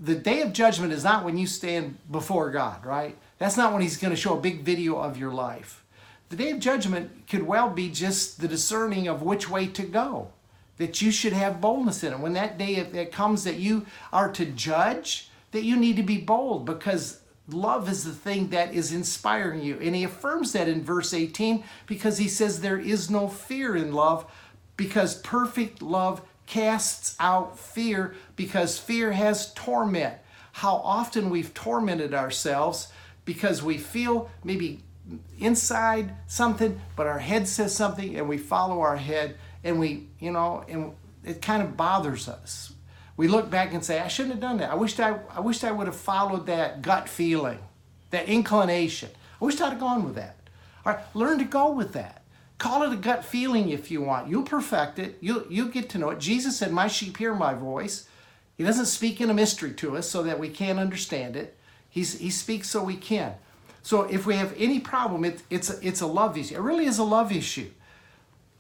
The 0.01 0.15
day 0.15 0.43
of 0.43 0.53
judgment 0.53 0.93
is 0.93 1.05
not 1.05 1.25
when 1.25 1.39
you 1.39 1.47
stand 1.47 1.99
before 2.11 2.51
God, 2.51 2.85
right? 2.85 3.17
That's 3.39 3.57
not 3.57 3.73
when 3.73 3.83
He's 3.83 3.97
going 3.97 4.15
to 4.15 4.21
show 4.21 4.37
a 4.37 4.41
big 4.41 4.63
video 4.63 4.97
of 4.97 5.17
your 5.17 5.33
life. 5.33 5.85
The 6.29 6.37
day 6.37 6.51
of 6.51 6.61
judgment 6.61 7.27
could 7.29 7.45
well 7.45 7.71
be 7.71 7.89
just 7.89 8.41
the 8.41 8.49
discerning 8.49 9.09
of 9.09 9.23
which 9.23 9.49
way 9.49 9.67
to 9.69 9.83
go, 9.83 10.29
that 10.77 11.01
you 11.01 11.11
should 11.11 11.33
have 11.33 11.61
boldness 11.61 12.05
in 12.05 12.13
it. 12.13 12.19
When 12.19 12.35
that 12.35 12.59
day 12.59 12.77
it 12.77 13.13
comes 13.13 13.45
that 13.45 13.57
you 13.57 13.87
are 14.13 14.31
to 14.33 14.45
judge, 14.45 15.31
that 15.53 15.65
you 15.65 15.77
need 15.77 15.97
to 15.97 16.03
be 16.03 16.19
bold 16.19 16.67
because 16.67 17.21
Love 17.49 17.89
is 17.89 18.05
the 18.05 18.13
thing 18.13 18.49
that 18.49 18.75
is 18.75 18.93
inspiring 18.93 19.63
you. 19.63 19.79
And 19.81 19.97
he 19.97 20.05
affirms 20.05 20.53
that 20.53 20.69
in 20.69 20.85
verse 20.85 21.15
18 21.15 21.65
because 21.87 22.19
he 22.19 22.29
says 22.29 22.61
there 22.61 22.79
is 22.79 23.11
no 23.11 23.27
fear 23.29 23.75
in 23.75 23.93
love 23.93 24.31
because 24.77 25.21
perfect 25.23 25.81
love 25.81 26.21
casts 26.47 27.17
out 27.19 27.59
fear 27.59 28.15
because 28.37 28.79
fear 28.79 29.13
has 29.13 29.53
torment. 29.55 30.15
How 30.53 30.77
often 30.77 31.31
we've 31.31 31.55
tormented 31.55 32.13
ourselves 32.13 32.89
because 33.25 33.63
we 33.63 33.79
feel 33.79 34.31
maybe 34.45 34.83
inside 35.39 36.15
something, 36.27 36.81
but 36.97 37.07
our 37.07 37.19
head 37.19 37.49
says 37.49 37.75
something 37.75 38.17
and 38.17 38.29
we 38.29 38.37
follow 38.37 38.81
our 38.81 38.97
head 38.97 39.37
and 39.65 39.81
we, 39.81 40.07
you 40.19 40.33
know, 40.33 40.65
and 40.69 40.93
it 41.25 41.41
kind 41.41 41.63
of 41.63 41.77
bothers 41.77 42.29
us 42.29 42.73
we 43.19 43.27
look 43.27 43.51
back 43.51 43.75
and 43.75 43.85
say, 43.85 43.99
I 43.99 44.07
shouldn't 44.07 44.35
have 44.35 44.41
done 44.41 44.59
that. 44.59 44.71
I 44.71 44.77
wished 44.77 45.01
I, 45.01 45.19
I 45.35 45.41
wished 45.41 45.65
I 45.65 45.73
would 45.73 45.89
have 45.89 45.97
followed 45.97 46.47
that 46.47 46.83
gut 46.83 47.09
feeling, 47.09 47.59
that 48.11 48.29
inclination. 48.29 49.11
I 49.43 49.45
wished 49.45 49.61
I'd 49.61 49.71
have 49.71 49.81
gone 49.81 50.05
with 50.05 50.15
that. 50.15 50.37
All 50.87 50.93
right, 50.93 51.03
learn 51.15 51.39
to 51.41 51.45
go 51.45 51.73
with 51.73 51.93
that. 51.95 52.23
Call 52.59 52.85
it 52.85 52.93
a 52.93 52.97
gut 52.97 53.25
feeling 53.25 53.71
if 53.71 53.91
you 53.91 54.03
want. 54.03 54.29
You'll 54.29 54.45
perfect 54.45 55.01
it. 55.01 55.19
You'll, 55.21 55.45
you'll 55.51 55.69
get 55.69 55.89
to 55.91 55.99
know 55.99 56.11
it. 56.11 56.21
Jesus 56.21 56.57
said, 56.57 56.71
My 56.71 56.87
sheep 56.87 57.17
hear 57.17 57.35
my 57.35 57.55
voice. 57.55 58.09
He 58.57 58.63
doesn't 58.63 58.87
speak 58.87 59.21
in 59.21 59.31
a 59.31 59.35
mystery 59.35 59.73
to 59.75 59.97
us 59.97 60.09
so 60.09 60.23
that 60.23 60.39
we 60.39 60.49
can't 60.49 60.79
understand 60.79 61.35
it. 61.35 61.57
He's, 61.91 62.19
he 62.19 62.31
speaks 62.31 62.71
so 62.71 62.85
we 62.85 62.97
can. 62.97 63.35
So 63.83 64.03
if 64.03 64.27
we 64.27 64.37
have 64.37 64.55
any 64.57 64.79
problem, 64.79 65.25
it, 65.25 65.43
it's, 65.51 65.71
a, 65.71 65.87
it's 65.87 66.03
a 66.03 66.07
love 66.07 66.39
issue. 66.39 66.55
It 66.55 66.61
really 66.61 66.87
is 66.87 66.99
a 66.99 67.05
love 67.05 67.33
issue. 67.33 67.71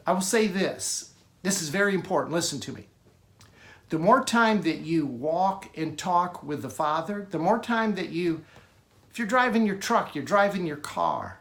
I 0.04 0.12
will 0.12 0.20
say 0.20 0.48
this. 0.48 1.12
This 1.42 1.62
is 1.62 1.68
very 1.68 1.94
important. 1.94 2.34
Listen 2.34 2.58
to 2.60 2.72
me 2.72 2.88
the 3.88 3.98
more 3.98 4.22
time 4.22 4.62
that 4.62 4.78
you 4.78 5.06
walk 5.06 5.68
and 5.76 5.98
talk 5.98 6.42
with 6.42 6.62
the 6.62 6.70
Father, 6.70 7.26
the 7.30 7.38
more 7.38 7.58
time 7.58 7.94
that 7.94 8.10
you, 8.10 8.44
if 9.10 9.18
you're 9.18 9.28
driving 9.28 9.66
your 9.66 9.76
truck, 9.76 10.14
you're 10.14 10.24
driving 10.24 10.66
your 10.66 10.76
car, 10.76 11.38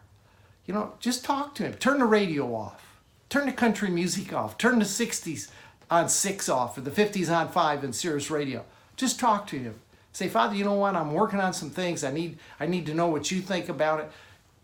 you 0.66 0.74
know, 0.74 0.94
just 1.00 1.26
talk 1.26 1.56
to 1.56 1.64
Him. 1.64 1.74
Turn 1.74 2.00
the 2.00 2.06
radio 2.06 2.54
off. 2.54 3.00
Turn 3.30 3.46
the 3.46 3.52
country 3.52 3.90
music 3.90 4.34
off. 4.34 4.58
Turn 4.58 4.80
the 4.80 4.86
60s 4.86 5.50
on 5.90 6.10
6 6.10 6.50
off 6.50 6.78
or 6.78 6.82
the 6.82 6.92
50s 6.92 7.34
on 7.34 7.50
5 7.50 7.84
in 7.84 7.94
Sirius 7.94 8.32
Radio. 8.32 8.64
Just 8.96 9.20
talk 9.20 9.48
to 9.48 9.58
Him. 9.58 9.76
Say, 10.14 10.30
Father, 10.30 10.56
you 10.56 10.64
know 10.64 10.74
what? 10.74 10.96
I'm 10.96 11.14
working 11.14 11.40
on 11.40 11.54
some 11.54 11.70
things. 11.70 12.04
I 12.04 12.12
need, 12.12 12.38
I 12.60 12.66
need 12.66 12.86
to 12.88 12.94
know 12.94 13.08
what 13.08 13.30
you 13.30 13.42
think 13.42 13.70
about 13.70 14.00
it. 14.00 14.12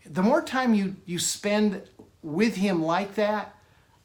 The 0.05 0.23
more 0.23 0.41
time 0.41 0.73
you, 0.73 0.95
you 1.05 1.19
spend 1.19 1.81
with 2.21 2.55
Him 2.55 2.81
like 2.81 3.15
that, 3.15 3.55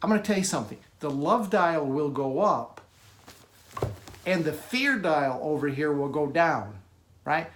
I'm 0.02 0.10
going 0.10 0.20
to 0.20 0.26
tell 0.26 0.38
you 0.38 0.44
something. 0.44 0.78
The 1.00 1.10
love 1.10 1.50
dial 1.50 1.86
will 1.86 2.10
go 2.10 2.40
up 2.40 2.80
and 4.28 4.44
the 4.44 4.52
fear 4.52 4.98
dial 4.98 5.40
over 5.42 5.68
here 5.68 5.90
will 5.90 6.10
go 6.10 6.26
down, 6.26 6.74
right? 7.24 7.46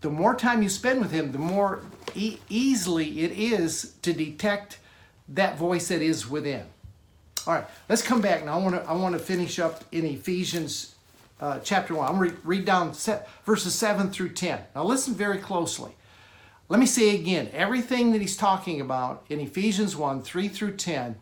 The 0.00 0.10
more 0.10 0.34
time 0.34 0.60
you 0.60 0.68
spend 0.68 1.00
with 1.00 1.12
him, 1.12 1.30
the 1.30 1.38
more 1.38 1.82
e- 2.16 2.38
easily 2.48 3.20
it 3.20 3.30
is 3.30 3.94
to 4.02 4.12
detect 4.12 4.78
that 5.28 5.56
voice 5.56 5.86
that 5.86 6.02
is 6.02 6.28
within. 6.28 6.64
All 7.46 7.54
right, 7.54 7.64
let's 7.88 8.02
come 8.02 8.20
back 8.20 8.44
now. 8.44 8.58
I 8.58 8.62
want 8.62 8.74
to 8.74 8.82
I 8.90 8.92
want 8.94 9.12
to 9.12 9.20
finish 9.20 9.60
up 9.60 9.84
in 9.92 10.04
Ephesians 10.04 10.96
uh, 11.40 11.60
chapter 11.60 11.94
one. 11.94 12.08
I'm 12.08 12.16
going 12.16 12.30
to 12.30 12.36
read 12.42 12.64
down 12.64 12.92
verses 13.44 13.74
seven 13.76 14.10
through 14.10 14.30
ten. 14.30 14.58
Now 14.74 14.82
listen 14.82 15.14
very 15.14 15.38
closely. 15.38 15.92
Let 16.68 16.80
me 16.80 16.86
say 16.86 17.14
again, 17.14 17.50
everything 17.52 18.10
that 18.10 18.20
he's 18.20 18.36
talking 18.36 18.80
about 18.80 19.24
in 19.28 19.38
Ephesians 19.38 19.94
1, 19.94 20.22
3 20.22 20.48
through 20.48 20.74
10 20.74 21.14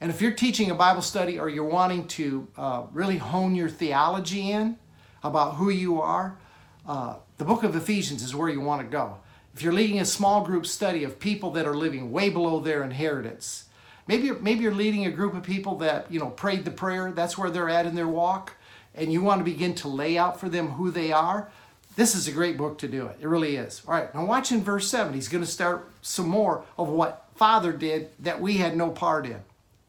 and 0.00 0.10
if 0.10 0.22
you're 0.22 0.32
teaching 0.32 0.70
a 0.70 0.74
Bible 0.74 1.02
study 1.02 1.38
or 1.38 1.48
you're 1.48 1.64
wanting 1.64 2.06
to 2.08 2.48
uh, 2.56 2.84
really 2.92 3.18
hone 3.18 3.54
your 3.54 3.68
theology 3.68 4.50
in 4.50 4.78
about 5.22 5.56
who 5.56 5.68
you 5.68 6.00
are, 6.00 6.38
uh, 6.86 7.16
the 7.36 7.44
book 7.44 7.62
of 7.64 7.76
Ephesians 7.76 8.22
is 8.22 8.34
where 8.34 8.48
you 8.48 8.60
want 8.60 8.80
to 8.80 8.88
go. 8.88 9.18
If 9.54 9.62
you're 9.62 9.72
leading 9.72 10.00
a 10.00 10.04
small 10.04 10.44
group 10.44 10.64
study 10.64 11.04
of 11.04 11.18
people 11.18 11.50
that 11.52 11.66
are 11.66 11.74
living 11.76 12.12
way 12.12 12.30
below 12.30 12.60
their 12.60 12.82
inheritance, 12.82 13.66
maybe, 14.06 14.30
maybe 14.30 14.62
you're 14.62 14.74
leading 14.74 15.04
a 15.04 15.10
group 15.10 15.34
of 15.34 15.42
people 15.42 15.76
that, 15.78 16.10
you 16.10 16.18
know, 16.18 16.30
prayed 16.30 16.64
the 16.64 16.70
prayer, 16.70 17.12
that's 17.12 17.36
where 17.36 17.50
they're 17.50 17.68
at 17.68 17.84
in 17.84 17.94
their 17.94 18.08
walk, 18.08 18.54
and 18.94 19.12
you 19.12 19.20
want 19.20 19.40
to 19.40 19.44
begin 19.44 19.74
to 19.74 19.88
lay 19.88 20.16
out 20.16 20.40
for 20.40 20.48
them 20.48 20.68
who 20.68 20.90
they 20.90 21.12
are, 21.12 21.50
this 21.96 22.14
is 22.14 22.28
a 22.28 22.32
great 22.32 22.56
book 22.56 22.78
to 22.78 22.88
do 22.88 23.06
it. 23.06 23.18
It 23.20 23.26
really 23.26 23.56
is. 23.56 23.82
All 23.86 23.94
right, 23.94 24.14
now 24.14 24.24
watch 24.24 24.52
in 24.52 24.62
verse 24.62 24.88
7. 24.88 25.12
He's 25.12 25.28
going 25.28 25.44
to 25.44 25.50
start 25.50 25.90
some 26.00 26.28
more 26.28 26.64
of 26.78 26.88
what 26.88 27.26
Father 27.34 27.72
did 27.72 28.10
that 28.20 28.40
we 28.40 28.56
had 28.56 28.76
no 28.76 28.90
part 28.90 29.26
in. 29.26 29.42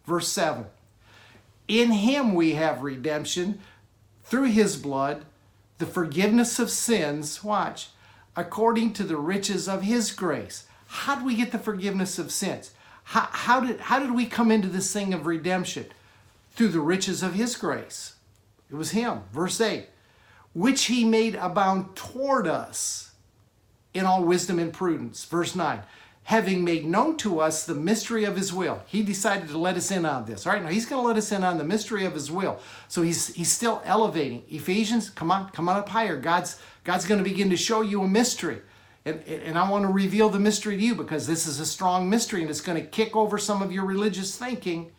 Verse 0.05 0.27
7 0.27 0.65
In 1.67 1.91
him 1.91 2.33
we 2.33 2.53
have 2.53 2.81
redemption 2.81 3.59
through 4.23 4.45
his 4.45 4.77
blood, 4.77 5.25
the 5.77 5.85
forgiveness 5.85 6.59
of 6.59 6.69
sins, 6.69 7.43
watch, 7.43 7.89
according 8.35 8.93
to 8.93 9.03
the 9.03 9.17
riches 9.17 9.67
of 9.67 9.81
his 9.81 10.11
grace. 10.11 10.65
How 10.87 11.15
do 11.15 11.25
we 11.25 11.35
get 11.35 11.51
the 11.51 11.59
forgiveness 11.59 12.19
of 12.19 12.31
sins? 12.31 12.71
How, 13.03 13.27
how, 13.31 13.59
did, 13.61 13.79
how 13.79 13.99
did 13.99 14.13
we 14.13 14.25
come 14.25 14.51
into 14.51 14.67
this 14.67 14.91
thing 14.93 15.13
of 15.13 15.25
redemption? 15.25 15.87
Through 16.53 16.69
the 16.69 16.79
riches 16.79 17.23
of 17.23 17.33
his 17.33 17.55
grace. 17.55 18.15
It 18.69 18.75
was 18.75 18.91
him. 18.91 19.21
Verse 19.33 19.59
8, 19.59 19.87
which 20.53 20.85
he 20.85 21.03
made 21.03 21.35
abound 21.35 21.95
toward 21.95 22.47
us 22.47 23.11
in 23.93 24.05
all 24.05 24.23
wisdom 24.23 24.59
and 24.59 24.71
prudence. 24.71 25.25
Verse 25.25 25.55
9, 25.55 25.81
having 26.23 26.63
made 26.63 26.85
known 26.85 27.17
to 27.17 27.39
us 27.39 27.65
the 27.65 27.73
mystery 27.73 28.23
of 28.23 28.35
his 28.35 28.53
will. 28.53 28.81
He 28.85 29.03
decided 29.03 29.49
to 29.49 29.57
let 29.57 29.75
us 29.75 29.91
in 29.91 30.05
on 30.05 30.25
this. 30.25 30.45
All 30.45 30.53
right, 30.53 30.61
now 30.61 30.69
he's 30.69 30.85
going 30.85 31.01
to 31.01 31.07
let 31.07 31.17
us 31.17 31.31
in 31.31 31.43
on 31.43 31.57
the 31.57 31.63
mystery 31.63 32.05
of 32.05 32.13
his 32.13 32.31
will. 32.31 32.59
So 32.87 33.01
he's 33.01 33.33
he's 33.33 33.51
still 33.51 33.81
elevating. 33.85 34.43
Ephesians, 34.49 35.09
come 35.09 35.31
on, 35.31 35.49
come 35.49 35.67
on 35.67 35.77
up 35.77 35.89
higher. 35.89 36.17
God's 36.17 36.59
God's 36.83 37.05
going 37.05 37.23
to 37.23 37.29
begin 37.29 37.49
to 37.49 37.57
show 37.57 37.81
you 37.81 38.03
a 38.03 38.07
mystery. 38.07 38.61
And, 39.03 39.23
and 39.23 39.57
I 39.57 39.67
want 39.69 39.83
to 39.85 39.91
reveal 39.91 40.29
the 40.29 40.39
mystery 40.39 40.77
to 40.77 40.83
you 40.83 40.93
because 40.93 41.25
this 41.25 41.47
is 41.47 41.59
a 41.59 41.65
strong 41.65 42.07
mystery 42.07 42.41
and 42.41 42.49
it's 42.51 42.61
going 42.61 42.79
to 42.79 42.87
kick 42.87 43.15
over 43.15 43.39
some 43.39 43.63
of 43.63 43.71
your 43.71 43.83
religious 43.83 44.37
thinking. 44.37 44.91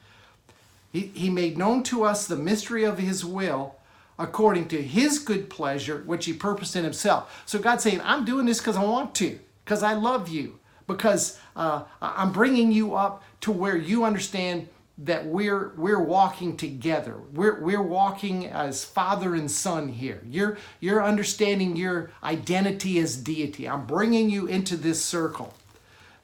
He, 0.93 1.13
he 1.15 1.31
made 1.31 1.57
known 1.57 1.85
to 1.85 2.03
us 2.03 2.27
the 2.27 2.37
mystery 2.37 2.83
of 2.83 2.99
his 2.99 3.25
will 3.25 3.77
according 4.19 4.69
to 4.69 4.83
his 4.83 5.21
good 5.21 5.49
pleasure, 5.49 6.03
which 6.05 6.27
he 6.27 6.33
purposed 6.33 6.75
in 6.75 6.85
himself. 6.85 7.43
So 7.47 7.61
God's 7.61 7.85
saying, 7.85 8.01
I'm 8.03 8.25
doing 8.25 8.45
this 8.45 8.59
because 8.59 8.77
I 8.77 8.85
want 8.85 9.15
to, 9.17 9.39
because 9.65 9.85
I 9.85 9.95
love 9.95 10.29
you 10.29 10.59
because 10.87 11.39
uh, 11.57 11.85
I'm 12.01 12.33
bringing 12.33 12.73
you 12.73 12.95
up 12.95 13.23
to 13.43 13.53
where 13.53 13.77
you 13.77 14.05
understand 14.05 14.69
that 14.99 15.27
we're 15.27 15.73
we're 15.77 16.03
walking 16.03 16.57
together. 16.57 17.17
We're 17.33 17.61
we're 17.61 17.83
walking 17.83 18.47
as 18.47 18.85
father 18.85 19.35
and 19.35 19.51
son 19.51 19.89
here. 19.89 20.23
You're 20.25 20.59
you're 20.81 21.03
understanding 21.03 21.77
your 21.77 22.11
identity 22.23 22.99
as 22.99 23.17
deity. 23.17 23.69
I'm 23.69 23.87
bringing 23.87 24.31
you 24.31 24.47
into 24.47 24.77
this 24.77 25.03
circle. 25.03 25.55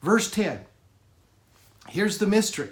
Verse 0.03 0.31
10. 0.31 0.61
Here's 1.89 2.19
the 2.19 2.27
mystery. 2.27 2.71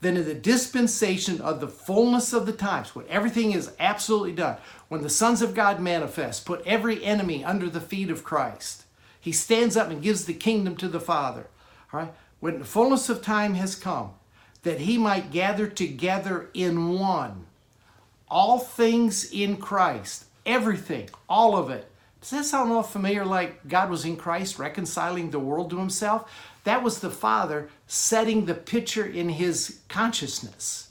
Then 0.00 0.16
in 0.16 0.24
the 0.24 0.34
dispensation 0.34 1.40
of 1.40 1.60
the 1.60 1.68
fullness 1.68 2.32
of 2.32 2.44
the 2.44 2.52
times, 2.52 2.92
when 2.92 3.06
everything 3.08 3.52
is 3.52 3.70
absolutely 3.78 4.32
done, 4.32 4.56
when 4.88 5.02
the 5.02 5.10
sons 5.10 5.42
of 5.42 5.54
God 5.54 5.78
manifest, 5.78 6.44
put 6.44 6.66
every 6.66 7.04
enemy 7.04 7.44
under 7.44 7.70
the 7.70 7.80
feet 7.80 8.10
of 8.10 8.24
Christ 8.24 8.81
he 9.22 9.30
stands 9.30 9.76
up 9.76 9.88
and 9.88 10.02
gives 10.02 10.24
the 10.24 10.34
kingdom 10.34 10.74
to 10.76 10.88
the 10.88 11.00
Father. 11.00 11.46
All 11.92 12.00
right? 12.00 12.12
When 12.40 12.58
the 12.58 12.64
fullness 12.64 13.08
of 13.08 13.22
time 13.22 13.54
has 13.54 13.76
come, 13.76 14.14
that 14.64 14.80
he 14.80 14.98
might 14.98 15.30
gather 15.30 15.68
together 15.68 16.50
in 16.52 16.98
one 16.98 17.46
all 18.28 18.58
things 18.58 19.30
in 19.30 19.58
Christ, 19.58 20.24
everything, 20.46 21.08
all 21.28 21.54
of 21.54 21.70
it. 21.70 21.86
Does 22.20 22.30
that 22.30 22.44
sound 22.46 22.72
all 22.72 22.82
familiar 22.82 23.26
like 23.26 23.68
God 23.68 23.90
was 23.90 24.04
in 24.06 24.16
Christ 24.16 24.58
reconciling 24.58 25.30
the 25.30 25.38
world 25.38 25.70
to 25.70 25.78
himself? 25.78 26.32
That 26.64 26.82
was 26.82 26.98
the 27.00 27.10
Father 27.10 27.68
setting 27.86 28.46
the 28.46 28.54
picture 28.54 29.04
in 29.04 29.28
his 29.28 29.80
consciousness. 29.88 30.88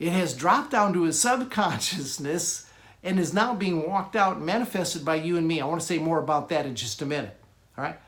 It 0.00 0.10
has 0.10 0.34
dropped 0.34 0.70
down 0.70 0.92
to 0.94 1.02
his 1.02 1.20
subconsciousness 1.20 2.67
and 3.02 3.18
is 3.18 3.32
now 3.32 3.54
being 3.54 3.88
walked 3.88 4.16
out 4.16 4.36
and 4.36 4.46
manifested 4.46 5.04
by 5.04 5.16
you 5.16 5.36
and 5.36 5.46
me. 5.46 5.60
I 5.60 5.66
want 5.66 5.80
to 5.80 5.86
say 5.86 5.98
more 5.98 6.18
about 6.18 6.48
that 6.48 6.66
in 6.66 6.74
just 6.74 7.02
a 7.02 7.06
minute. 7.06 7.36
All 7.76 7.84
right? 7.84 7.98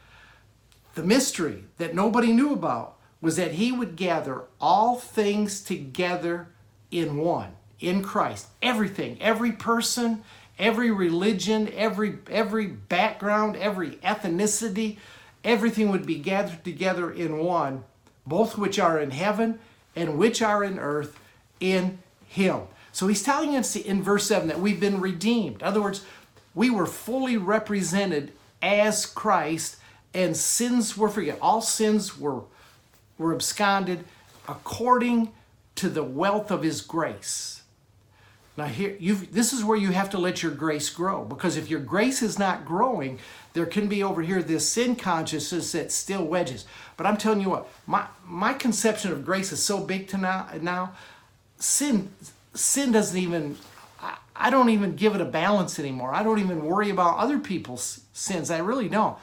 The 0.94 1.02
mystery 1.02 1.64
that 1.78 1.94
nobody 1.94 2.32
knew 2.32 2.52
about 2.52 2.96
was 3.20 3.36
that 3.36 3.52
he 3.52 3.70
would 3.70 3.96
gather 3.96 4.42
all 4.60 4.96
things 4.96 5.62
together 5.62 6.48
in 6.90 7.16
one, 7.16 7.52
in 7.78 8.02
Christ. 8.02 8.48
Everything, 8.62 9.16
every 9.20 9.52
person, 9.52 10.24
every 10.58 10.90
religion, 10.90 11.72
every 11.74 12.18
every 12.28 12.66
background, 12.66 13.56
every 13.56 13.92
ethnicity, 13.96 14.98
everything 15.44 15.90
would 15.90 16.06
be 16.06 16.16
gathered 16.16 16.64
together 16.64 17.10
in 17.10 17.38
one, 17.38 17.84
both 18.26 18.58
which 18.58 18.78
are 18.78 18.98
in 18.98 19.10
heaven 19.10 19.58
and 19.94 20.18
which 20.18 20.42
are 20.42 20.64
in 20.64 20.78
earth 20.78 21.18
in 21.60 21.98
him. 22.26 22.62
So 22.92 23.06
he's 23.06 23.22
telling 23.22 23.56
us 23.56 23.76
in 23.76 24.02
verse 24.02 24.26
7 24.26 24.48
that 24.48 24.60
we've 24.60 24.80
been 24.80 25.00
redeemed. 25.00 25.62
In 25.62 25.66
other 25.66 25.82
words, 25.82 26.04
we 26.54 26.70
were 26.70 26.86
fully 26.86 27.36
represented 27.36 28.32
as 28.62 29.06
Christ 29.06 29.76
and 30.12 30.36
sins 30.36 30.96
were 30.96 31.08
forgiven. 31.08 31.40
All 31.40 31.60
sins 31.60 32.18
were, 32.18 32.42
were 33.18 33.32
absconded 33.32 34.04
according 34.48 35.32
to 35.76 35.88
the 35.88 36.02
wealth 36.02 36.50
of 36.50 36.62
his 36.62 36.80
grace. 36.80 37.62
Now 38.56 38.66
here 38.66 38.96
this 39.30 39.52
is 39.54 39.64
where 39.64 39.78
you 39.78 39.92
have 39.92 40.10
to 40.10 40.18
let 40.18 40.42
your 40.42 40.52
grace 40.52 40.90
grow 40.90 41.24
because 41.24 41.56
if 41.56 41.70
your 41.70 41.80
grace 41.80 42.20
is 42.20 42.38
not 42.38 42.66
growing, 42.66 43.18
there 43.54 43.64
can 43.64 43.88
be 43.88 44.02
over 44.02 44.20
here 44.20 44.42
this 44.42 44.68
sin 44.68 44.96
consciousness 44.96 45.72
that 45.72 45.90
still 45.92 46.24
wedges. 46.24 46.66
But 46.96 47.06
I'm 47.06 47.16
telling 47.16 47.40
you 47.40 47.50
what, 47.50 47.68
my 47.86 48.06
my 48.26 48.52
conception 48.52 49.12
of 49.12 49.24
grace 49.24 49.52
is 49.52 49.64
so 49.64 49.80
big 49.80 50.08
to 50.08 50.18
now 50.18 50.48
now 50.60 50.92
sin 51.58 52.10
sin 52.54 52.92
doesn't 52.92 53.18
even 53.18 53.56
I, 54.34 54.48
don't 54.48 54.70
even 54.70 54.96
give 54.96 55.14
it 55.14 55.20
a 55.20 55.26
balance 55.26 55.78
anymore. 55.78 56.14
I 56.14 56.22
don't 56.22 56.38
even 56.38 56.64
worry 56.64 56.88
about 56.88 57.18
other 57.18 57.38
people's 57.38 58.00
sins. 58.12 58.50
I 58.50 58.58
really 58.58 58.88
don't. 58.88 59.16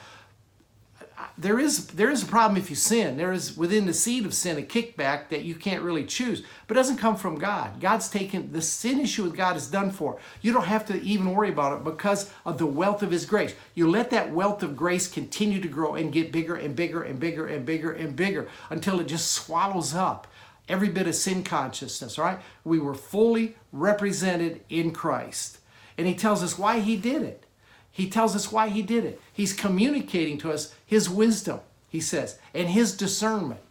There 1.40 1.60
is 1.60 1.88
there 1.88 2.12
is 2.12 2.24
a 2.24 2.28
problem 2.28 2.58
if 2.58 2.70
you 2.70 2.76
sin. 2.76 3.18
There 3.18 3.32
is 3.32 3.58
within 3.58 3.88
the 3.88 3.94
seed 3.94 4.26
of 4.26 4.34
sin 4.34 4.58
a 4.58 4.62
kickback 4.62 5.30
that 5.30 5.44
you 5.44 5.56
can't 5.56 5.84
really 5.84 6.04
choose, 6.04 6.44
but 6.68 6.76
it 6.76 6.80
doesn't 6.80 6.98
come 6.98 7.16
from 7.16 7.40
God. 7.40 7.80
God's 7.80 8.10
taken 8.10 8.52
the 8.52 8.62
sin 8.62 9.00
issue 9.00 9.24
with 9.24 9.36
God 9.36 9.56
is 9.56 9.68
done 9.68 9.90
for. 9.90 10.20
You 10.42 10.54
don't 10.54 10.66
have 10.66 10.86
to 10.88 11.02
even 11.02 11.34
worry 11.34 11.50
about 11.50 11.78
it 11.78 11.84
because 11.84 12.32
of 12.46 12.60
the 12.60 12.66
wealth 12.68 13.02
of 13.02 13.12
His 13.12 13.26
grace. 13.26 13.56
You 13.74 13.90
let 13.90 14.12
that 14.12 14.32
wealth 14.32 14.62
of 14.62 14.76
grace 14.76 15.08
continue 15.08 15.60
to 15.62 15.68
grow 15.68 15.96
and 15.96 16.14
get 16.14 16.32
bigger 16.32 16.56
and 16.56 16.76
bigger 16.76 17.02
and 17.02 17.20
bigger 17.20 17.48
and 17.48 17.66
bigger 17.66 17.92
and 17.92 18.16
bigger 18.16 18.48
until 18.70 19.00
it 19.00 19.08
just 19.08 19.32
swallows 19.32 19.96
up 19.96 20.28
every 20.70 20.89
bit 20.89 21.07
of 21.07 21.15
sin 21.15 21.43
consciousness, 21.43 22.18
right? 22.18 22.39
We 22.63 22.80
were 22.80 22.93
fully 22.93 23.55
represented 23.72 24.61
in 24.70 24.91
Christ. 24.91 25.59
And 25.97 26.07
he 26.07 26.13
tells 26.13 26.43
us 26.43 26.57
why 26.57 26.80
he 26.80 26.95
did 26.95 27.22
it. 27.22 27.45
He 27.91 28.09
tells 28.09 28.36
us 28.36 28.51
why 28.51 28.70
he 28.70 28.82
did 28.82 29.05
it. 29.05 29.20
He's 29.34 29.53
communicating 29.53 30.38
to 30.39 30.51
us 30.51 30.74
his 30.86 31.09
wisdom, 31.09 31.61
he 31.89 31.99
says, 31.99 32.38
and 32.53 32.70
his 32.70 32.95
discernment. 32.95 33.61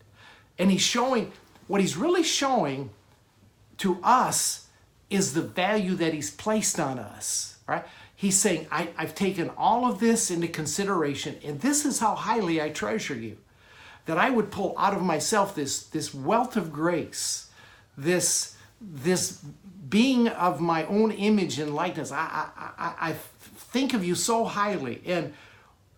And 0.59 0.71
he's 0.71 0.83
showing 0.83 1.33
what 1.69 1.81
he's 1.81 1.97
really 1.97 2.23
showing 2.23 2.91
to 3.79 4.01
us 4.03 4.67
is 5.11 5.35
the 5.35 5.43
value 5.43 5.95
that 5.95 6.15
he's 6.15 6.31
placed 6.31 6.81
on 6.81 6.99
us, 6.99 7.59
right? 7.69 7.85
He's 8.15 8.39
saying, 8.39 8.67
I, 8.73 8.89
have 8.97 9.15
taken 9.15 9.51
all 9.57 9.91
of 9.91 10.01
this 10.01 10.31
into 10.31 10.49
consideration, 10.49 11.37
and 11.45 11.61
this 11.61 11.85
is 11.85 12.01
how 12.01 12.15
highly 12.15 12.61
I 12.61 12.71
treasure 12.71 13.15
you 13.15 13.37
that 14.07 14.19
I 14.19 14.31
would 14.31 14.51
pull 14.51 14.75
out 14.79 14.95
of 14.95 15.03
myself 15.03 15.55
this, 15.55 15.83
this 15.83 16.15
wealth 16.15 16.57
of 16.57 16.73
grace, 16.73 17.51
this, 17.97 18.57
this 18.81 19.43
being 19.89 20.29
of 20.29 20.61
my 20.61 20.87
own 20.87 21.13
image 21.13 21.59
and 21.59 21.75
likeness. 21.75 22.11
I, 22.11 22.17
I, 22.57 22.71
I, 22.79 22.95
I 23.11 23.13
think 23.13 23.95
of 23.95 24.05
you 24.05 24.15
so 24.15 24.45
highly. 24.45 25.03
And 25.05 25.35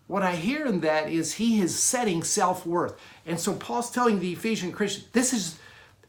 what 0.07 0.23
I 0.23 0.35
hear 0.35 0.65
in 0.65 0.81
that 0.81 1.09
is 1.09 1.35
he 1.35 1.61
is 1.61 1.77
setting 1.77 2.23
self-worth. 2.23 2.99
And 3.25 3.39
so 3.39 3.53
Paul's 3.53 3.91
telling 3.91 4.19
the 4.19 4.33
Ephesian 4.33 4.71
Christian, 4.71 5.05
this 5.13 5.33
is 5.33 5.59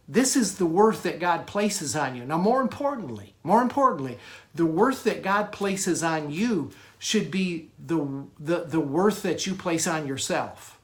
this 0.08 0.34
is 0.34 0.56
the 0.56 0.66
worth 0.66 1.04
that 1.04 1.20
God 1.20 1.46
places 1.46 1.94
on 1.94 2.16
you. 2.16 2.24
Now, 2.24 2.36
more 2.36 2.60
importantly, 2.60 3.34
more 3.44 3.62
importantly, 3.62 4.18
the 4.52 4.66
worth 4.66 5.04
that 5.04 5.22
God 5.22 5.52
places 5.52 6.02
on 6.02 6.32
you 6.32 6.72
should 6.98 7.30
be 7.30 7.70
the, 7.78 8.24
the, 8.40 8.64
the 8.64 8.80
worth 8.80 9.22
that 9.22 9.46
you 9.46 9.54
place 9.54 9.86
on 9.86 10.08
yourself 10.08 10.79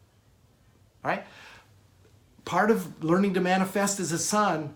right? 1.06 1.24
Part 2.44 2.70
of 2.70 3.02
learning 3.02 3.34
to 3.34 3.40
manifest 3.40 4.00
as 4.00 4.12
a 4.12 4.18
son 4.18 4.74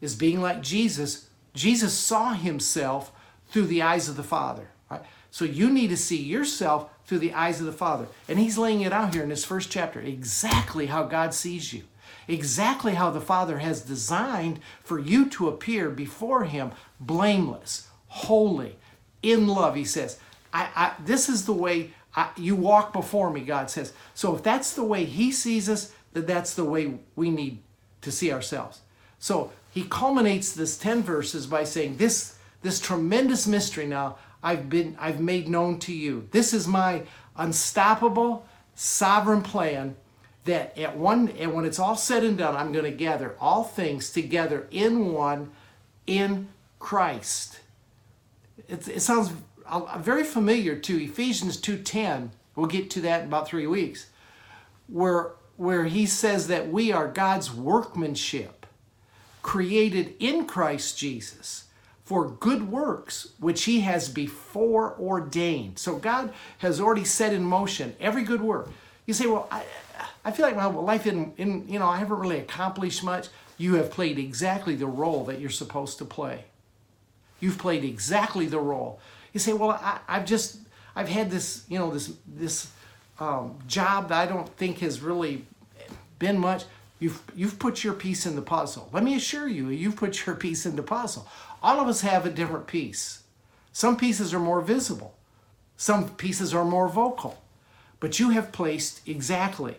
is 0.00 0.14
being 0.14 0.40
like 0.40 0.62
Jesus. 0.62 1.28
Jesus 1.54 1.94
saw 1.94 2.34
himself 2.34 3.12
through 3.48 3.66
the 3.66 3.82
eyes 3.82 4.08
of 4.08 4.16
the 4.16 4.22
Father, 4.22 4.68
right? 4.90 5.02
So 5.30 5.44
you 5.44 5.70
need 5.70 5.88
to 5.88 5.96
see 5.96 6.20
yourself 6.20 6.90
through 7.06 7.18
the 7.18 7.32
eyes 7.32 7.60
of 7.60 7.66
the 7.66 7.72
Father. 7.72 8.06
And 8.28 8.38
he's 8.38 8.58
laying 8.58 8.82
it 8.82 8.92
out 8.92 9.14
here 9.14 9.22
in 9.22 9.28
this 9.28 9.44
first 9.44 9.70
chapter 9.70 10.00
exactly 10.00 10.86
how 10.86 11.04
God 11.04 11.34
sees 11.34 11.72
you, 11.72 11.84
exactly 12.28 12.94
how 12.94 13.10
the 13.10 13.20
Father 13.20 13.58
has 13.58 13.82
designed 13.82 14.60
for 14.82 14.98
you 14.98 15.28
to 15.30 15.48
appear 15.48 15.90
before 15.90 16.44
him 16.44 16.72
blameless, 17.00 17.88
holy, 18.08 18.76
in 19.22 19.46
love. 19.46 19.74
He 19.74 19.84
says, 19.84 20.18
I, 20.52 20.68
I, 20.74 20.92
this 21.04 21.28
is 21.28 21.46
the 21.46 21.52
way 21.52 21.92
I, 22.14 22.30
you 22.36 22.56
walk 22.56 22.92
before 22.92 23.30
me, 23.30 23.40
God 23.40 23.70
says. 23.70 23.92
So 24.14 24.34
if 24.36 24.42
that's 24.42 24.74
the 24.74 24.84
way 24.84 25.04
He 25.04 25.32
sees 25.32 25.68
us, 25.68 25.92
then 26.12 26.26
that's 26.26 26.54
the 26.54 26.64
way 26.64 26.98
we 27.16 27.30
need 27.30 27.58
to 28.02 28.10
see 28.10 28.32
ourselves. 28.32 28.80
So 29.18 29.52
he 29.70 29.84
culminates 29.84 30.52
this 30.52 30.76
10 30.76 31.02
verses 31.02 31.46
by 31.46 31.64
saying, 31.64 31.96
This, 31.96 32.36
this 32.62 32.80
tremendous 32.80 33.46
mystery 33.46 33.86
now 33.86 34.16
I've 34.42 34.68
been 34.68 34.96
I've 34.98 35.20
made 35.20 35.48
known 35.48 35.78
to 35.80 35.92
you. 35.92 36.28
This 36.30 36.52
is 36.54 36.66
my 36.66 37.02
unstoppable 37.36 38.46
sovereign 38.74 39.42
plan 39.42 39.96
that 40.44 40.76
at 40.78 40.96
one 40.96 41.28
and 41.38 41.52
when 41.52 41.64
it's 41.64 41.78
all 41.78 41.96
said 41.96 42.24
and 42.24 42.38
done, 42.38 42.56
I'm 42.56 42.72
going 42.72 42.86
to 42.86 42.90
gather 42.90 43.36
all 43.38 43.64
things 43.64 44.10
together 44.10 44.66
in 44.70 45.12
one 45.12 45.50
in 46.06 46.48
Christ. 46.78 47.60
It, 48.68 48.88
it 48.88 49.00
sounds 49.00 49.30
very 49.98 50.24
familiar 50.24 50.76
to 50.76 51.02
Ephesians 51.02 51.56
2:10. 51.56 52.30
We'll 52.56 52.66
get 52.66 52.90
to 52.90 53.00
that 53.02 53.22
in 53.22 53.28
about 53.28 53.48
three 53.48 53.66
weeks, 53.66 54.06
where 54.88 55.32
where 55.56 55.84
he 55.84 56.06
says 56.06 56.48
that 56.48 56.68
we 56.68 56.90
are 56.90 57.06
God's 57.06 57.52
workmanship, 57.52 58.64
created 59.42 60.14
in 60.18 60.46
Christ 60.46 60.96
Jesus 60.98 61.64
for 62.10 62.28
good 62.28 62.72
works 62.72 63.28
which 63.38 63.64
he 63.64 63.80
has 63.82 64.08
before 64.08 64.96
ordained. 64.98 65.78
So 65.78 65.96
God 65.96 66.32
has 66.58 66.80
already 66.80 67.04
set 67.04 67.32
in 67.32 67.44
motion 67.44 67.94
every 68.00 68.24
good 68.24 68.40
work. 68.40 68.68
You 69.06 69.14
say, 69.14 69.26
well, 69.26 69.46
I, 69.48 69.62
I 70.24 70.32
feel 70.32 70.44
like 70.44 70.56
my 70.56 70.66
life 70.66 71.06
in, 71.06 71.32
in, 71.36 71.68
you 71.68 71.78
know, 71.78 71.86
I 71.86 71.98
haven't 71.98 72.18
really 72.18 72.40
accomplished 72.40 73.04
much. 73.04 73.28
You 73.58 73.74
have 73.74 73.92
played 73.92 74.18
exactly 74.18 74.74
the 74.74 74.86
role 74.88 75.24
that 75.26 75.38
you're 75.38 75.50
supposed 75.50 75.98
to 75.98 76.04
play. 76.04 76.46
You've 77.38 77.58
played 77.58 77.84
exactly 77.84 78.46
the 78.46 78.58
role. 78.58 78.98
You 79.32 79.40
say, 79.40 79.52
well, 79.52 79.70
I, 79.70 80.00
I've 80.08 80.24
just, 80.24 80.58
I've 80.94 81.08
had 81.08 81.30
this, 81.30 81.64
you 81.68 81.78
know, 81.78 81.90
this, 81.90 82.12
this 82.26 82.70
um, 83.18 83.58
job 83.66 84.08
that 84.08 84.18
I 84.18 84.26
don't 84.26 84.48
think 84.56 84.78
has 84.78 85.00
really 85.00 85.44
been 86.18 86.38
much. 86.38 86.64
You've, 86.98 87.22
you've 87.34 87.58
put 87.58 87.82
your 87.82 87.94
piece 87.94 88.26
in 88.26 88.36
the 88.36 88.42
puzzle. 88.42 88.88
Let 88.92 89.02
me 89.02 89.14
assure 89.14 89.48
you, 89.48 89.68
you've 89.68 89.96
put 89.96 90.26
your 90.26 90.34
piece 90.46 90.66
in 90.66 90.76
the 90.76 90.82
puzzle. 90.82 91.26
All 91.62 91.80
of 91.80 91.88
us 91.88 92.00
have 92.02 92.26
a 92.26 92.30
different 92.30 92.66
piece. 92.66 93.22
Some 93.72 93.96
pieces 93.96 94.34
are 94.34 94.40
more 94.40 94.60
visible, 94.60 95.14
some 95.76 96.08
pieces 96.10 96.52
are 96.52 96.64
more 96.64 96.88
vocal, 96.88 97.42
but 98.00 98.18
you 98.18 98.30
have 98.30 98.52
placed 98.52 99.06
exactly. 99.06 99.76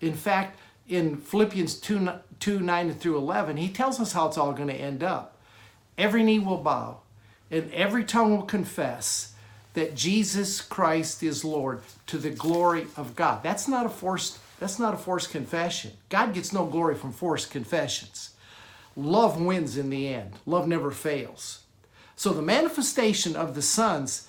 In 0.00 0.14
fact, 0.14 0.58
in 0.88 1.16
Philippians 1.16 1.74
2, 1.80 2.08
2 2.38 2.60
9 2.60 2.94
through 2.94 3.18
11, 3.18 3.56
he 3.56 3.68
tells 3.68 3.98
us 3.98 4.12
how 4.12 4.28
it's 4.28 4.38
all 4.38 4.52
going 4.52 4.68
to 4.68 4.74
end 4.74 5.02
up. 5.02 5.36
Every 5.98 6.22
knee 6.22 6.38
will 6.38 6.58
bow, 6.58 7.00
and 7.50 7.72
every 7.72 8.04
tongue 8.04 8.36
will 8.36 8.44
confess 8.44 9.34
that 9.74 9.94
Jesus 9.94 10.60
Christ 10.60 11.22
is 11.22 11.44
Lord 11.44 11.82
to 12.06 12.18
the 12.18 12.30
glory 12.30 12.86
of 12.96 13.14
God. 13.14 13.42
That's 13.42 13.68
not 13.68 13.86
a 13.86 13.90
forced 13.90 14.38
that's 14.58 14.78
not 14.78 14.94
a 14.94 14.96
forced 14.96 15.30
confession. 15.30 15.92
God 16.08 16.32
gets 16.32 16.52
no 16.52 16.64
glory 16.64 16.94
from 16.94 17.12
forced 17.12 17.50
confessions. 17.50 18.30
Love 18.96 19.38
wins 19.38 19.76
in 19.76 19.90
the 19.90 20.08
end. 20.08 20.32
Love 20.46 20.66
never 20.66 20.90
fails. 20.90 21.60
So 22.14 22.32
the 22.32 22.40
manifestation 22.40 23.36
of 23.36 23.54
the 23.54 23.60
sons 23.60 24.28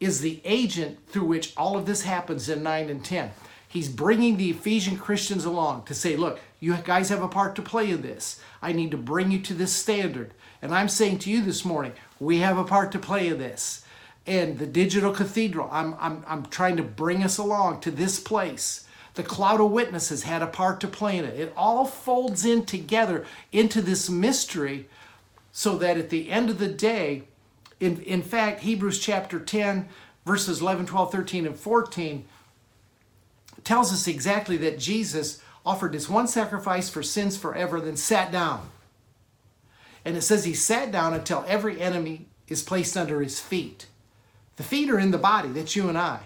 is 0.00 0.20
the 0.20 0.40
agent 0.44 0.98
through 1.08 1.26
which 1.26 1.52
all 1.56 1.76
of 1.76 1.86
this 1.86 2.02
happens 2.02 2.48
in 2.48 2.64
9 2.64 2.90
and 2.90 3.04
10. 3.04 3.30
He's 3.68 3.88
bringing 3.88 4.36
the 4.36 4.50
Ephesian 4.50 4.96
Christians 4.96 5.44
along 5.44 5.84
to 5.84 5.94
say, 5.94 6.16
look, 6.16 6.40
you 6.58 6.74
guys 6.76 7.10
have 7.10 7.22
a 7.22 7.28
part 7.28 7.54
to 7.56 7.62
play 7.62 7.90
in 7.90 8.02
this. 8.02 8.40
I 8.60 8.72
need 8.72 8.90
to 8.92 8.96
bring 8.96 9.30
you 9.30 9.40
to 9.40 9.54
this 9.54 9.72
standard. 9.72 10.32
And 10.62 10.74
I'm 10.74 10.88
saying 10.88 11.18
to 11.20 11.30
you 11.30 11.42
this 11.42 11.64
morning, 11.64 11.92
we 12.20 12.38
have 12.38 12.58
a 12.58 12.64
part 12.64 12.92
to 12.92 12.98
play 12.98 13.28
in 13.28 13.38
this. 13.38 13.84
And 14.26 14.58
the 14.58 14.66
digital 14.66 15.12
cathedral, 15.12 15.68
I'm, 15.72 15.94
I'm, 15.98 16.24
I'm 16.26 16.46
trying 16.46 16.76
to 16.76 16.82
bring 16.82 17.22
us 17.22 17.38
along 17.38 17.80
to 17.80 17.90
this 17.90 18.20
place 18.20 18.86
the 19.18 19.24
cloud 19.24 19.60
of 19.60 19.72
witnesses 19.72 20.22
had 20.22 20.42
a 20.42 20.46
part 20.46 20.78
to 20.78 20.86
play 20.86 21.18
in 21.18 21.24
it. 21.24 21.40
It 21.40 21.52
all 21.56 21.84
folds 21.84 22.44
in 22.44 22.64
together 22.64 23.26
into 23.50 23.82
this 23.82 24.08
mystery 24.08 24.88
so 25.50 25.76
that 25.78 25.96
at 25.96 26.08
the 26.08 26.30
end 26.30 26.50
of 26.50 26.60
the 26.60 26.68
day, 26.68 27.24
in, 27.80 28.00
in 28.02 28.22
fact, 28.22 28.60
Hebrews 28.60 29.00
chapter 29.00 29.40
10, 29.40 29.88
verses 30.24 30.60
11, 30.60 30.86
12, 30.86 31.10
13, 31.10 31.46
and 31.46 31.56
14 31.56 32.26
tells 33.64 33.92
us 33.92 34.06
exactly 34.06 34.56
that 34.58 34.78
Jesus 34.78 35.42
offered 35.66 35.94
his 35.94 36.08
one 36.08 36.28
sacrifice 36.28 36.88
for 36.88 37.02
sins 37.02 37.36
forever, 37.36 37.80
then 37.80 37.96
sat 37.96 38.30
down. 38.30 38.70
And 40.08 40.16
it 40.16 40.22
says 40.22 40.46
he 40.46 40.54
sat 40.54 40.90
down 40.90 41.12
until 41.12 41.44
every 41.46 41.82
enemy 41.82 42.28
is 42.48 42.62
placed 42.62 42.96
under 42.96 43.20
his 43.20 43.40
feet. 43.40 43.84
The 44.56 44.62
feet 44.62 44.88
are 44.88 44.98
in 44.98 45.10
the 45.10 45.18
body, 45.18 45.50
that's 45.50 45.76
you 45.76 45.90
and 45.90 45.98
I. 45.98 46.20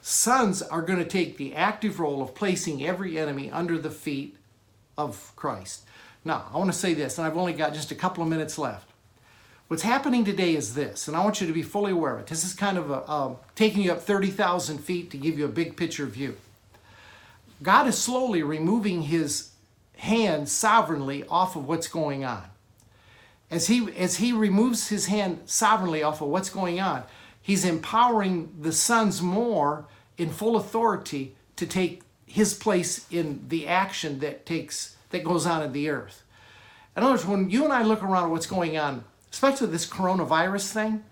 Sons 0.00 0.62
are 0.62 0.80
going 0.80 1.00
to 1.00 1.04
take 1.04 1.36
the 1.36 1.56
active 1.56 1.98
role 1.98 2.22
of 2.22 2.36
placing 2.36 2.86
every 2.86 3.18
enemy 3.18 3.50
under 3.50 3.78
the 3.78 3.90
feet 3.90 4.36
of 4.96 5.32
Christ. 5.34 5.82
Now, 6.24 6.46
I 6.54 6.58
want 6.58 6.72
to 6.72 6.78
say 6.78 6.94
this, 6.94 7.18
and 7.18 7.26
I've 7.26 7.36
only 7.36 7.52
got 7.52 7.74
just 7.74 7.90
a 7.90 7.96
couple 7.96 8.22
of 8.22 8.28
minutes 8.28 8.58
left. 8.58 8.88
What's 9.66 9.82
happening 9.82 10.24
today 10.24 10.54
is 10.54 10.76
this, 10.76 11.08
and 11.08 11.16
I 11.16 11.24
want 11.24 11.40
you 11.40 11.48
to 11.48 11.52
be 11.52 11.62
fully 11.62 11.90
aware 11.90 12.14
of 12.14 12.20
it. 12.20 12.26
This 12.28 12.44
is 12.44 12.54
kind 12.54 12.78
of 12.78 12.92
a, 12.92 13.10
um, 13.10 13.38
taking 13.56 13.82
you 13.82 13.90
up 13.90 14.02
30,000 14.02 14.78
feet 14.78 15.10
to 15.10 15.18
give 15.18 15.36
you 15.36 15.46
a 15.46 15.48
big 15.48 15.76
picture 15.76 16.06
view. 16.06 16.36
God 17.60 17.88
is 17.88 17.98
slowly 17.98 18.44
removing 18.44 19.02
his 19.02 19.50
hand 19.96 20.48
sovereignly 20.48 21.24
off 21.28 21.56
of 21.56 21.66
what's 21.66 21.88
going 21.88 22.24
on. 22.24 22.44
As 23.50 23.66
he, 23.66 23.92
as 23.96 24.16
he 24.16 24.32
removes 24.32 24.88
his 24.88 25.06
hand 25.06 25.40
sovereignly 25.46 26.02
off 26.02 26.20
of 26.20 26.28
what's 26.28 26.50
going 26.50 26.80
on, 26.80 27.02
He's 27.42 27.64
empowering 27.64 28.54
the 28.60 28.72
sons 28.72 29.22
more 29.22 29.86
in 30.18 30.30
full 30.30 30.56
authority 30.56 31.34
to 31.56 31.66
take 31.66 32.02
his 32.26 32.54
place 32.54 33.06
in 33.10 33.44
the 33.48 33.66
action 33.66 34.20
that 34.20 34.46
takes 34.46 34.96
that 35.10 35.24
goes 35.24 35.46
on 35.46 35.62
in 35.62 35.72
the 35.72 35.88
earth. 35.88 36.22
In 36.96 37.02
other 37.02 37.12
words, 37.12 37.26
when 37.26 37.50
you 37.50 37.64
and 37.64 37.72
I 37.72 37.82
look 37.82 38.02
around 38.02 38.24
at 38.24 38.30
what's 38.30 38.46
going 38.46 38.78
on, 38.78 39.04
especially 39.32 39.68
this 39.68 39.88
coronavirus 39.88 40.72
thing, 40.72 41.04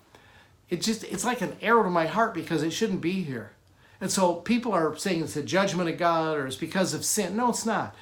it 0.70 0.82
just 0.82 1.02
it's 1.04 1.24
like 1.24 1.40
an 1.40 1.56
arrow 1.60 1.82
to 1.82 1.90
my 1.90 2.06
heart 2.06 2.34
because 2.34 2.62
it 2.62 2.70
shouldn't 2.70 3.00
be 3.00 3.22
here. 3.22 3.52
And 4.00 4.12
so 4.12 4.34
people 4.34 4.72
are 4.72 4.96
saying 4.96 5.24
it's 5.24 5.34
a 5.34 5.42
judgment 5.42 5.88
of 5.88 5.98
God 5.98 6.36
or 6.36 6.46
it's 6.46 6.56
because 6.56 6.94
of 6.94 7.04
sin. 7.04 7.36
No, 7.36 7.48
it's 7.48 7.66
not. 7.66 7.96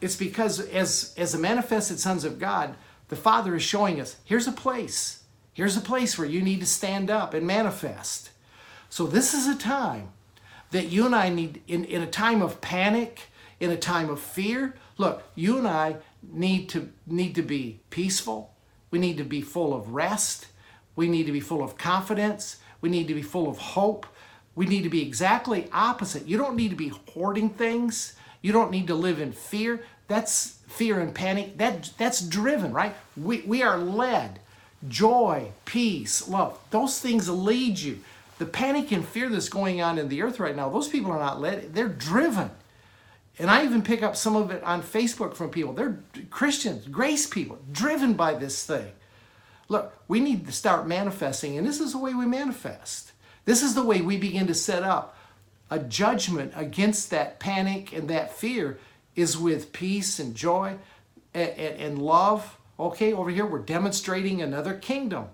It's 0.00 0.16
because 0.16 0.60
as 0.60 1.12
as 1.18 1.32
the 1.32 1.38
manifested 1.38 1.98
sons 1.98 2.24
of 2.24 2.38
God, 2.38 2.74
the 3.10 3.16
Father 3.16 3.54
is 3.54 3.62
showing 3.62 4.00
us 4.00 4.16
here's 4.24 4.48
a 4.48 4.52
place 4.52 5.20
Here's 5.52 5.76
a 5.76 5.82
place 5.82 6.16
where 6.16 6.26
you 6.26 6.40
need 6.40 6.60
to 6.60 6.66
stand 6.66 7.10
up 7.10 7.34
and 7.34 7.46
manifest. 7.46 8.30
So, 8.88 9.06
this 9.06 9.34
is 9.34 9.46
a 9.46 9.58
time 9.58 10.08
that 10.70 10.88
you 10.88 11.04
and 11.06 11.14
I 11.14 11.28
need, 11.28 11.62
in, 11.66 11.84
in 11.84 12.02
a 12.02 12.06
time 12.06 12.40
of 12.40 12.60
panic, 12.60 13.22
in 13.58 13.70
a 13.70 13.76
time 13.76 14.08
of 14.08 14.20
fear. 14.20 14.74
Look, 14.96 15.22
you 15.34 15.58
and 15.58 15.66
I 15.66 15.96
need 16.22 16.68
to, 16.70 16.90
need 17.06 17.34
to 17.34 17.42
be 17.42 17.80
peaceful. 17.90 18.54
We 18.90 18.98
need 18.98 19.18
to 19.18 19.24
be 19.24 19.42
full 19.42 19.74
of 19.74 19.90
rest. 19.90 20.46
We 20.96 21.08
need 21.08 21.26
to 21.26 21.32
be 21.32 21.40
full 21.40 21.62
of 21.62 21.76
confidence. 21.76 22.56
We 22.80 22.88
need 22.88 23.08
to 23.08 23.14
be 23.14 23.22
full 23.22 23.48
of 23.48 23.58
hope. 23.58 24.06
We 24.54 24.66
need 24.66 24.82
to 24.84 24.88
be 24.88 25.02
exactly 25.02 25.68
opposite. 25.72 26.26
You 26.26 26.38
don't 26.38 26.56
need 26.56 26.70
to 26.70 26.76
be 26.76 26.92
hoarding 27.12 27.50
things. 27.50 28.14
You 28.40 28.52
don't 28.52 28.70
need 28.70 28.86
to 28.86 28.94
live 28.94 29.20
in 29.20 29.32
fear. 29.32 29.82
That's 30.10 30.58
fear 30.66 30.98
and 30.98 31.14
panic. 31.14 31.56
That, 31.58 31.92
that's 31.96 32.20
driven, 32.20 32.72
right? 32.72 32.96
We, 33.16 33.42
we 33.42 33.62
are 33.62 33.78
led 33.78 34.40
joy, 34.88 35.52
peace, 35.66 36.26
love. 36.26 36.58
Those 36.70 36.98
things 36.98 37.28
lead 37.28 37.78
you. 37.78 38.00
The 38.38 38.46
panic 38.46 38.90
and 38.90 39.06
fear 39.06 39.28
that's 39.28 39.48
going 39.48 39.80
on 39.80 39.98
in 39.98 40.08
the 40.08 40.22
earth 40.22 40.40
right 40.40 40.56
now, 40.56 40.68
those 40.68 40.88
people 40.88 41.12
are 41.12 41.18
not 41.20 41.40
led, 41.40 41.74
they're 41.74 41.88
driven. 41.88 42.50
And 43.38 43.48
I 43.48 43.64
even 43.64 43.82
pick 43.82 44.02
up 44.02 44.16
some 44.16 44.34
of 44.34 44.50
it 44.50 44.64
on 44.64 44.82
Facebook 44.82 45.34
from 45.34 45.50
people. 45.50 45.74
They're 45.74 46.00
Christians, 46.28 46.88
grace 46.88 47.28
people, 47.28 47.60
driven 47.70 48.14
by 48.14 48.34
this 48.34 48.66
thing. 48.66 48.90
Look, 49.68 49.94
we 50.08 50.18
need 50.18 50.44
to 50.46 50.52
start 50.52 50.88
manifesting, 50.88 51.56
and 51.56 51.64
this 51.64 51.78
is 51.78 51.92
the 51.92 51.98
way 51.98 52.14
we 52.14 52.26
manifest. 52.26 53.12
This 53.44 53.62
is 53.62 53.76
the 53.76 53.84
way 53.84 54.00
we 54.00 54.16
begin 54.16 54.48
to 54.48 54.54
set 54.54 54.82
up 54.82 55.16
a 55.70 55.78
judgment 55.78 56.52
against 56.56 57.10
that 57.10 57.38
panic 57.38 57.92
and 57.92 58.10
that 58.10 58.34
fear 58.34 58.78
is 59.20 59.38
with 59.38 59.72
peace 59.72 60.18
and 60.18 60.34
joy 60.34 60.76
and, 61.34 61.50
and, 61.50 61.80
and 61.80 61.98
love 62.02 62.56
Okay, 62.80 63.12
over 63.12 63.28
here 63.28 63.44
we're 63.44 63.58
demonstrating 63.58 64.40
another 64.40 64.72
kingdom. 64.72 65.26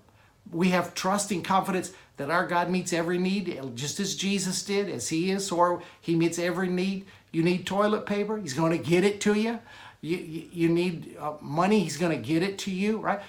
We 0.51 0.71
have 0.71 0.95
trust 0.95 1.31
and 1.31 1.45
confidence 1.45 1.93
that 2.17 2.29
our 2.29 2.45
God 2.45 2.71
meets 2.71 2.93
every 2.93 3.19
need, 3.19 3.61
just 3.77 4.01
as 4.01 4.17
Jesus 4.17 4.65
did, 4.65 4.89
as 4.89 5.11
He 5.11 5.31
is, 5.31 5.53
or 5.53 5.81
He 6.01 6.17
meets 6.17 6.41
every 6.41 6.69
need. 6.69 7.07
You 7.31 7.45
need 7.45 7.65
toilet 7.65 8.05
paper, 8.05 8.37
He's 8.37 8.53
going 8.53 8.73
to 8.73 8.83
get 8.83 9.05
it 9.05 9.21
to 9.23 9.35
you. 9.35 9.61
You, 10.01 10.17
you 10.53 10.69
need 10.69 11.17
uh, 11.21 11.35
money, 11.41 11.81
He's 11.81 11.99
going 11.99 12.11
to 12.11 12.29
get 12.29 12.43
it 12.43 12.59
to 12.61 12.73
you, 12.73 12.99
right? 12.99 13.21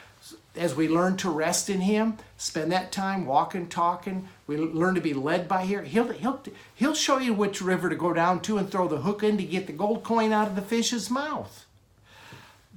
As 0.57 0.75
we 0.75 0.87
learn 0.87 1.17
to 1.17 1.29
rest 1.29 1.69
in 1.69 1.81
Him, 1.81 2.17
spend 2.35 2.71
that 2.71 2.91
time 2.91 3.25
walking, 3.25 3.67
talking, 3.67 4.27
we 4.47 4.57
learn 4.57 4.95
to 4.95 5.01
be 5.01 5.13
led 5.13 5.47
by 5.47 5.65
here. 5.65 5.83
He'll, 5.83 6.11
he'll, 6.11 6.41
he'll 6.73 6.95
show 6.95 7.19
you 7.19 7.33
which 7.33 7.61
river 7.61 7.89
to 7.89 7.95
go 7.95 8.11
down 8.13 8.41
to 8.41 8.57
and 8.57 8.69
throw 8.69 8.87
the 8.87 9.01
hook 9.01 9.23
in 9.23 9.37
to 9.37 9.43
get 9.43 9.67
the 9.67 9.73
gold 9.73 10.03
coin 10.03 10.31
out 10.31 10.47
of 10.47 10.55
the 10.55 10.61
fish's 10.61 11.09
mouth. 11.11 11.65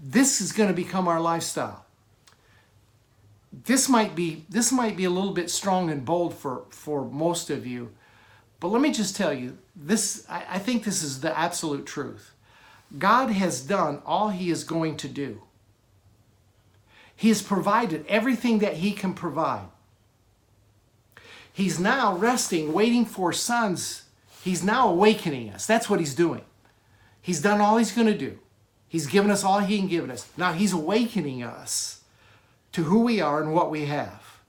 This 0.03 0.41
is 0.41 0.53
going 0.53 0.69
to 0.69 0.75
become 0.75 1.09
our 1.09 1.21
lifestyle. 1.21 1.85
This 3.53 3.89
might 3.89 4.15
be 4.15 4.45
this 4.49 4.71
might 4.71 4.97
be 4.97 5.05
a 5.05 5.11
little 5.11 5.33
bit 5.33 5.51
strong 5.51 5.91
and 5.91 6.05
bold 6.05 6.35
for 6.35 6.65
for 6.71 7.05
most 7.05 7.51
of 7.51 7.67
you, 7.67 7.91
but 8.61 8.69
let 8.69 8.81
me 8.81 8.93
just 8.93 9.17
tell 9.17 9.33
you 9.33 9.59
this. 9.75 10.25
I, 10.29 10.45
I 10.51 10.59
think 10.59 10.85
this 10.85 11.03
is 11.03 11.21
the 11.21 11.37
absolute 11.37 11.85
truth. 11.85 12.33
God 12.97 13.31
has 13.31 13.61
done 13.61 14.03
all 14.07 14.29
He 14.29 14.51
is 14.51 14.63
going 14.63 14.97
to 14.99 15.09
do. 15.09 15.43
He 17.21 17.29
has 17.29 17.43
provided 17.43 18.07
everything 18.09 18.61
that 18.61 18.79
He 18.79 18.93
can 18.93 19.13
provide. 19.13 19.69
He's 21.53 21.79
now 21.79 22.17
resting, 22.17 22.73
waiting 22.73 23.05
for 23.05 23.31
sons. 23.31 24.05
He's 24.43 24.65
now 24.65 24.89
awakening 24.89 25.51
us. 25.51 25.67
That's 25.67 25.91
what 25.91 26.01
He's 26.01 26.15
doing. 26.15 26.41
He's 27.21 27.43
done 27.43 27.61
all 27.61 27.77
He's 27.77 27.93
going 27.93 28.07
to 28.07 28.17
do. 28.17 28.39
He's 28.89 29.07
given 29.07 29.31
us 29.31 29.45
all 29.45 29.59
He 29.59 29.77
can 29.77 29.87
give 29.87 30.09
us. 30.09 30.31
Now 30.39 30.55
He's 30.55 30.73
awakening 30.73 31.43
us 31.43 32.01
to 32.73 32.85
who 32.85 33.01
we 33.01 33.21
are 33.21 33.43
and 33.43 33.53
what 33.53 33.71
we 33.71 33.85
have. 33.85 34.41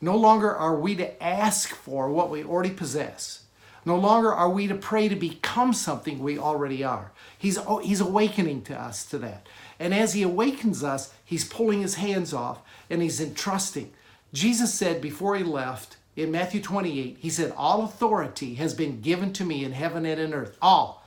No 0.00 0.16
longer 0.16 0.54
are 0.54 0.76
we 0.76 0.94
to 0.94 1.20
ask 1.20 1.70
for 1.70 2.08
what 2.08 2.30
we 2.30 2.44
already 2.44 2.70
possess. 2.70 3.42
No 3.84 3.96
longer 3.96 4.32
are 4.32 4.48
we 4.48 4.68
to 4.68 4.76
pray 4.76 5.08
to 5.08 5.16
become 5.16 5.72
something 5.72 6.20
we 6.20 6.38
already 6.38 6.84
are. 6.84 7.10
He's, 7.36 7.58
oh, 7.58 7.78
he's 7.78 8.00
awakening 8.00 8.62
to 8.62 8.80
us 8.80 9.04
to 9.06 9.18
that. 9.18 9.48
And 9.82 9.92
as 9.92 10.12
he 10.12 10.22
awakens 10.22 10.84
us, 10.84 11.12
he's 11.24 11.44
pulling 11.44 11.82
his 11.82 11.96
hands 11.96 12.32
off 12.32 12.60
and 12.88 13.02
he's 13.02 13.20
entrusting. 13.20 13.92
Jesus 14.32 14.72
said 14.72 15.00
before 15.00 15.34
he 15.34 15.42
left 15.42 15.96
in 16.14 16.30
Matthew 16.30 16.62
28, 16.62 17.16
he 17.18 17.28
said, 17.28 17.52
All 17.56 17.82
authority 17.82 18.54
has 18.54 18.74
been 18.74 19.00
given 19.00 19.32
to 19.32 19.44
me 19.44 19.64
in 19.64 19.72
heaven 19.72 20.06
and 20.06 20.20
in 20.20 20.34
earth. 20.34 20.56
All. 20.62 21.04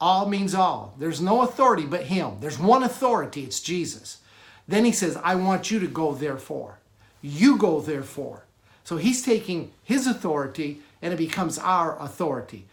All 0.00 0.28
means 0.28 0.54
all. 0.54 0.94
There's 1.00 1.20
no 1.20 1.42
authority 1.42 1.84
but 1.84 2.04
him. 2.04 2.36
There's 2.38 2.60
one 2.60 2.84
authority, 2.84 3.42
it's 3.42 3.60
Jesus. 3.60 4.18
Then 4.68 4.84
he 4.84 4.92
says, 4.92 5.18
I 5.24 5.34
want 5.34 5.72
you 5.72 5.80
to 5.80 5.88
go 5.88 6.14
therefore. 6.14 6.78
You 7.22 7.58
go 7.58 7.80
therefore. 7.80 8.44
So 8.84 8.98
he's 8.98 9.24
taking 9.24 9.72
his 9.82 10.06
authority 10.06 10.80
and 11.02 11.12
it 11.12 11.16
becomes 11.16 11.58
our 11.58 12.00
authority. 12.00 12.66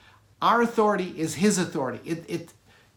Our 0.43 0.61
authority 0.61 1.15
is 1.17 1.35
his 1.35 1.57
authority. 1.57 2.01
It, 2.07 2.23
it, 2.27 2.53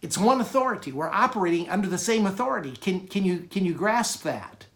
it's 0.06 0.16
one 0.16 0.40
authority. 0.40 0.92
We're 0.92 1.10
operating 1.10 1.68
under 1.68 1.88
the 1.88 1.98
same 1.98 2.26
authority. 2.26 2.70
Can, 2.70 3.08
can, 3.08 3.24
you, 3.24 3.40
can 3.50 3.64
you 3.64 3.74
grasp 3.74 4.22
that? 4.22 4.66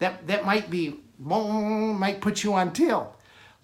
That, 0.00 0.26
that 0.26 0.44
might 0.44 0.68
be, 0.68 0.98
might 1.20 2.20
put 2.20 2.42
you 2.42 2.54
on 2.54 2.72
tilt. 2.72 3.16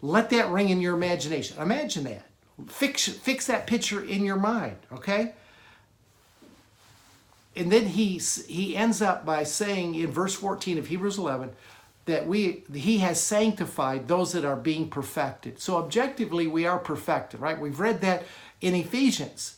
Let 0.02 0.30
that 0.30 0.48
ring 0.50 0.68
in 0.68 0.80
your 0.80 0.94
imagination. 0.94 1.60
Imagine 1.60 2.04
that. 2.04 2.26
Fix, 2.68 3.08
fix 3.08 3.48
that 3.48 3.66
picture 3.66 4.00
in 4.00 4.24
your 4.24 4.36
mind, 4.36 4.76
okay? 4.92 5.32
And 7.56 7.72
then 7.72 7.86
he, 7.86 8.18
he 8.46 8.76
ends 8.76 9.02
up 9.02 9.26
by 9.26 9.42
saying 9.42 9.96
in 9.96 10.12
verse 10.12 10.36
14 10.36 10.78
of 10.78 10.86
Hebrews 10.86 11.18
11 11.18 11.50
that 12.06 12.28
we 12.28 12.62
he 12.72 12.98
has 12.98 13.20
sanctified 13.20 14.06
those 14.06 14.30
that 14.32 14.44
are 14.44 14.56
being 14.56 14.88
perfected. 14.88 15.58
So 15.58 15.76
objectively 15.76 16.46
we 16.46 16.66
are 16.66 16.78
perfected, 16.78 17.40
right? 17.40 17.60
We've 17.60 17.80
read 17.80 18.00
that 18.02 18.22
in 18.60 18.76
Ephesians. 18.76 19.56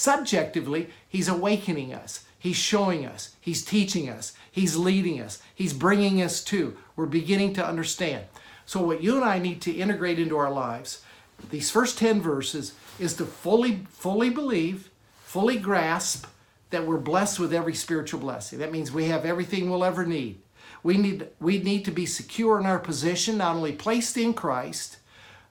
Subjectively, 0.00 0.88
he's 1.06 1.28
awakening 1.28 1.92
us. 1.92 2.24
He's 2.38 2.56
showing 2.56 3.04
us. 3.04 3.36
He's 3.38 3.62
teaching 3.62 4.08
us. 4.08 4.32
He's 4.50 4.74
leading 4.74 5.20
us. 5.20 5.42
He's 5.54 5.74
bringing 5.74 6.22
us 6.22 6.42
to. 6.44 6.74
We're 6.96 7.04
beginning 7.04 7.52
to 7.56 7.66
understand. 7.66 8.24
So, 8.64 8.80
what 8.80 9.02
you 9.02 9.16
and 9.16 9.24
I 9.26 9.38
need 9.38 9.60
to 9.60 9.70
integrate 9.70 10.18
into 10.18 10.38
our 10.38 10.50
lives, 10.50 11.02
these 11.50 11.70
first 11.70 11.98
10 11.98 12.22
verses, 12.22 12.72
is 12.98 13.12
to 13.16 13.26
fully, 13.26 13.84
fully 13.90 14.30
believe, 14.30 14.88
fully 15.22 15.58
grasp 15.58 16.24
that 16.70 16.86
we're 16.86 16.96
blessed 16.96 17.38
with 17.38 17.52
every 17.52 17.74
spiritual 17.74 18.20
blessing. 18.20 18.58
That 18.60 18.72
means 18.72 18.90
we 18.90 19.08
have 19.08 19.26
everything 19.26 19.68
we'll 19.68 19.84
ever 19.84 20.06
need. 20.06 20.40
We 20.82 20.96
need, 20.96 21.28
we 21.40 21.58
need 21.58 21.84
to 21.84 21.90
be 21.90 22.06
secure 22.06 22.58
in 22.58 22.64
our 22.64 22.78
position, 22.78 23.36
not 23.36 23.54
only 23.54 23.72
placed 23.72 24.16
in 24.16 24.32
Christ, 24.32 24.96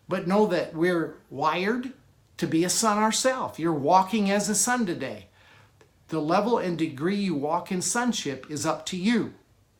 but 0.07 0.25
know 0.25 0.47
that 0.47 0.73
we're 0.73 1.17
wired 1.29 1.93
to 2.39 2.47
be 2.47 2.63
a 2.63 2.69
son 2.69 2.97
ourselves. 2.97 3.59
You're 3.59 3.73
walking 3.73 4.31
as 4.31 4.47
a 4.47 4.55
son 4.55 4.85
today. 4.85 5.27
The 6.07 6.21
level 6.21 6.57
and 6.57 6.77
degree 6.77 7.17
you 7.17 7.35
walk 7.35 7.69
in 7.69 7.81
sonship 7.81 8.49
is 8.49 8.65
up 8.65 8.85
to 8.87 8.97
you, 8.97 9.33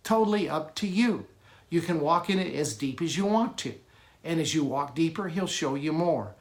totally 0.03 0.49
up 0.49 0.75
to 0.75 0.87
you. 0.87 1.25
You 1.69 1.79
can 1.79 2.01
walk 2.01 2.29
in 2.29 2.37
it 2.37 2.53
as 2.53 2.73
deep 2.73 3.01
as 3.01 3.15
you 3.15 3.25
want 3.25 3.57
to. 3.59 3.75
And 4.25 4.41
as 4.41 4.53
you 4.53 4.65
walk 4.65 4.93
deeper, 4.93 5.29
He'll 5.29 5.47
show 5.47 5.75
you 5.75 5.93
more. 5.93 6.35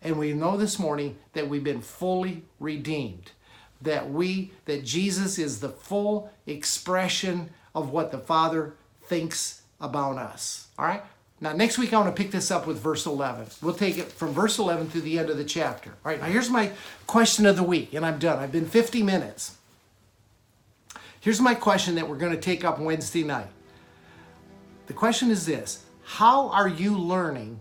And 0.00 0.16
we 0.16 0.32
know 0.32 0.56
this 0.56 0.78
morning 0.78 1.18
that 1.32 1.48
we've 1.48 1.64
been 1.64 1.82
fully 1.82 2.44
redeemed. 2.60 3.32
That 3.82 4.08
we, 4.08 4.52
that 4.66 4.84
Jesus 4.84 5.38
is 5.40 5.58
the 5.58 5.70
full 5.70 6.30
expression 6.46 7.50
of 7.74 7.90
what 7.90 8.12
the 8.12 8.18
Father 8.18 8.74
thinks 9.02 9.62
about 9.80 10.18
us. 10.18 10.68
All 10.78 10.86
right? 10.86 11.02
Now, 11.44 11.52
next 11.52 11.76
week, 11.76 11.92
I 11.92 11.98
want 12.00 12.16
to 12.16 12.22
pick 12.22 12.32
this 12.32 12.50
up 12.50 12.66
with 12.66 12.78
verse 12.78 13.04
11. 13.04 13.48
We'll 13.60 13.74
take 13.74 13.98
it 13.98 14.10
from 14.10 14.32
verse 14.32 14.58
11 14.58 14.88
to 14.92 15.02
the 15.02 15.18
end 15.18 15.28
of 15.28 15.36
the 15.36 15.44
chapter. 15.44 15.90
All 15.90 16.10
right, 16.10 16.18
now 16.18 16.26
here's 16.26 16.48
my 16.48 16.72
question 17.06 17.44
of 17.44 17.56
the 17.56 17.62
week, 17.62 17.92
and 17.92 18.06
I'm 18.06 18.18
done. 18.18 18.38
I've 18.38 18.50
been 18.50 18.64
50 18.64 19.02
minutes. 19.02 19.54
Here's 21.20 21.42
my 21.42 21.54
question 21.54 21.96
that 21.96 22.08
we're 22.08 22.16
going 22.16 22.32
to 22.32 22.40
take 22.40 22.64
up 22.64 22.78
Wednesday 22.78 23.24
night. 23.24 23.50
The 24.86 24.94
question 24.94 25.30
is 25.30 25.44
this 25.44 25.84
How 26.04 26.48
are 26.48 26.66
you 26.66 26.96
learning 26.96 27.60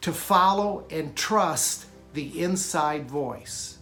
to 0.00 0.10
follow 0.10 0.86
and 0.88 1.14
trust 1.14 1.84
the 2.14 2.40
inside 2.40 3.10
voice? 3.10 3.76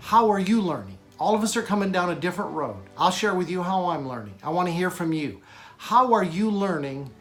How 0.00 0.28
are 0.30 0.40
you 0.40 0.60
learning? 0.60 0.98
All 1.20 1.36
of 1.36 1.44
us 1.44 1.56
are 1.56 1.62
coming 1.62 1.92
down 1.92 2.10
a 2.10 2.16
different 2.16 2.50
road. 2.50 2.82
I'll 2.98 3.12
share 3.12 3.36
with 3.36 3.48
you 3.48 3.62
how 3.62 3.90
I'm 3.90 4.08
learning. 4.08 4.34
I 4.42 4.50
want 4.50 4.66
to 4.66 4.74
hear 4.74 4.90
from 4.90 5.12
you. 5.12 5.42
How 5.76 6.12
are 6.12 6.24
you 6.24 6.50
learning 6.50 7.12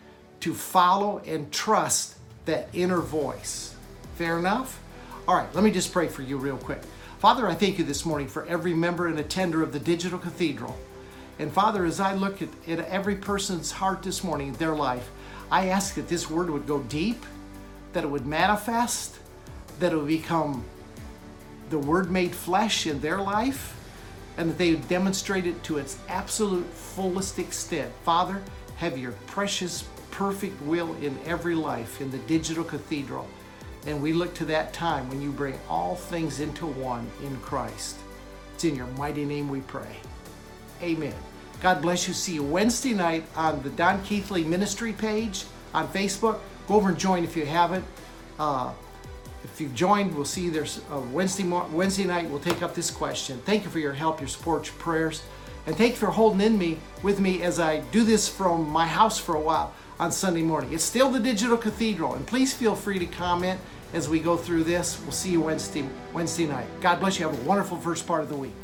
to 0.44 0.54
follow 0.54 1.22
and 1.26 1.50
trust 1.54 2.16
that 2.44 2.68
inner 2.74 3.00
voice? 3.00 3.74
Fair 4.16 4.38
enough? 4.38 4.78
All 5.26 5.38
right, 5.38 5.48
let 5.56 5.64
me 5.64 5.72
just 5.72 5.94
pray 5.94 6.10
for 6.10 6.22
you 6.22 6.38
real 6.38 6.58
quick. 6.58 6.82
Father, 7.20 7.48
I 7.48 7.56
thank 7.56 7.78
you 7.80 7.86
this 7.86 8.06
morning 8.06 8.28
for 8.28 8.46
every 8.48 8.74
member 8.74 9.08
and 9.08 9.18
attender 9.18 9.64
of 9.64 9.72
the 9.72 9.80
Digital 9.80 10.20
Cathedral. 10.20 10.78
And 11.40 11.50
Father, 11.50 11.86
as 11.86 12.02
I 12.02 12.14
look 12.14 12.42
at, 12.42 12.50
at 12.68 12.80
every 12.90 13.16
person's 13.16 13.72
heart 13.72 14.04
this 14.04 14.22
morning, 14.22 14.52
their 14.54 14.76
life, 14.76 15.10
I 15.50 15.70
ask 15.70 15.96
that 15.96 16.10
this 16.10 16.30
word 16.30 16.50
would 16.50 16.68
go 16.68 16.82
deep, 16.84 17.26
that 17.94 18.04
it 18.04 18.08
would 18.08 18.26
manifest, 18.26 19.18
that 19.80 19.94
it 19.94 19.96
would 19.96 20.08
become 20.08 20.66
the 21.70 21.80
word 21.80 22.12
made 22.12 22.36
flesh 22.36 22.86
in 22.86 23.00
their 23.00 23.22
life, 23.22 23.80
and 24.38 24.50
that 24.50 24.58
they 24.58 24.76
demonstrate 24.76 25.48
it 25.48 25.64
to 25.64 25.78
its 25.78 25.98
absolute 26.10 26.66
fullest 26.66 27.40
extent. 27.40 27.94
Father, 28.04 28.42
have 28.76 28.98
your 28.98 29.14
precious, 29.28 29.86
perfect 30.14 30.62
will 30.62 30.94
in 31.02 31.18
every 31.26 31.56
life 31.56 32.00
in 32.00 32.12
the 32.12 32.20
digital 32.20 32.64
cathedral. 32.64 33.28
And 33.88 34.00
we 34.00 34.14
look 34.14 34.36
to 34.36 34.46
that 34.46 34.72
time 34.72 35.10
when 35.10 35.20
you 35.22 35.32
bring 35.32 35.60
all 35.68 35.96
things 35.96 36.40
into 36.40 36.68
one 36.68 37.10
in 37.24 37.36
Christ. 37.38 37.98
It's 38.54 38.64
in 38.64 38.76
your 38.76 38.86
mighty 38.88 39.26
name 39.26 39.50
we 39.50 39.62
pray. 39.62 39.98
Amen. 40.84 41.16
God 41.62 41.82
bless 41.82 42.08
you. 42.08 42.14
See 42.14 42.36
you 42.36 42.44
Wednesday 42.44 42.94
night 42.94 43.26
on 43.36 43.64
the 43.64 43.72
Don 43.72 44.04
Keathley 44.04 44.46
Ministry 44.46 44.94
page 44.94 45.46
on 45.74 45.88
Facebook. 45.88 46.40
Go 46.68 46.76
over 46.76 46.90
and 46.90 46.98
join 46.98 47.24
if 47.24 47.36
you 47.36 47.48
haven't. 47.48 47.84
Uh, 48.38 48.72
if 49.44 49.60
you've 49.60 49.74
joined, 49.74 50.14
we'll 50.14 50.26
see 50.26 50.42
you 50.42 50.52
there 50.52 50.68
uh, 50.92 51.00
Wednesday, 51.12 51.44
Wednesday 51.44 52.06
night. 52.06 52.30
We'll 52.30 52.40
take 52.40 52.62
up 52.62 52.76
this 52.76 52.92
question. 52.92 53.42
Thank 53.46 53.64
you 53.64 53.72
for 53.72 53.80
your 53.80 53.94
help, 53.94 54.22
your 54.22 54.30
support, 54.30 54.68
your 54.68 54.76
prayers. 54.76 55.24
And 55.66 55.76
thank 55.76 55.94
you 55.94 55.98
for 55.98 56.12
holding 56.12 56.42
in 56.42 56.56
me 56.58 56.78
with 57.02 57.20
me 57.20 57.42
as 57.42 57.60
I 57.60 57.80
do 57.80 58.04
this 58.04 58.30
from 58.30 58.70
my 58.70 58.86
house 58.86 59.18
for 59.18 59.36
a 59.36 59.42
while 59.42 59.74
on 60.00 60.12
Sunday 60.12 60.42
morning. 60.42 60.74
It's 60.74 60.84
still 60.84 61.10
the 61.10 61.20
Digital 61.20 61.58
Cathedral. 61.58 62.16
And 62.16 62.26
please 62.26 62.54
feel 62.54 62.76
free 62.76 63.00
to 63.00 63.06
comment 63.06 63.60
as 63.94 64.10
we 64.10 64.20
go 64.20 64.36
through 64.36 64.64
this. 64.64 65.00
We'll 65.02 65.12
see 65.12 65.32
you 65.32 65.42
Wednesday, 65.42 65.86
Wednesday 66.14 66.46
night. 66.46 66.68
God 66.82 67.00
bless 67.00 67.20
you. 67.20 67.28
Have 67.28 67.40
a 67.40 67.48
wonderful 67.48 67.78
first 67.78 68.08
part 68.08 68.22
of 68.22 68.30
the 68.30 68.36
week. 68.36 68.63